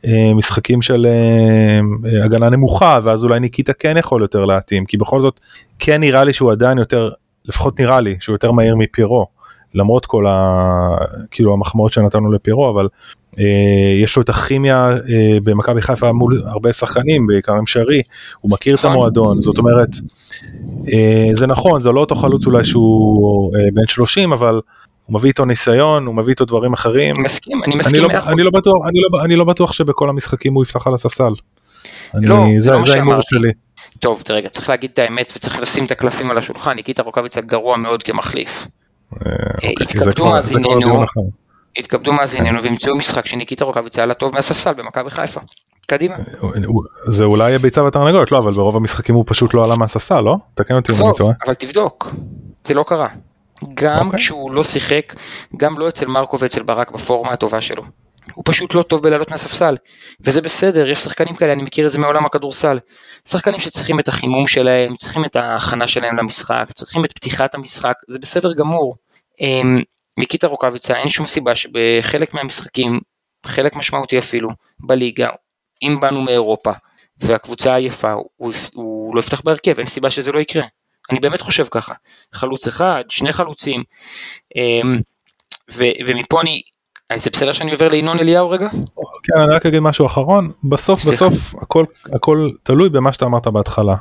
אה, 0.06 0.34
משחקים 0.34 0.82
של 0.82 1.06
אה, 1.06 2.26
הגנה 2.26 2.50
נמוכה, 2.50 3.00
ואז 3.04 3.24
אולי 3.24 3.40
ניקיטה 3.40 3.74
כן 3.74 3.98
יכול 3.98 4.22
יותר 4.22 4.46
להתאים, 4.46 4.86
כי 4.86 4.98
בכל 4.98 5.22
זאת 5.22 5.40
כן 5.80 6.02
נראה 6.02 6.24
לי 6.24 6.34
שהוא 6.34 6.52
עדיין 6.52 6.78
יותר, 6.78 7.12
לפחות 7.46 7.80
נראה 7.80 8.02
לי, 8.02 8.18
שהוא 8.20 8.34
יותר 8.34 8.52
מהיר 8.52 8.76
מפיירו. 8.76 9.28
למרות 9.76 10.06
כל 10.06 10.28
ה... 10.28 10.50
כאילו 11.32 11.54
המחמאות 11.54 11.94
שנתנו 11.94 12.32
לפיירו, 12.32 12.70
אבל 12.70 12.88
אה, 13.40 14.02
יש 14.04 14.16
לו 14.16 14.22
את 14.22 14.30
הכימיה 14.30 14.90
אה, 14.90 15.38
במכבי 15.44 15.82
חיפה 15.82 16.12
מול 16.12 16.42
הרבה 16.46 16.74
שחקנים, 16.74 17.28
בעיקר 17.28 17.54
עם 17.54 17.68
שרי, 17.68 18.02
הוא 18.42 18.52
מכיר 18.52 18.76
את 18.76 18.80
נכון. 18.80 18.92
המועדון, 18.92 19.42
זאת 19.42 19.58
אומרת, 19.58 19.90
אה, 20.94 21.30
זה 21.32 21.48
נכון, 21.48 21.82
זה 21.82 21.92
לא 21.92 22.00
אותו 22.00 22.16
חלוץ 22.16 22.46
אולי 22.46 22.66
שהוא 22.66 23.56
אה, 23.56 23.62
בן 23.74 23.88
30, 23.88 24.34
אבל 24.34 24.62
הוא 25.06 25.20
מביא 25.20 25.30
איתו 25.30 25.46
ניסיון, 25.46 26.06
הוא 26.06 26.16
מביא 26.16 26.30
איתו 26.30 26.46
דברים 26.46 26.74
אחרים. 26.74 27.16
אני 27.16 27.24
מסכים, 27.24 27.64
אני 27.64 27.74
אני 27.74 27.80
מסכים 27.80 28.02
לא, 28.02 28.08
מאה 28.08 28.20
אחוז. 28.20 28.32
אני, 28.32 28.44
לא 28.44 28.50
בטוח, 28.52 28.76
אני, 28.90 29.00
לא, 29.14 29.24
אני 29.24 29.36
לא 29.36 29.44
בטוח 29.46 29.74
שבכל 29.74 30.10
המשחקים 30.10 30.54
הוא 30.54 30.64
יפתח 30.64 30.88
על 30.88 30.94
הספסל. 30.94 31.34
אני, 32.16 32.26
לא, 32.26 32.36
זה 32.56 32.62
זה, 32.62 32.72
לא 32.72 32.86
זה 32.86 32.94
ההימור. 32.94 33.16
שלי. 33.22 33.52
טוב, 34.00 34.24
רגע, 34.30 34.50
צריך 34.50 34.70
להגיד 34.70 34.90
את 34.94 35.00
האמת 35.00 35.34
וצריך 35.36 35.60
לשים 35.60 35.86
את 35.86 35.92
הקלפים 35.92 36.32
על 36.32 36.38
השולחן, 36.38 36.72
ניקיטה 36.74 37.04
רוקאביצה 37.04 37.42
גרוע 37.42 37.78
מאוד 37.78 38.04
כמחליף. 38.04 38.68
אה, 39.14 39.32
אוקיי, 39.56 39.74
זה 39.78 39.84
התכבדו 39.84 40.26
מאזיננו. 40.26 41.04
התכבדו 41.78 42.14
מאזיננו 42.14 42.62
וימצאו 42.64 42.96
משחק 42.98 43.26
שניקיטה 43.26 43.66
רוקאביצה 43.66 44.04
עלה 44.04 44.14
טוב 44.14 44.34
מהספסל 44.34 44.74
במכבי 44.74 45.10
חיפה. 45.10 45.40
קדימה. 45.88 46.16
הוא- 46.66 46.84
זה 47.08 47.24
אולי 47.24 47.56
הביצה 47.56 47.84
והתרנגולת, 47.84 48.32
לא, 48.32 48.40
אבל 48.40 48.52
ברוב 48.52 48.76
המשחקים 48.76 49.16
הוא 49.16 49.24
פשוט 49.28 49.54
לא 49.54 49.64
עלה 49.64 49.76
מהספסל, 49.76 50.22
לא? 50.22 50.36
תקן 50.54 50.76
אותי 50.76 50.92
אם 50.92 51.06
אני 51.06 51.14
טועה. 51.18 51.34
אבל 51.46 51.54
תבדוק, 51.54 52.10
זה 52.66 52.74
לא 52.74 52.86
קרה. 52.88 53.08
גם 53.74 54.06
אוקיי. 54.06 54.20
כשהוא 54.20 54.52
לא 54.52 54.64
שיחק, 54.64 55.14
גם 55.58 55.80
לא 55.80 55.90
אצל 55.90 56.06
מרקו 56.06 56.40
ואצל 56.40 56.64
ברק 56.64 56.92
בפורמה 56.92 57.32
הטובה 57.32 57.62
שלו. 57.62 57.84
הוא 58.34 58.44
פשוט 58.48 58.74
לא 58.74 58.82
טוב 58.82 59.04
בלעלות 59.04 59.32
מהספסל, 59.32 59.78
וזה 60.22 60.42
בסדר, 60.42 60.90
יש 60.90 61.00
שחקנים 61.00 61.36
כאלה, 61.36 61.54
אני 61.54 61.64
מכיר 61.64 61.86
את 61.86 61.92
זה 61.92 62.00
מעולם 62.00 62.26
הכדורסל. 62.26 62.80
שחקנים 63.28 63.60
שצריכים 63.60 64.00
את 64.00 64.08
החימום 64.08 64.48
שלהם, 64.48 64.96
צריכים 64.96 65.26
את 65.26 65.36
ההכנה 65.36 65.88
שלהם 65.88 66.18
למשחק, 66.18 66.66
צריכים 66.76 67.06
את 67.06 67.12
פתיחת 67.12 67.56
המשחק, 67.56 67.94
זה 68.08 68.20
בסדר 68.20 68.54
גמור. 68.54 68.96
אמ, 69.42 69.82
ניקיטה 70.18 70.48
רוקאביצה, 70.48 70.96
אין 70.96 71.10
שום 71.10 71.26
סיבה 71.26 71.56
שבחלק 71.56 72.34
מהמשחקים, 72.34 73.00
חלק 73.46 73.76
משמעותי 73.76 74.20
אפילו, 74.20 74.50
בליגה, 74.80 75.30
אם 75.84 75.98
באנו 76.02 76.22
מאירופה, 76.22 76.72
והקבוצה 77.18 77.76
עייפה, 77.76 78.12
הוא, 78.36 78.54
הוא 78.74 79.16
לא 79.16 79.20
יפתח 79.20 79.42
בהרכב, 79.42 79.78
אין 79.78 79.88
סיבה 79.88 80.10
שזה 80.10 80.32
לא 80.32 80.40
יקרה. 80.40 80.64
אני 81.12 81.20
באמת 81.20 81.42
חושב 81.42 81.66
ככה. 81.72 81.94
חלוץ 82.34 82.68
אחד, 82.68 83.04
שני 83.10 83.34
חלוצים, 83.34 83.84
אמ, 84.56 85.00
ו, 85.74 85.84
ומפה 86.08 86.42
אני, 86.42 86.62
זה 87.16 87.30
בסדר 87.30 87.54
שאני 87.54 87.72
עובר 87.72 87.90
לינון 87.90 88.20
אליהו 88.20 88.50
רגע? 88.50 88.70
כן, 89.24 89.40
אני 89.40 89.56
רק 89.56 89.66
אגיד 89.66 89.80
משהו 89.80 90.06
אחרון, 90.06 90.52
בסוף 90.64 91.00
סליחה. 91.00 91.28
בסוף 91.30 91.56
הכל 91.64 91.86
הכל 92.14 92.50
תלוי 92.64 92.90
במה 92.90 93.14
שאתה 93.14 93.26
אמרת 93.26 93.48
בהתחלה. 93.48 93.96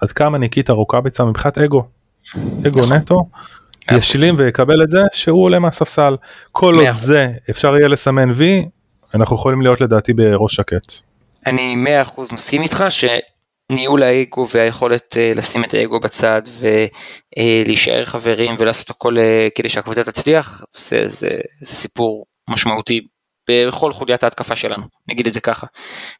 עד 0.00 0.12
כמה 0.12 0.38
ניקיטה 0.38 0.72
רוקאביצה 0.72 1.24
מבחינת 1.24 1.58
אגו. 1.58 1.88
אגו 2.66 2.80
נכון. 2.80 2.92
נטו. 2.92 3.28
ישלים 3.92 4.34
ויקבל 4.38 4.82
את 4.82 4.90
זה 4.90 5.00
שהוא 5.12 5.44
עולה 5.44 5.58
מהספסל. 5.58 6.16
כל 6.52 6.74
עוד. 6.74 6.90
זה 6.92 7.28
אפשר 7.50 7.76
יהיה 7.76 7.88
לסמן 7.88 8.30
וי, 8.34 8.68
אנחנו 9.14 9.36
יכולים 9.36 9.62
להיות 9.62 9.80
לדעתי 9.80 10.12
בראש 10.12 10.54
שקט. 10.54 10.92
אני 11.46 11.76
מאה 11.76 12.02
אחוז 12.02 12.32
מסכים 12.32 12.62
איתך 12.62 12.84
שניהול 13.72 14.02
האגו 14.02 14.46
והיכולת 14.54 15.16
אה, 15.16 15.32
לשים 15.36 15.64
את 15.64 15.74
האגו 15.74 16.00
בצד 16.00 16.42
ולהישאר 16.58 18.04
חברים 18.04 18.54
ולעשות 18.58 18.90
הכל 18.90 19.18
אה, 19.18 19.48
כדי 19.54 19.68
שהקבוצה 19.68 20.04
תצליח, 20.04 20.62
זה, 20.76 21.08
זה, 21.08 21.28
זה 21.60 21.74
סיפור 21.74 22.26
משמעותי 22.50 23.00
בכל 23.50 23.92
חוליית 23.92 24.22
ההתקפה 24.24 24.56
שלנו, 24.56 24.82
נגיד 25.08 25.26
את 25.26 25.34
זה 25.34 25.40
ככה. 25.40 25.66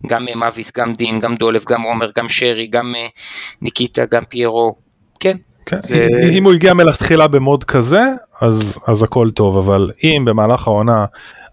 גם 0.07 0.29
אה, 0.29 0.35
מאביס, 0.35 0.73
גם 0.77 0.93
דין, 0.93 1.21
גם 1.21 1.35
דולב, 1.37 1.65
גם 1.69 1.83
עומר, 1.83 2.11
גם 2.17 2.29
שרי, 2.29 2.67
גם 2.67 2.95
אה, 2.97 3.07
ניקיטה, 3.63 4.05
גם 4.07 4.25
פיירו, 4.25 4.75
כן, 5.21 5.37
כן, 5.67 5.77
זה- 5.83 6.07
אם 6.33 6.45
הוא 6.45 6.53
הגיע 6.53 6.75
מלכתחילה 6.75 7.29
במוד 7.29 7.65
כזה 7.65 8.01
אז 8.41 8.79
אז 8.87 9.03
הכל 9.03 9.31
טוב 9.31 9.57
אבל 9.57 9.91
אם 10.05 10.25
במהלך 10.25 10.69
העונה 10.69 11.05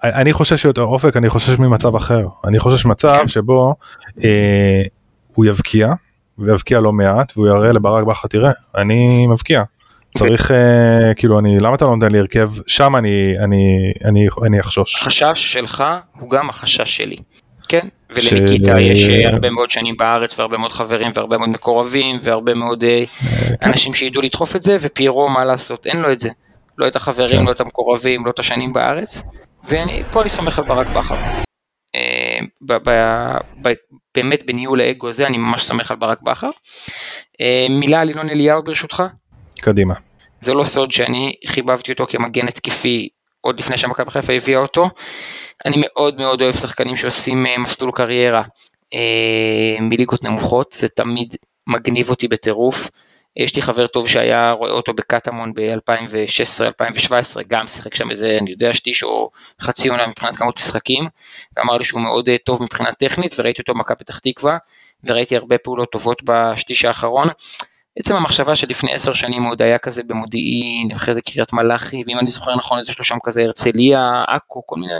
אני 0.04 0.34
חושש 0.34 0.66
יותר 0.66 0.82
אופק 0.82 1.18
אני 1.18 1.30
חושש 1.30 1.60
ממצב 1.60 1.96
אחר 1.96 2.22
אני 2.48 2.60
חושש 2.60 2.86
מצב 2.86 3.18
כן. 3.22 3.28
שבו 3.28 3.76
אה, 4.24 4.82
הוא 5.36 5.46
יבקיע 5.46 5.88
ויבקיע 6.38 6.80
לא 6.80 6.94
מעט 6.94 7.38
והוא 7.38 7.48
יראה 7.48 7.72
לברק 7.72 8.04
בכר 8.04 8.28
תראה 8.28 8.52
אני 8.76 9.28
מבקיע. 9.28 9.64
צריך 10.18 10.52
אה, 10.52 11.14
כאילו 11.16 11.40
אני 11.40 11.60
למה 11.60 11.76
אתה 11.76 11.86
לא 11.86 11.96
נותן 11.96 12.12
לי 12.12 12.20
הרכב 12.20 12.52
שם 12.68 12.96
אני 12.96 13.36
אני 13.44 13.92
אני 14.06 14.28
אני 14.46 14.60
אחשוש. 14.60 14.96
החשש 15.02 15.54
שלך 15.54 15.84
הוא 16.20 16.30
גם 16.30 16.50
החשש 16.50 16.98
שלי, 16.98 17.18
כן? 17.68 17.88
ולניקיטה 18.10 18.80
יש 18.80 19.10
אה, 19.10 19.30
הרבה 19.30 19.50
מאוד 19.50 19.70
שנים 19.72 19.98
בארץ 19.98 20.40
והרבה 20.40 20.58
מאוד 20.58 20.72
חברים 20.72 21.12
והרבה 21.16 21.38
מאוד 21.38 21.50
מקורבים 21.50 22.20
והרבה 22.22 22.54
מאוד 22.54 22.84
אה, 22.84 23.04
כן. 23.62 23.70
אנשים 23.70 23.94
שידעו 23.94 24.22
לדחוף 24.22 24.56
את 24.56 24.64
זה, 24.64 24.78
ופיירו 24.82 25.30
מה 25.30 25.46
לעשות, 25.46 25.88
אין 25.88 25.98
לו 25.98 26.12
את 26.12 26.20
זה. 26.20 26.30
לא 26.78 26.88
את 26.88 26.96
החברים, 26.96 27.40
כן. 27.40 27.46
לא 27.46 27.52
את 27.52 27.62
המקורבים, 27.62 28.26
לא 28.26 28.32
את 28.32 28.40
השנים 28.40 28.74
בארץ, 28.74 29.24
ופה 29.66 30.22
אני 30.22 30.30
סומך 30.30 30.60
על 30.60 30.66
ברק 30.66 30.88
בכר. 30.88 31.16
באמת 34.16 34.46
בניהול 34.46 34.82
האגו 34.82 35.10
הזה 35.10 35.28
אני 35.28 35.38
ממש 35.38 35.64
סומך 35.64 35.92
על 35.92 35.98
ברק 35.98 36.22
בכר. 36.22 36.50
אה, 37.42 37.68
מילה 37.70 38.02
על 38.02 38.10
ינון 38.10 38.30
אליהו 38.30 38.64
ברשותך. 38.64 39.04
קדימה. 39.62 39.94
זה 40.42 40.54
לא 40.54 40.64
סוד 40.64 40.92
שאני 40.92 41.34
חיבבתי 41.48 41.92
אותו 41.92 42.06
כמגן 42.06 42.48
התקפי 42.48 43.10
עוד 43.42 43.60
לפני 43.60 43.78
שמכבי 43.78 44.12
חיפה 44.12 44.34
הביאה 44.34 44.60
אותו. 44.60 44.90
אני 45.66 45.76
מאוד 45.80 46.18
מאוד 46.18 46.42
אוהב 46.42 46.56
שחקנים 46.56 46.98
שעושים 46.98 47.46
אה, 47.46 47.58
מסלול 47.58 47.92
קריירה 47.96 48.44
אה, 48.94 49.82
מליגות 49.82 50.24
נמוכות, 50.24 50.76
זה 50.80 50.88
תמיד 50.88 51.36
מגניב 51.68 52.10
אותי 52.10 52.28
בטירוף. 52.28 52.90
יש 53.38 53.56
לי 53.56 53.62
חבר 53.62 53.88
טוב 53.88 54.08
שהיה 54.08 54.52
רואה 54.52 54.72
אותו 54.72 54.94
בקטמון 54.94 55.54
ב-2016-2017, 55.54 57.42
גם 57.48 57.68
שיחק 57.68 57.96
שם 57.96 58.12
איזה, 58.12 58.38
אני 58.42 58.52
יודע, 58.52 58.74
שליש 58.74 59.04
או 59.04 59.30
חצי 59.62 59.88
עונה 59.88 60.08
מבחינת 60.08 60.36
כמות 60.36 60.60
משחקים, 60.60 61.04
ואמר 61.58 61.78
לי 61.78 61.84
שהוא 61.84 62.02
מאוד 62.02 62.30
אה, 62.30 62.38
טוב 62.38 62.64
מבחינה 62.64 62.92
טכנית, 62.92 63.36
וראיתי 63.38 63.62
אותו 63.62 63.74
במכבי 63.74 63.98
פתח 63.98 64.20
תקווה, 64.20 64.58
וראיתי 65.04 65.36
הרבה 65.36 65.58
פעולות 65.58 65.92
טובות 65.92 66.22
בשליש 66.24 66.86
האחרון. 66.86 67.28
עצם 68.00 68.16
המחשבה 68.16 68.56
שלפני 68.56 68.94
עשר 68.94 69.14
שנים 69.14 69.44
הוא 69.44 69.52
עוד 69.52 69.62
היה 69.62 69.78
כזה 69.78 70.04
במודיעין, 70.04 70.92
אחרי 70.92 71.14
זה 71.14 71.22
קריית 71.22 71.54
מלאכי, 71.54 72.04
ואם 72.08 72.20
אני 72.20 72.32
זוכר 72.32 72.56
נכון, 72.56 72.80
אז 72.80 72.90
יש 72.90 73.00
לו 73.00 73.06
שם 73.06 73.18
כזה 73.24 73.44
הרצליה, 73.44 74.24
עכו, 74.28 74.64
כל 74.66 74.76
מיני 74.76 74.94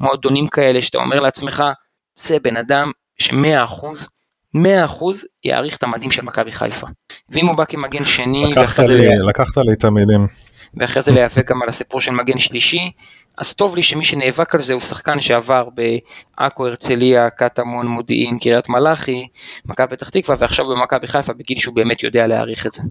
מועדונים 0.00 0.48
כאלה, 0.48 0.82
שאתה 0.82 0.98
אומר 0.98 1.20
לעצמך, 1.20 1.64
זה 2.16 2.38
בן 2.40 2.56
אדם 2.56 2.92
שמאה 3.18 3.64
אחוז, 3.64 4.08
מאה 4.54 4.84
אחוז 4.84 5.24
יעריך 5.44 5.76
את 5.76 5.82
המדים 5.82 6.10
של 6.10 6.24
מכבי 6.24 6.52
חיפה. 6.52 6.86
ואם 7.28 7.46
הוא 7.46 7.56
בא 7.56 7.64
כמגן 7.64 8.04
שני, 8.04 8.46
לקחת 8.46 8.86
לי 8.86 9.08
לקחת 9.28 9.56
לי 9.56 9.72
את 9.72 9.84
המילים. 9.84 10.26
ואחרי 10.74 11.02
זה 11.02 11.12
להיאבק 11.12 11.50
גם 11.50 11.62
על 11.62 11.68
הסיפור 11.68 12.00
של 12.00 12.10
מגן 12.10 12.38
שלישי, 12.38 12.90
אז 13.38 13.54
טוב 13.54 13.76
לי 13.76 13.82
שמי 13.82 14.04
שנאבק 14.04 14.54
על 14.54 14.60
זה 14.60 14.72
הוא 14.72 14.80
שחקן 14.80 15.20
שעבר 15.20 15.68
בעכו, 16.38 16.66
הרצליה, 16.66 17.30
קטמון, 17.30 17.86
מודיעין, 17.86 18.38
קריית 18.38 18.68
מלאכי, 18.68 19.28
מכבי 19.66 19.96
פתח 19.96 20.08
תקווה, 20.08 20.36
ועכשיו 20.40 20.68
במכבי 20.68 21.06
חיפה 21.06 21.32
בגיל 21.32 21.58
שהוא 21.58 21.74
באמת 21.74 22.02
יודע 22.02 22.26
להעריך 22.26 22.66
את 22.66 22.72
זה. 22.72 22.82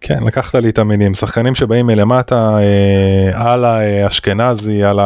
כן, 0.00 0.18
לקחת 0.26 0.54
לי 0.54 0.68
את 0.68 0.78
המילים, 0.78 1.14
שחקנים 1.14 1.54
שבאים 1.54 1.86
מלמטה, 1.86 2.58
אה, 2.58 3.52
על 3.52 3.64
האשכנזי, 3.64 4.82
על 4.82 5.00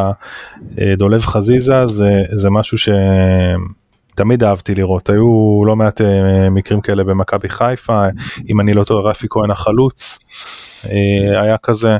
הדולב 0.78 1.20
חזיזה, 1.20 1.86
זה, 1.86 2.10
זה 2.32 2.50
משהו 2.50 2.78
שתמיד 4.16 4.42
אהבתי 4.44 4.74
לראות, 4.74 5.08
היו 5.08 5.62
לא 5.66 5.76
מעט 5.76 6.00
אה, 6.00 6.50
מקרים 6.50 6.80
כאלה 6.80 7.04
במכבי 7.04 7.48
חיפה, 7.48 8.06
אם 8.48 8.60
אני 8.60 8.74
לא 8.74 8.84
טועה 8.84 9.10
רפי 9.10 9.26
כהן 9.30 9.50
החלוץ, 9.50 10.18
אה, 10.84 11.42
היה 11.42 11.58
כזה, 11.58 11.96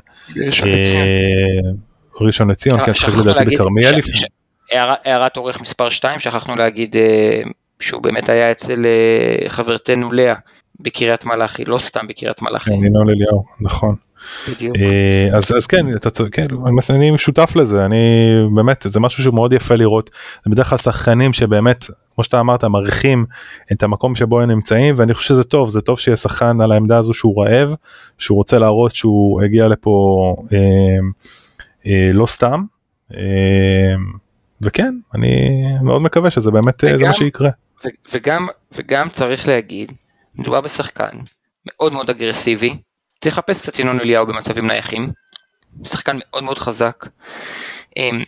ראשון 2.21 2.51
לציון. 2.51 2.79
אה, 2.81 2.87
כן, 2.87 2.95
שכחנו 2.95 3.23
לדעתי 3.23 3.45
בכרמיאל 3.45 3.93
ש- 3.93 3.99
לפני, 3.99 4.29
הערת 4.73 5.37
עורך 5.37 5.61
מספר 5.61 5.89
2, 5.89 6.21
שכחנו 6.21 6.57
להגיד 6.57 6.97
שהוא 7.81 8.03
באמת 8.03 8.29
היה 8.29 8.51
אצל 8.51 8.87
חברתנו 9.49 10.13
לאה 10.13 10.35
בקריית 10.81 11.25
מלאכי, 11.25 11.65
לא 11.65 11.79
סתם 11.79 12.07
בקריית 12.09 12.43
מלאכי. 12.43 12.71
כן, 12.71 12.85
ינון 12.85 13.09
אליהו, 13.11 13.45
נכון. 13.61 13.95
בדיוק. 14.49 14.77
אה, 14.77 15.37
אז, 15.37 15.53
אז 15.57 15.67
כן, 15.67 15.97
אתה 15.97 16.11
כן, 16.33 16.47
אני 16.91 17.19
שותף 17.19 17.57
לזה, 17.57 17.85
אני 17.85 17.97
באמת, 18.55 18.87
זה 18.89 19.01
משהו 19.01 19.23
שמאוד 19.23 19.53
יפה 19.53 19.75
לראות, 19.75 20.11
זה 20.45 20.51
בדרך 20.51 20.69
כלל 20.69 20.79
שחקנים 20.79 21.33
שבאמת, 21.33 21.85
כמו 22.15 22.25
שאתה 22.25 22.41
אמרת, 22.41 22.65
מעריכים 22.65 23.25
את 23.73 23.83
המקום 23.83 24.17
שבו 24.17 24.41
הם 24.41 24.51
נמצאים, 24.51 24.95
ואני 24.99 25.15
חושב 25.15 25.29
שזה 25.29 25.45
טוב, 25.45 25.71
זה 25.71 25.81
טוב 25.81 26.01
שיהיה 26.01 26.17
שחקן 26.17 26.61
על 26.61 26.73
העמדה 26.73 26.99
הזו 26.99 27.15
שהוא 27.15 27.45
רעב, 27.45 27.75
שהוא 28.19 28.37
רוצה 28.37 28.59
להראות 28.59 28.95
שהוא 28.95 29.43
הגיע 29.43 29.69
לפה 29.69 30.37
אה, 30.53 30.59
אה, 31.87 32.11
לא 32.13 32.27
סתם, 32.27 32.63
אה, 33.15 33.95
וכן, 34.61 34.95
אני 35.15 35.63
מאוד 35.83 36.03
מקווה 36.03 36.31
שזה 36.31 36.51
באמת, 36.51 36.85
וגם, 36.85 36.99
זה 36.99 37.05
מה 37.05 37.15
שיקרה. 37.15 37.51
וגם, 38.13 38.47
וגם 38.73 39.09
צריך 39.09 39.49
להגיד, 39.49 39.93
מדובר 40.35 40.61
בשחקן 40.61 41.19
מאוד 41.67 41.93
מאוד 41.93 42.11
אגרסיבי, 42.11 42.77
תחפש 43.19 43.63
קצת 43.63 43.79
ינון 43.79 44.01
אליהו 44.01 44.27
במצבים 44.27 44.67
נייחים, 44.67 45.11
שחקן 45.85 46.19
מאוד 46.19 46.45
מאוד 46.45 46.59
חזק, 46.59 47.07
אמ, 47.97 48.23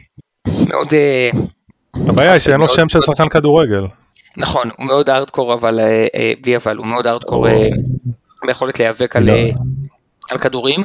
מאוד... 0.69 0.95
אה, 0.95 1.31
הבעיה 1.95 2.33
היא 2.33 2.41
שאין 2.41 2.61
לו 2.61 2.69
שם 2.69 2.89
של 2.89 3.03
שחקן 3.03 3.29
כדורגל. 3.29 3.85
נכון, 4.37 4.71
הוא 4.79 4.87
מאוד 4.87 5.11
ארדקור 5.11 5.55
אבל, 5.55 5.81
אה, 5.81 6.07
אה, 6.15 6.33
בלי 6.41 6.57
אבל, 6.57 6.77
הוא 6.77 6.87
מאוד 6.87 7.07
ארדקור 7.07 7.47
ביכולת 8.47 8.79
להיאבק 8.79 9.17
על, 9.17 9.23
לא. 9.23 9.33
על 10.31 10.39
כדורים, 10.39 10.85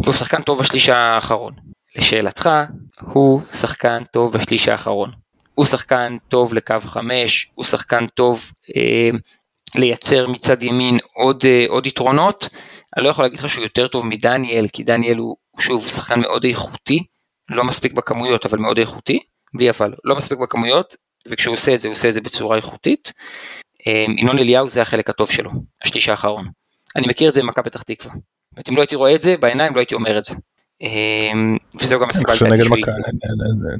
והוא 0.00 0.14
שחקן 0.14 0.42
טוב 0.42 0.58
בשליש 0.58 0.88
האחרון. 0.88 1.52
לשאלתך, 1.96 2.50
הוא 3.00 3.40
שחקן 3.52 4.02
טוב 4.12 4.32
בשליש 4.32 4.68
האחרון. 4.68 5.10
הוא 5.54 5.66
שחקן 5.66 6.16
טוב 6.28 6.54
לקו 6.54 6.74
חמש, 6.80 7.50
הוא 7.54 7.64
שחקן 7.64 8.06
טוב 8.06 8.52
אה, 8.76 9.10
לייצר 9.74 10.26
מצד 10.26 10.62
ימין 10.62 10.98
עוד, 11.14 11.44
אה, 11.46 11.64
עוד 11.68 11.86
יתרונות. 11.86 12.48
אני 12.98 13.04
לא 13.04 13.10
יכול 13.10 13.24
להגיד 13.24 13.38
לך 13.38 13.48
שהוא 13.48 13.62
יותר 13.62 13.86
טוב 13.88 14.06
מדניאל, 14.06 14.66
כי 14.72 14.82
דניאל 14.82 15.16
הוא 15.16 15.36
שוב 15.58 15.88
שחקן 15.88 16.20
מאוד 16.20 16.44
איכותי, 16.44 17.04
לא 17.50 17.64
מספיק 17.64 17.92
בכמויות 17.92 18.46
אבל 18.46 18.58
מאוד 18.58 18.78
איכותי, 18.78 19.20
בלי 19.54 19.70
אבל, 19.70 19.94
לא 20.04 20.16
מספיק 20.16 20.38
בכמויות, 20.38 20.96
וכשהוא 21.28 21.52
עושה 21.52 21.74
את 21.74 21.80
זה 21.80 21.88
הוא 21.88 21.92
עושה 21.92 22.08
את 22.08 22.14
זה 22.14 22.20
בצורה 22.20 22.56
איכותית. 22.56 23.12
אה, 23.86 24.06
ינון 24.16 24.38
אליהו 24.38 24.68
זה 24.68 24.82
החלק 24.82 25.10
הטוב 25.10 25.30
שלו, 25.30 25.50
השליש 25.84 26.08
האחרון. 26.08 26.48
אני 26.96 27.06
מכיר 27.06 27.28
את 27.28 27.34
זה 27.34 27.42
במכבי 27.42 27.70
פתח 27.70 27.82
תקווה. 27.82 28.14
אם 28.68 28.76
לא 28.76 28.80
הייתי 28.80 28.96
רואה 28.96 29.14
את 29.14 29.22
זה 29.22 29.36
בעיניים 29.36 29.74
לא 29.74 29.80
הייתי 29.80 29.94
אומר 29.94 30.18
את 30.18 30.24
זה. 30.24 30.34
אמ, 30.80 31.56
וזהו 31.80 32.00
גם 32.00 32.06
הסיבה 32.10 32.32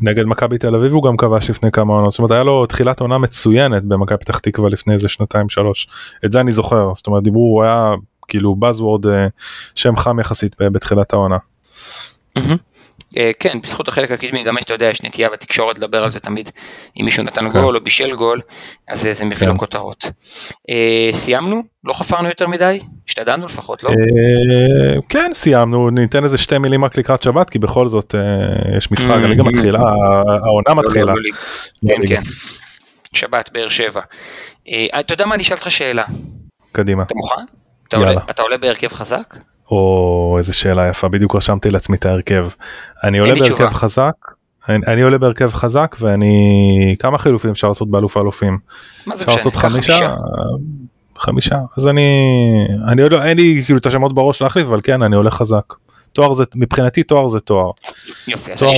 נגד 0.02 0.24
מכבי 0.24 0.58
תל 0.58 0.74
אביב 0.74 0.92
הוא 0.92 1.02
גם 1.02 1.16
כבש 1.16 1.50
לפני 1.50 1.70
כמה 1.70 1.92
עונות, 1.92 2.10
זאת 2.10 2.18
אומרת 2.18 2.30
היה 2.30 2.42
לו 2.42 2.66
תחילת 2.66 3.00
עונה 3.00 3.18
מצוינת 3.18 3.84
במכבי 3.84 4.18
פתח 4.18 4.38
תקווה 4.38 4.70
לפני 4.70 4.94
איזה 4.94 5.08
שנתיים 5.08 5.48
שלוש, 5.48 5.88
את 6.24 6.32
זה 6.32 6.40
אני 6.40 6.52
זוכר, 6.52 6.94
זאת 6.94 7.06
אומרת 7.06 7.22
דיברו, 7.22 7.40
הוא 7.40 7.62
היה 7.62 7.94
כאילו 8.28 8.56
buzzword 8.60 9.08
אה, 9.08 9.26
שם 9.74 9.96
חם 9.96 10.20
יחסית 10.20 10.56
בתחילת 10.60 11.12
העונה. 11.12 11.36
אה, 13.16 13.30
כן, 13.40 13.60
בזכות 13.62 13.88
החלק 13.88 14.10
הקדמי, 14.10 14.44
גם 14.44 14.58
אתה 14.58 14.74
יודע, 14.74 14.86
יש 14.86 15.02
נטייה 15.02 15.30
בתקשורת 15.30 15.78
לדבר 15.78 16.04
על 16.04 16.10
זה 16.10 16.20
תמיד, 16.20 16.50
אם 17.00 17.04
מישהו 17.04 17.22
נתן 17.22 17.52
כן. 17.52 17.60
גול 17.60 17.76
או 17.76 17.80
בישל 17.80 18.14
גול, 18.14 18.40
אז 18.88 19.08
זה 19.12 19.24
מביא 19.24 19.46
לו 19.46 19.52
כן. 19.52 19.58
כותרות. 19.58 20.10
אה, 20.70 21.10
סיימנו? 21.12 21.62
לא 21.84 21.92
חפרנו 21.92 22.28
יותר 22.28 22.46
מדי? 22.46 22.80
השתדלנו 23.08 23.46
לפחות, 23.46 23.82
לא? 23.82 23.90
כן, 25.08 25.30
סיימנו, 25.34 25.90
ניתן 25.90 26.24
איזה 26.24 26.38
שתי 26.38 26.58
מילים 26.58 26.84
רק 26.84 26.98
לקראת 26.98 27.22
שבת, 27.22 27.50
כי 27.50 27.58
בכל 27.58 27.86
זאת 27.86 28.14
יש 28.76 28.90
משחק, 28.90 29.10
הליגה 29.10 29.42
מתחילה, 29.42 29.78
העונה 29.78 30.64
לא, 30.68 30.74
לא, 30.74 30.82
מתחילה. 30.82 31.12
כן, 31.86 32.06
כן. 32.08 32.22
שבת, 33.12 33.50
באר 33.52 33.68
שבע. 33.68 34.00
אתה 35.00 35.14
יודע 35.14 35.26
מה, 35.26 35.34
אני 35.34 35.42
אשאל 35.42 35.56
אותך 35.56 35.70
שאלה. 35.70 36.04
קדימה. 36.72 37.02
אתה 37.02 37.14
מוכן? 37.16 37.44
אתה 38.30 38.42
עולה 38.42 38.58
בהרכב 38.58 38.88
חזק? 38.88 39.36
או 39.70 40.34
איזה 40.38 40.52
שאלה 40.52 40.88
יפה 40.88 41.08
בדיוק 41.08 41.36
רשמתי 41.36 41.70
לעצמי 41.70 41.96
את 41.96 42.06
ההרכב. 42.06 42.48
אני 43.04 43.18
עולה 43.18 43.34
בהרכב 43.34 43.68
חזק. 43.68 44.14
אני, 44.68 44.78
אני 44.86 45.02
עולה 45.02 45.18
בהרכב 45.18 45.50
חזק 45.50 45.96
ואני 46.00 46.96
כמה 46.98 47.18
חילופים 47.18 47.50
אפשר 47.50 47.68
לעשות 47.68 47.90
באלוף 47.90 48.16
האלופים. 48.16 48.58
מה 49.06 49.16
זה 49.16 49.24
אפשר 49.24 49.36
לעשות 49.36 49.56
חמישה? 49.56 50.14
חמישה 51.18 51.58
אז 51.76 51.88
אני 51.88 52.10
אני 52.92 53.02
עוד 53.02 53.12
לא 53.12 53.22
אין 53.22 53.36
לי 53.36 53.62
כאילו 53.64 53.78
את 53.78 53.86
השמות 53.86 54.14
בראש 54.14 54.42
להחליף 54.42 54.66
אבל 54.66 54.80
כן 54.82 55.02
אני 55.02 55.16
עולה 55.16 55.30
חזק. 55.30 55.74
תואר 56.12 56.32
זה 56.32 56.44
מבחינתי 56.54 57.02
תואר 57.02 57.28
זה 57.28 57.40
תואר. 57.40 57.70
יופי 58.28 58.52
אז 58.52 58.62
אני 58.62 58.72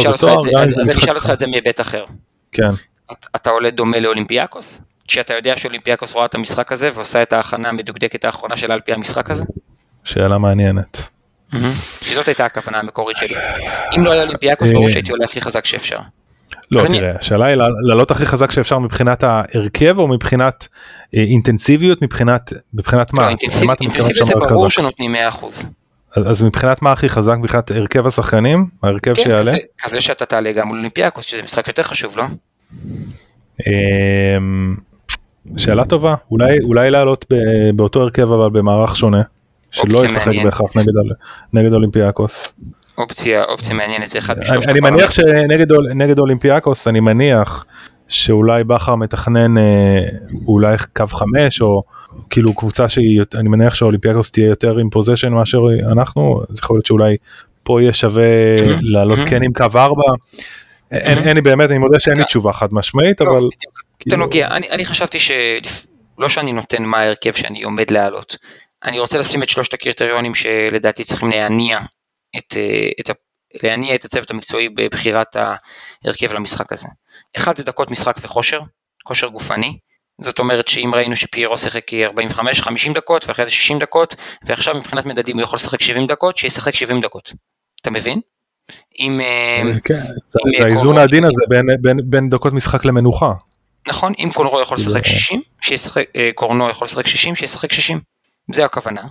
אשאל 0.90 1.16
אותך 1.16 1.30
את 1.32 1.38
זה 1.38 1.46
מהיבט 1.46 1.80
אחר. 1.80 2.04
כן. 2.52 2.70
אתה 3.36 3.50
עולה 3.50 3.70
דומה 3.70 4.00
לאולימפיאקוס? 4.00 4.78
כשאתה 5.11 5.34
יודע 5.34 5.56
שאולימפיאקוס 5.56 6.14
רואה 6.14 6.24
את 6.24 6.34
המשחק 6.34 6.72
הזה 6.72 6.90
ועושה 6.94 7.22
את 7.22 7.32
ההכנה 7.32 7.68
המדוקדקת 7.68 8.24
האחרונה 8.24 8.56
שלה 8.56 8.74
על 8.74 8.80
פי 8.80 8.92
המשחק 8.92 9.30
הזה? 9.30 9.44
שאלה 10.04 10.38
מעניינת. 10.38 11.08
זאת 12.14 12.28
הייתה 12.28 12.44
הכוונה 12.44 12.78
המקורית 12.78 13.16
שלי. 13.16 13.34
אם 13.96 14.04
לא 14.04 14.11
היה 14.11 14.22
אולימפיאקוס 14.22 14.70
ברור 14.70 14.88
שהייתי 14.88 15.11
עולה 15.11 15.24
הכי 15.24 15.40
חזק 15.40 15.64
שאפשר. 15.64 15.98
לא 16.70 16.82
תראה 16.88 17.12
השאלה 17.18 17.46
היא 17.46 17.56
לעלות 17.88 18.11
הכי 18.11 18.26
חזק 18.26 18.50
שאפשר 18.50 18.78
מבחינת 18.78 19.24
ההרכב 19.24 19.98
או 19.98 20.08
מבחינת 20.08 20.68
אה, 21.14 21.20
אינטנסיביות 21.20 22.02
מבחינת 22.74 23.12
מה? 23.12 23.22
לא, 23.22 23.28
אינטנסיביות 23.80 24.26
זה 24.26 24.34
ברור 24.48 24.70
שנותנים 24.70 25.14
100%. 25.14 25.18
אז 26.16 26.42
מבחינת 26.42 26.82
מה 26.82 26.92
הכי 26.92 27.08
חזק 27.08 27.34
מבחינת 27.40 27.70
הרכב 27.70 28.06
השחקנים 28.06 28.66
ההרכב 28.82 29.14
כן, 29.14 29.22
שיעלה? 29.22 29.52
כזה 29.78 30.00
שאתה 30.00 30.26
תעלה 30.26 30.52
גם 30.52 30.68
מול 30.68 30.76
אולימפיאקוס 30.76 31.24
שזה 31.24 31.42
משחק 31.42 31.68
יותר 31.68 31.82
חשוב 31.82 32.16
לא? 32.16 32.24
שאלה 35.57 35.84
טובה 35.84 36.14
אולי 36.30 36.61
אולי 36.61 36.91
לעלות 36.91 37.24
באותו 37.74 38.03
הרכב 38.03 38.32
אבל 38.32 38.51
במערך 38.51 38.97
שונה. 38.97 39.22
שלא 39.70 40.05
ישחק 40.05 40.32
בהכרח 40.45 40.76
נגד, 40.76 40.93
נגד 41.53 41.72
אולימפיאקוס. 41.72 42.55
אופציה, 42.99 43.45
אופציה 43.45 43.74
מעניינת, 43.74 44.11
זה 44.11 44.18
אחד 44.18 44.38
משלושת 44.41 44.68
אני 44.68 44.80
מניח 44.80 45.11
שנגד 45.11 46.18
אולימפיאקוס, 46.18 46.88
אני 46.88 47.01
מניח 47.01 47.64
שאולי 48.09 48.64
בכר 48.64 48.95
מתכנן 48.95 49.59
אה, 49.59 49.99
אולי 50.47 50.76
קו 50.97 51.07
חמש, 51.07 51.61
או 51.61 51.82
כאילו 52.30 52.55
קבוצה 52.55 52.88
שהיא, 52.88 53.20
אני 53.34 53.49
מניח 53.49 53.74
שאולימפיאקוס 53.74 54.30
תהיה 54.30 54.47
יותר 54.47 54.78
עם 54.78 54.91
possession 54.90 55.32
מאשר 55.32 55.61
אנחנו, 55.93 56.41
אז 56.51 56.59
יכול 56.59 56.76
להיות 56.76 56.86
שאולי 56.86 57.16
פה 57.62 57.82
יהיה 57.82 57.93
שווה 57.93 58.22
לעלות 58.80 59.18
כן 59.26 59.43
עם 59.43 59.53
קו 59.53 59.64
ארבע. 59.74 60.12
אין 60.91 61.34
לי 61.34 61.41
באמת, 61.41 61.70
אני 61.70 61.78
מודה 61.78 61.99
שאין 61.99 62.18
לי 62.18 62.24
תשובה 62.24 62.53
חד 62.53 62.68
משמעית, 62.72 63.20
לא, 63.20 63.30
אבל... 63.30 63.49
אתה 64.01 64.11
כאילו- 64.11 64.24
נוגע, 64.24 64.48
אני 64.57 64.86
חשבתי 64.86 65.18
שלא 65.20 66.28
שאני 66.28 66.53
נותן 66.53 66.82
מה 66.82 66.98
ההרכב 66.98 67.32
שאני 67.32 67.62
עומד 67.62 67.90
להעלות. 67.90 68.36
אני 68.84 68.98
רוצה 68.98 69.18
לשים 69.18 69.42
את 69.42 69.48
שלושת 69.48 69.74
הקריטריונים 69.74 70.34
שלדעתי 70.34 71.05
צריכים 71.05 71.30
להניע 71.30 71.80
את, 72.38 72.57
אה, 72.57 72.88
את, 73.01 73.11
להניע 73.62 73.94
את 73.94 74.05
הצוות 74.05 74.30
המקצועי 74.30 74.68
בבחירת 74.68 75.36
ההרכב 75.36 76.32
למשחק 76.32 76.72
הזה. 76.72 76.88
אחד 77.36 77.57
זה 77.57 77.64
דקות 77.64 77.90
משחק 77.90 78.16
וכושר, 78.20 78.61
כושר 79.05 79.26
גופני. 79.26 79.78
זאת 80.20 80.38
אומרת 80.38 80.68
שאם 80.68 80.90
ראינו 80.94 81.16
שפיירו 81.16 81.59
שיחק 81.59 81.90
45-50 81.92 82.94
דקות 82.94 83.28
ואחרי 83.28 83.44
זה 83.44 83.51
60 83.51 83.78
דקות 83.78 84.16
ועכשיו 84.44 84.74
מבחינת 84.74 85.07
מדדים 85.07 85.36
הוא 85.36 85.42
יכול 85.42 85.57
לשחק 85.57 85.80
70 85.80 86.07
דקות, 86.07 86.36
שישחק 86.36 86.74
70 86.74 87.01
דקות. 87.01 87.32
אתה 87.80 87.90
מבין? 87.90 88.20
עם... 88.94 89.20
אה, 89.20 89.62
כן, 89.84 89.94
עם 89.94 90.53
זה 90.59 90.64
האיזון 90.64 90.98
העדין 90.98 91.24
הזה 91.24 91.42
בין, 91.48 91.66
בין, 91.80 91.98
בין 92.05 92.30
דקות 92.30 92.53
משחק 92.53 92.84
למנוחה. 92.84 93.32
נכון, 93.88 94.12
אם 94.18 94.30
קורנו 94.34 94.60
יכול 94.60 94.76
לשחק 94.76 95.06
60, 95.06 95.40
שישחק, 95.62 96.04
אה, 96.16 96.30
קורנו 96.34 96.70
יכול 96.70 96.84
לשחק 96.84 97.06
60, 97.06 97.36
שישחק 97.36 97.72
60. 97.72 98.00
זה 98.54 98.64
הכוונה, 98.64 99.02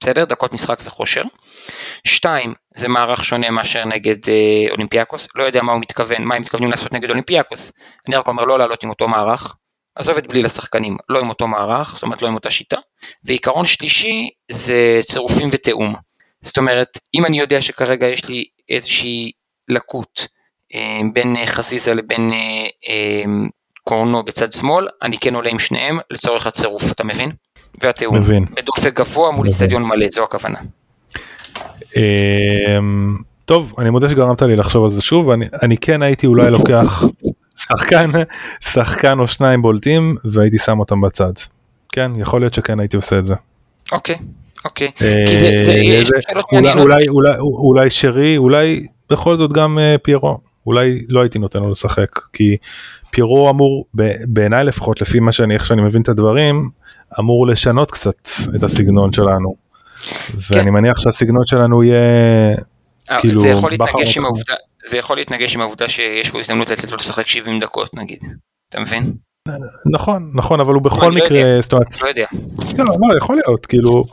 בסדר? 0.00 0.24
דקות 0.24 0.52
משחק 0.52 0.78
וכושר. 0.84 1.22
שתיים, 2.04 2.54
זה 2.76 2.88
מערך 2.88 3.24
שונה 3.24 3.50
מאשר 3.50 3.84
נגד 3.84 4.28
אה, 4.28 4.70
אולימפיאקוס, 4.70 5.28
לא 5.34 5.44
יודע 5.44 5.62
מה 5.62 5.72
הוא 5.72 5.80
מתכוון, 5.80 6.24
מה 6.24 6.34
הם 6.34 6.42
מתכוונים 6.42 6.70
לעשות 6.70 6.92
נגד 6.92 7.10
אולימפיאקוס. 7.10 7.72
אני 8.08 8.16
רק 8.16 8.28
אומר 8.28 8.44
לא 8.44 8.58
לעלות 8.58 8.82
עם 8.82 8.90
אותו 8.90 9.08
מערך, 9.08 9.54
עזוב 9.94 10.16
את 10.16 10.26
בלי 10.26 10.42
לשחקנים, 10.42 10.96
לא 11.08 11.20
עם 11.20 11.28
אותו 11.28 11.48
מערך, 11.48 11.94
זאת 11.94 12.02
אומרת 12.02 12.22
לא 12.22 12.28
עם 12.28 12.34
אותה 12.34 12.50
שיטה. 12.50 12.76
ועיקרון 13.24 13.66
שלישי 13.66 14.30
זה 14.50 15.00
צירופים 15.08 15.48
ותיאום. 15.52 15.94
זאת 16.42 16.58
אומרת, 16.58 16.98
אם 17.14 17.26
אני 17.26 17.40
יודע 17.40 17.62
שכרגע 17.62 18.06
יש 18.06 18.28
לי 18.28 18.44
איזושהי 18.68 19.32
לקות 19.68 20.28
אה, 20.74 21.00
בין 21.12 21.36
אה, 21.36 21.46
חזיזה 21.46 21.94
לבין 21.94 22.32
אה, 22.32 22.66
אה, 22.88 23.24
קורנו 23.88 24.22
בצד 24.22 24.52
שמאל, 24.52 24.88
אני 25.02 25.18
כן 25.18 25.34
עולה 25.34 25.50
עם 25.50 25.58
שניהם 25.58 25.98
לצורך 26.10 26.46
הצירוף, 26.46 26.92
אתה 26.92 27.04
מבין? 27.04 27.32
והתיאום. 27.82 28.16
מבין. 28.16 28.44
בדופק 28.56 28.94
גבוה 28.94 29.30
מול 29.30 29.48
אצטדיון 29.48 29.82
מלא, 29.82 30.08
זו 30.08 30.24
הכוונה. 30.24 30.58
אמ, 31.96 33.16
טוב, 33.44 33.74
אני 33.78 33.90
מודה 33.90 34.08
שגרמת 34.08 34.42
לי 34.42 34.56
לחשוב 34.56 34.84
על 34.84 34.90
זה 34.90 35.02
שוב, 35.02 35.30
אני, 35.30 35.46
אני 35.62 35.76
כן 35.76 36.02
הייתי 36.02 36.26
אולי 36.26 36.50
לוקח 36.50 37.04
שחקן, 37.56 38.10
שחקן 38.60 39.18
או 39.18 39.28
שניים 39.28 39.62
בולטים 39.62 40.16
והייתי 40.32 40.58
שם 40.58 40.78
אותם 40.78 41.00
בצד. 41.00 41.32
כן, 41.92 42.12
יכול 42.18 42.40
להיות 42.40 42.54
שכן 42.54 42.80
הייתי 42.80 42.96
עושה 42.96 43.18
את 43.18 43.26
זה. 43.26 43.34
אוקיי, 43.92 44.16
אוקיי. 44.64 44.90
כי 44.98 45.36
זה, 45.36 45.62
אולי, 47.40 47.90
שרי, 47.90 48.36
אולי 48.36 48.86
בכל 49.10 49.36
זאת 49.36 49.52
גם 49.52 49.78
uh, 49.78 49.98
פיירו. 49.98 50.38
אולי 50.66 51.04
לא 51.08 51.20
הייתי 51.20 51.38
נותן 51.38 51.58
לו 51.58 51.70
לשחק, 51.70 52.18
כי 52.32 52.56
פירו 53.16 53.50
אמור, 53.50 53.86
בעיניי 54.26 54.64
לפחות, 54.64 55.00
לפי 55.00 55.20
מה 55.20 55.32
שאני, 55.32 55.54
איך 55.54 55.66
שאני 55.66 55.82
מבין 55.82 56.02
את 56.02 56.08
הדברים, 56.08 56.70
אמור 57.18 57.46
לשנות 57.46 57.90
קצת 57.90 58.28
את 58.56 58.62
הסגנון 58.62 59.12
שלנו. 59.12 59.56
ואני 60.50 60.64
כן. 60.64 60.70
מניח 60.70 60.98
שהסגנון 60.98 61.46
שלנו 61.46 61.84
יהיה, 61.84 61.98
אה, 63.10 63.20
כאילו, 63.20 63.40
זה 63.40 63.48
יכול, 63.48 63.70
להתנגש 63.70 64.16
עם 64.16 64.24
העובדה, 64.24 64.54
זה 64.86 64.96
יכול 64.96 65.16
להתנגש 65.16 65.54
עם 65.54 65.60
העובדה 65.60 65.88
שיש 65.88 66.30
פה 66.30 66.40
הזדמנות 66.40 66.70
לתת 66.70 66.90
לו 66.90 66.96
לשחק 66.96 67.26
70 67.26 67.60
דקות 67.60 67.94
נגיד, 67.94 68.18
אתה 68.70 68.80
מבין? 68.80 69.12
נכון, 69.92 70.30
נכון, 70.34 70.60
אבל 70.60 70.74
הוא 70.74 70.82
בכל 70.82 71.08
לא 71.08 71.14
מקרה, 71.14 71.60
זאת 71.60 71.72
אומרת, 71.72 71.86
לא 72.02 72.08
יודע. 72.08 72.26
לא, 72.78 72.84
לא, 72.84 73.16
יכול 73.16 73.36
להיות, 73.36 73.66
כאילו, 73.66 74.04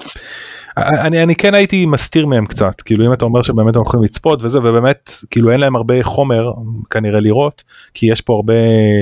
אני, 0.78 1.24
אני 1.24 1.36
כן 1.36 1.54
הייתי 1.54 1.86
מסתיר 1.86 2.26
מהם 2.26 2.46
קצת, 2.46 2.82
כאילו 2.82 3.06
אם 3.08 3.14
אתה 3.14 3.26
אומר 3.26 3.42
שבאמת 3.42 3.76
הם 3.76 3.82
יכולים 3.82 4.04
לצפות 4.04 4.44
וזה, 4.44 4.60
ובאמת, 4.60 5.12
כאילו 5.32 5.52
אין 5.52 5.60
להם 5.60 5.76
הרבה 5.76 6.04
חומר 6.04 6.52
כנראה 6.90 7.20
לראות, 7.20 7.64
כי 7.94 8.12
יש 8.12 8.22
פה 8.22 8.34
הרבה, 8.34 8.54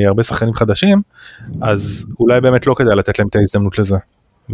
הרבה 0.08 0.24
שחקנים 0.24 0.54
חדשים, 0.54 1.02
אז 1.62 2.08
אולי 2.20 2.42
באמת 2.42 2.68
לא 2.68 2.74
כדאי 2.74 2.96
לתת 2.96 3.20
להם 3.20 3.28
את 3.28 3.36
ההזדמנות 3.36 3.80
לזה. 3.80 3.98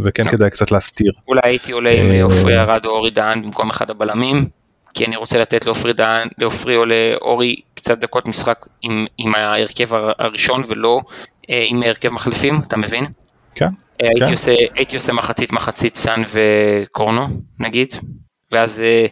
וכן 0.04 0.24
לא. 0.24 0.30
כדאי 0.30 0.50
קצת 0.50 0.70
להסתיר. 0.70 1.12
אולי 1.28 1.40
הייתי 1.44 1.72
עולה 1.72 1.90
עם 1.90 2.10
אה, 2.10 2.22
עופרי 2.22 2.58
ארד 2.58 2.86
או 2.86 2.90
אורי 2.90 3.10
דהן 3.10 3.42
במקום 3.42 3.70
אחד 3.70 3.90
הבלמים, 3.90 4.48
כי 4.94 5.04
אני 5.04 5.16
רוצה 5.16 5.38
לתת 5.38 5.66
לעופרי 5.66 5.92
דהן, 5.92 6.28
לעופרי 6.38 6.76
או 6.76 6.84
לאורי 6.84 7.56
קצת 7.74 7.98
דקות 7.98 8.26
משחק 8.26 8.66
עם, 8.82 9.06
עם 9.18 9.34
ההרכב 9.34 9.88
הראשון 10.18 10.62
ולא 10.68 11.00
אה, 11.50 11.66
עם 11.68 11.82
הרכב 11.82 12.08
מחליפים, 12.08 12.60
אתה 12.68 12.76
מבין? 12.76 13.04
כן. 13.54 13.68
אה, 14.02 14.06
הייתי, 14.06 14.24
כן. 14.24 14.30
עושה, 14.30 14.54
הייתי 14.74 14.96
עושה 14.96 15.12
מחצית 15.12 15.52
מחצית 15.52 15.96
סאן 15.96 16.22
וקורנו 16.32 17.26
נגיד, 17.58 17.94
ואז, 18.52 18.80
אה, 18.80 19.06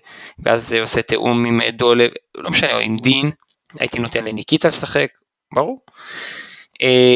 ואז 0.45 0.73
עושה 0.73 1.03
תיאום 1.03 1.45
עם 1.45 1.61
דולה, 1.71 2.07
לא 2.35 2.51
משנה, 2.51 2.75
או 2.75 2.79
עם 2.79 2.97
דין, 2.97 3.31
הייתי 3.81 3.99
נותן 3.99 4.25
לניקיטה 4.25 4.69
לשחק, 4.69 5.09
ברור. 5.55 5.81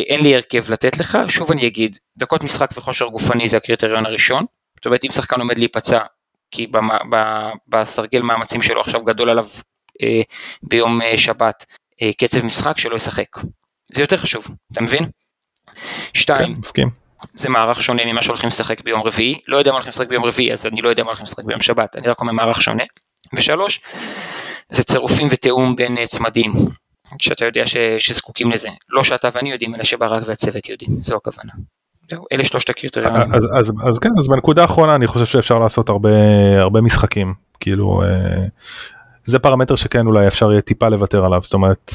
אין 0.06 0.20
לי 0.20 0.34
הרכב 0.34 0.70
לתת 0.70 0.98
לך, 1.00 1.18
שוב 1.28 1.52
אני 1.52 1.66
אגיד, 1.66 1.98
דקות 2.16 2.44
משחק 2.44 2.70
וכושר 2.76 3.06
גופני 3.06 3.48
זה 3.48 3.56
הקריטריון 3.56 4.06
הראשון, 4.06 4.44
זאת 4.76 4.86
אומרת 4.86 5.04
אם 5.04 5.10
שחקן 5.10 5.40
עומד 5.40 5.58
להיפצע, 5.58 5.98
כי 6.50 6.66
בסרגל 7.68 8.22
מאמצים 8.22 8.62
שלו 8.62 8.80
עכשיו 8.80 9.04
גדול 9.04 9.30
עליו 9.30 9.46
אה, 10.02 10.20
ביום 10.62 11.02
אה, 11.02 11.18
שבת 11.18 11.66
אה, 12.02 12.10
קצב 12.12 12.44
משחק 12.44 12.78
שלא 12.78 12.96
ישחק. 12.96 13.38
זה 13.92 14.02
יותר 14.02 14.16
חשוב, 14.16 14.46
אתה 14.72 14.80
מבין? 14.80 15.10
שתיים, 16.14 16.54
כן, 16.54 16.60
מסכים. 16.60 17.09
זה 17.34 17.48
מערך 17.48 17.82
שונה 17.82 18.02
ממה 18.04 18.22
שהולכים 18.22 18.48
לשחק 18.48 18.80
ביום 18.80 19.02
רביעי, 19.02 19.40
לא 19.48 19.56
יודע 19.56 19.70
מה 19.70 19.76
הולכים 19.76 19.90
לשחק 19.90 20.08
ביום 20.08 20.24
רביעי 20.24 20.52
אז 20.52 20.66
אני 20.66 20.82
לא 20.82 20.88
יודע 20.88 21.02
מה 21.02 21.08
הולכים 21.08 21.24
לשחק 21.24 21.44
ביום 21.44 21.60
שבת, 21.60 21.96
אני 21.96 22.08
רק 22.08 22.20
אומר 22.20 22.32
מערך 22.32 22.62
שונה. 22.62 22.84
ושלוש, 23.32 23.80
זה 24.70 24.82
צירופים 24.82 25.28
ותיאום 25.30 25.76
בין 25.76 25.98
אה, 25.98 26.06
צמדים, 26.06 26.52
שאתה 27.18 27.44
יודע 27.44 27.66
ש, 27.66 27.76
שזקוקים 27.98 28.50
לזה, 28.50 28.68
לא 28.88 29.04
שאתה 29.04 29.28
ואני 29.32 29.50
יודעים 29.50 29.74
אלא 29.74 29.84
שברק 29.84 30.22
והצוות 30.26 30.68
יודעים, 30.68 30.90
זו 31.02 31.16
הכוונה. 31.16 31.52
אלה 32.32 32.44
שלושת 32.44 32.70
הקריטריונים. 32.70 33.34
אז, 33.34 33.48
אז, 33.60 33.72
אז 33.88 33.98
כן, 33.98 34.08
אז 34.18 34.28
בנקודה 34.28 34.62
האחרונה 34.62 34.94
אני 34.94 35.06
חושב 35.06 35.26
שאפשר 35.26 35.58
לעשות 35.58 35.88
הרבה, 35.88 36.10
הרבה 36.58 36.80
משחקים, 36.80 37.34
כאילו, 37.60 38.02
אה, 38.02 38.08
זה 39.24 39.38
פרמטר 39.38 39.76
שכן 39.76 40.06
אולי 40.06 40.28
אפשר 40.28 40.50
יהיה 40.50 40.60
טיפה 40.60 40.88
לוותר 40.88 41.24
עליו, 41.24 41.40
זאת 41.42 41.54
אומרת, 41.54 41.92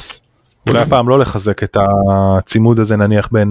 אולי 0.66 0.78
הפעם 0.78 1.08
לא 1.08 1.18
לחזק 1.18 1.62
את 1.62 1.76
הצימוד 2.12 2.78
הזה 2.78 2.96
נניח 2.96 3.28
בין 3.32 3.48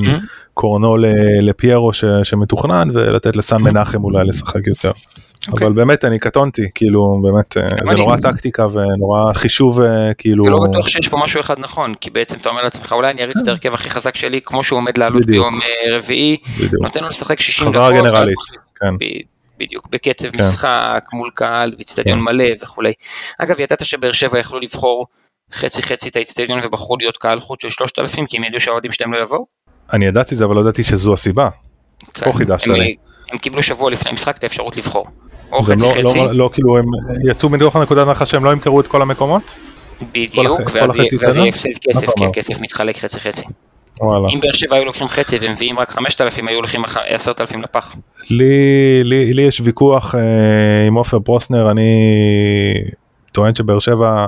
קורנו 0.54 0.98
לפיירו 1.42 1.94
שמתוכנן 2.24 2.90
ולתת 2.94 3.36
לסן 3.36 3.62
מנחם 3.62 4.04
אולי 4.04 4.28
לשחק 4.28 4.68
יותר. 4.68 4.92
Okay. 4.92 5.52
אוקיי. 5.52 5.68
אבל 5.68 5.76
באמת 5.76 6.06
אני 6.06 6.20
קטונתי 6.20 6.62
כאילו 6.76 7.20
באמת 7.24 7.58
אה, 7.58 7.68
זה 7.84 7.92
אני... 7.92 8.00
נורא 8.00 8.18
טקטיקה 8.18 8.68
ונורא 8.68 9.34
חישוב 9.34 9.82
אה, 9.82 10.14
כאילו. 10.14 10.46
לא 10.46 10.60
בטוח 10.70 10.88
שיש 10.88 11.08
פה 11.08 11.18
משהו 11.18 11.40
אחד 11.40 11.60
נכון 11.60 11.96
כי 12.02 12.10
בעצם 12.10 12.38
אתה 12.38 12.50
אומר 12.50 12.64
לעצמך 12.64 12.94
אולי 12.94 13.12
אני 13.12 13.24
אריץ 13.24 13.42
את 13.42 13.48
ההרכב 13.48 13.74
הכי 13.74 13.90
חזק 13.90 14.16
שלי 14.16 14.40
כמו 14.46 14.64
שהוא 14.64 14.78
עומד 14.78 14.98
לעלות 14.98 15.26
ביום 15.26 15.62
אה, 15.62 15.98
רביעי 15.98 16.38
נותן 16.82 17.02
לו 17.02 17.08
לשחק 17.08 17.40
60 17.40 17.68
דקות. 17.68 17.76
חזרה 17.76 17.92
גנרלית. 17.92 18.36
כן. 18.76 19.06
בדיוק 19.60 19.88
בקצב 19.90 20.30
כן. 20.30 20.40
משחק 20.40 21.04
מול 21.14 21.30
קהל 21.34 21.72
באיצטדיון 21.76 22.20
כן. 22.20 22.26
מלא 22.26 22.46
וכולי. 22.62 22.94
אגב 23.40 23.60
ידעת 23.60 23.86
שבאר 23.86 24.12
שבע 24.12 24.40
יכלו 24.40 24.60
לבחור 24.60 25.08
חצי 25.54 25.84
חצי 25.84 26.10
את 26.10 26.16
האיצטדיון 26.16 26.60
ובחרו 26.64 26.98
להיות 26.98 27.18
קהל 27.18 27.40
חוץ 27.40 27.62
של 27.62 27.70
3,000 27.70 28.26
כי 28.26 28.38
הם 28.38 28.44
ידעו 28.44 28.60
שהאוהדים 28.60 28.92
שלהם 28.92 29.14
לא 29.14 29.18
יבואו? 29.18 29.46
אני 29.94 30.06
ידעתי 30.06 30.36
זה 30.36 30.46
אבל 30.46 30.56
לא 30.56 30.62
ידעתי 30.62 30.84
שזו 30.84 31.14
הסיבה. 31.14 31.50
כן. 32.14 32.26
פה 32.26 32.38
חידשת 32.38 32.68
לי. 32.68 32.96
הם 33.32 33.38
קיבלו 33.38 33.64
שבוע 33.64 33.92
לפני 33.92 34.12
המשחק 34.12 34.38
את 34.38 34.44
האפשרות 34.44 34.78
לבחור. 34.78 35.08
או 35.52 35.64
חצי 35.64 35.86
לא, 35.86 35.92
חצי. 35.92 36.20
לא, 36.20 36.32
לא 36.32 36.50
כאילו 36.54 36.78
הם 36.78 36.86
יצאו 37.32 37.50
מתוך 37.50 37.76
הנקודת 37.76 38.08
הנחה 38.08 38.26
שהם 38.26 38.46
לא 38.46 38.52
ימכרו 38.52 38.82
את 38.82 38.88
כל 38.88 39.02
המקומות? 39.02 39.56
בדיוק, 40.12 40.62
ואז 40.74 40.96
יהיה 41.36 41.50
הפסד 41.50 41.70
כסף, 41.82 42.08
כי 42.18 42.26
הכסף 42.26 42.62
מתחלק 42.62 42.98
חצי 42.98 43.20
חצי. 43.20 43.46
וואלה. 44.02 44.28
אם 44.34 44.40
באר 44.40 44.52
שבע 44.52 44.76
היו 44.76 44.86
לוקחים 44.86 45.08
חצי 45.08 45.38
ומביאים 45.42 45.80
רק 45.80 45.90
5,000 45.90 46.48
היו 46.48 46.62
לוקחים 46.62 46.84
10,000 47.08 47.62
לפח. 47.62 47.96
לי, 48.30 49.04
לי, 49.04 49.34
לי 49.34 49.42
יש 49.42 49.62
ויכוח 49.62 50.16
אה, 50.16 50.88
עם 50.88 50.96
עופר 50.96 51.20
פרוסנר 51.20 51.72
אני 51.72 51.90
טוען 53.32 53.56
שבאר 53.56 53.80
שבע 53.80 54.28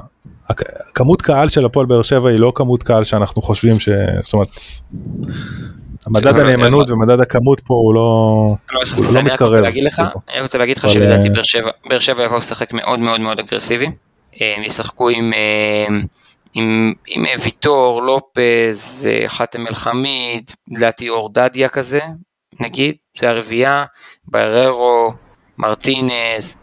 כמות 0.93 1.21
קהל 1.21 1.49
של 1.49 1.65
הפועל 1.65 1.85
באר 1.85 2.01
שבע 2.01 2.29
היא 2.29 2.39
לא 2.39 2.51
כמות 2.55 2.83
קהל 2.83 3.03
שאנחנו 3.03 3.41
חושבים 3.41 3.79
ש... 3.79 3.89
זאת 4.23 4.33
אומרת 4.33 4.49
מדד 6.07 6.39
הנאמנות 6.39 6.89
ומדד 6.89 7.19
הכמות 7.19 7.59
פה 7.59 7.73
הוא 7.73 7.95
לא, 7.95 8.47
לא, 8.73 8.81
לא 9.13 9.21
מתקרב. 9.21 9.53
אני 10.29 10.41
רוצה 10.41 10.57
להגיד 10.57 10.77
לך 10.77 10.89
שלדעתי 10.89 11.29
באר 11.89 11.99
שבע 11.99 12.23
יבואו 12.23 12.39
לשחק 12.39 12.73
מאוד 12.73 12.99
מאוד 12.99 13.19
מאוד 13.21 13.39
אגרסיבי. 13.39 13.87
הם 14.39 14.63
ישחקו 14.63 15.09
עם, 15.09 15.33
אה, 15.33 15.87
עם, 16.53 16.93
עם 17.07 17.25
ויטור, 17.43 18.01
לופז, 18.03 19.07
אה, 19.09 19.23
חאתם 19.27 19.67
אל-חמיד, 19.67 20.51
לדעתי 20.71 21.09
אור 21.09 21.29
דדיה 21.33 21.69
כזה, 21.69 21.99
נגיד, 22.59 22.95
זה 23.19 23.29
הרביעייה, 23.29 23.85
בררו, 24.27 25.11
מרטינז. 25.57 26.55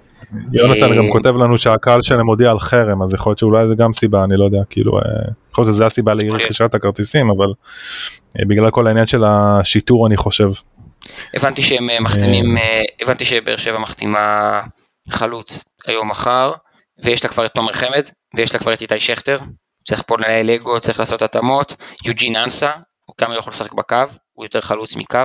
יונתן 0.53 0.97
גם 0.97 1.05
אה, 1.05 1.12
כותב 1.12 1.37
לנו 1.37 1.59
שהקהל 1.59 2.03
שלהם 2.03 2.26
הודיע 2.26 2.51
על 2.51 2.59
חרם, 2.59 3.03
אז 3.03 3.14
יכול 3.14 3.30
להיות 3.30 3.39
שאולי 3.39 3.68
זה 3.68 3.74
גם 3.74 3.93
סיבה, 3.93 4.24
אני 4.24 4.37
לא 4.37 4.45
יודע, 4.45 4.59
כאילו, 4.70 4.93
יכול 5.53 5.64
להיות 5.64 5.74
שזה 5.74 5.87
הסיבה 5.87 6.14
לרכישת 6.14 6.74
הכרטיסים, 6.74 7.30
אבל 7.30 7.53
בגלל 8.49 8.70
כל 8.70 8.87
העניין 8.87 9.07
של 9.07 9.24
השיטור 9.24 10.07
אני 10.07 10.16
חושב. 10.16 10.49
הבנתי 11.35 11.62
שהם 11.62 11.89
מחתימים, 12.01 12.57
הבנתי 13.03 13.24
שבאר 13.24 13.57
שבע 13.57 13.78
מחתימה 13.78 14.61
חלוץ 15.11 15.64
היום 15.87 16.11
מחר, 16.11 16.53
ויש 17.05 17.24
לה 17.24 17.30
כבר 17.30 17.47
את 17.47 17.51
תומר 17.55 17.72
חמד, 17.72 18.03
ויש 18.37 18.55
לה 18.55 18.61
כבר 18.61 18.72
את 18.72 18.82
איתי 18.82 19.01
שכטר, 19.01 19.39
צריך 19.89 20.03
פה 20.07 20.16
לנהל 20.18 20.51
אגו, 20.51 20.80
צריך 20.80 21.01
לעשות 21.01 21.22
התאמות, 21.22 21.76
יוג'ין 22.05 22.37
אנסה, 22.37 22.70
כמה 23.18 23.37
יכול 23.37 23.53
לשחק 23.53 23.72
בקו, 23.72 23.97
הוא 24.32 24.45
יותר 24.45 24.61
חלוץ 24.61 24.97
מקו, 24.97 25.18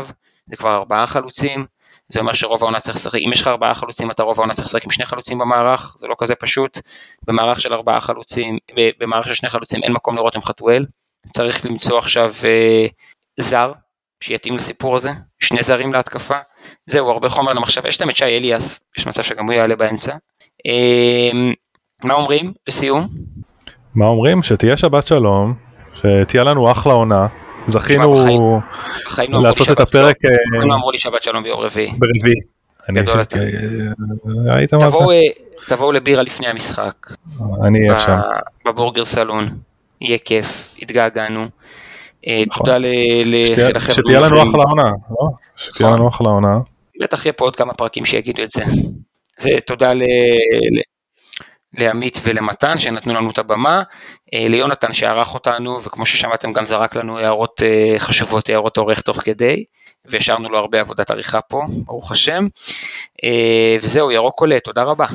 זה 0.49 0.55
כבר 0.57 0.75
ארבעה 0.75 1.07
חלוצים, 1.07 1.65
זה 2.09 2.19
אומר 2.19 2.33
שרוב 2.33 2.63
העונה 2.63 2.79
צריך 2.79 2.95
לשחק, 2.95 3.19
אם 3.27 3.33
יש 3.33 3.41
לך 3.41 3.47
ארבעה 3.47 3.73
חלוצים 3.73 4.11
אתה 4.11 4.23
רוב 4.23 4.39
העונה 4.39 4.53
צריך 4.53 4.67
לשחק 4.67 4.83
עם 4.83 4.91
שני 4.91 5.05
חלוצים 5.05 5.37
במערך, 5.37 5.95
זה 5.99 6.07
לא 6.07 6.15
כזה 6.19 6.35
פשוט, 6.35 6.79
במערך 7.27 7.61
של 7.61 7.73
ארבעה 7.73 8.01
חלוצים, 8.01 8.57
במערך 8.99 9.25
של 9.25 9.33
שני 9.33 9.49
חלוצים 9.49 9.83
אין 9.83 9.93
מקום 9.93 10.15
לראות 10.15 10.35
עם 10.35 10.41
חתואל, 10.41 10.85
צריך 11.33 11.65
למצוא 11.65 11.97
עכשיו 11.97 12.31
אה, 12.45 12.87
זר 13.39 13.73
שיתאים 14.23 14.57
לסיפור 14.57 14.95
הזה, 14.95 15.11
שני 15.39 15.63
זרים 15.63 15.93
להתקפה, 15.93 16.37
זהו 16.85 17.09
הרבה 17.09 17.29
חומר 17.29 17.53
למחשב, 17.53 17.85
יש 17.85 18.01
להם 18.01 18.09
את 18.09 18.15
שי 18.15 18.25
אליאס, 18.25 18.79
יש 18.97 19.07
מצב 19.07 19.23
שגם 19.23 19.45
הוא 19.45 19.53
יעלה 19.53 19.75
באמצע, 19.75 20.15
אמ, 20.65 21.53
מה 22.03 22.13
אומרים 22.13 22.53
לסיום? 22.67 23.07
מה 23.95 24.05
אומרים? 24.05 24.43
שתהיה 24.43 24.77
שבת 24.77 25.07
שלום, 25.07 25.53
שתהיה 25.93 26.43
לנו 26.43 26.71
אחלה 26.71 26.93
עונה. 26.93 27.27
זכינו 27.69 29.41
לעשות 29.43 29.71
את 29.71 29.79
הפרק. 29.79 30.15
לא 30.51 30.73
אמרו 30.73 30.91
לי 30.91 30.97
שבת 30.97 31.23
שלום 31.23 31.43
ביום 31.43 31.59
רביעי. 31.59 31.91
ברביעי. 31.97 32.35
גדול 32.91 33.21
אתה. 33.21 33.39
ראית 34.45 34.73
מה 34.73 34.89
זה? 34.89 34.97
תבואו 35.67 35.91
לבירה 35.91 36.23
לפני 36.23 36.47
המשחק. 36.47 36.93
אני 37.63 37.89
אהיה 37.89 37.99
שם. 37.99 38.17
בבורגר 38.65 39.05
סלון. 39.05 39.49
יהיה 40.01 40.17
כיף, 40.17 40.75
התגעגענו. 40.81 41.45
אה, 42.27 42.43
נכון. 42.47 42.65
תודה 42.65 42.77
לחבר'ה. 42.77 43.95
שתהיה 43.95 44.19
לנו 44.19 44.43
אחלה 44.43 44.63
עונה, 44.63 44.91
לא? 45.11 45.27
שתהיה 45.57 45.89
לנו 45.89 46.07
אחלה 46.07 46.29
עונה. 46.29 46.57
בטח 47.01 47.25
יהיה 47.25 47.33
פה 47.33 47.45
עוד 47.45 47.55
כמה 47.55 47.73
פרקים 47.73 48.05
שיגידו 48.05 48.43
את 48.43 48.51
זה. 48.51 48.63
זה 49.37 49.49
תודה 49.65 49.93
ל... 49.93 50.01
לעמית 51.73 52.19
ולמתן 52.23 52.77
שנתנו 52.77 53.13
לנו 53.13 53.31
את 53.31 53.37
הבמה, 53.37 53.83
אה, 54.33 54.45
ליונתן 54.49 54.93
שערך 54.93 55.33
אותנו 55.33 55.83
וכמו 55.83 56.05
ששמעתם 56.05 56.53
גם 56.53 56.65
זרק 56.65 56.95
לנו 56.95 57.19
הערות 57.19 57.61
אה, 57.63 57.95
חשובות, 57.99 58.49
הערות 58.49 58.77
עורך 58.77 59.01
תוך 59.01 59.17
כדי, 59.17 59.63
והשארנו 60.05 60.49
לו 60.49 60.57
הרבה 60.57 60.79
עבודת 60.79 61.11
עריכה 61.11 61.41
פה, 61.41 61.61
ברוך 61.85 62.11
השם, 62.11 62.47
אה, 63.23 63.77
וזהו, 63.81 64.11
ירוק 64.11 64.39
עולה, 64.39 64.59
תודה 64.59 64.83
רבה. 64.83 65.05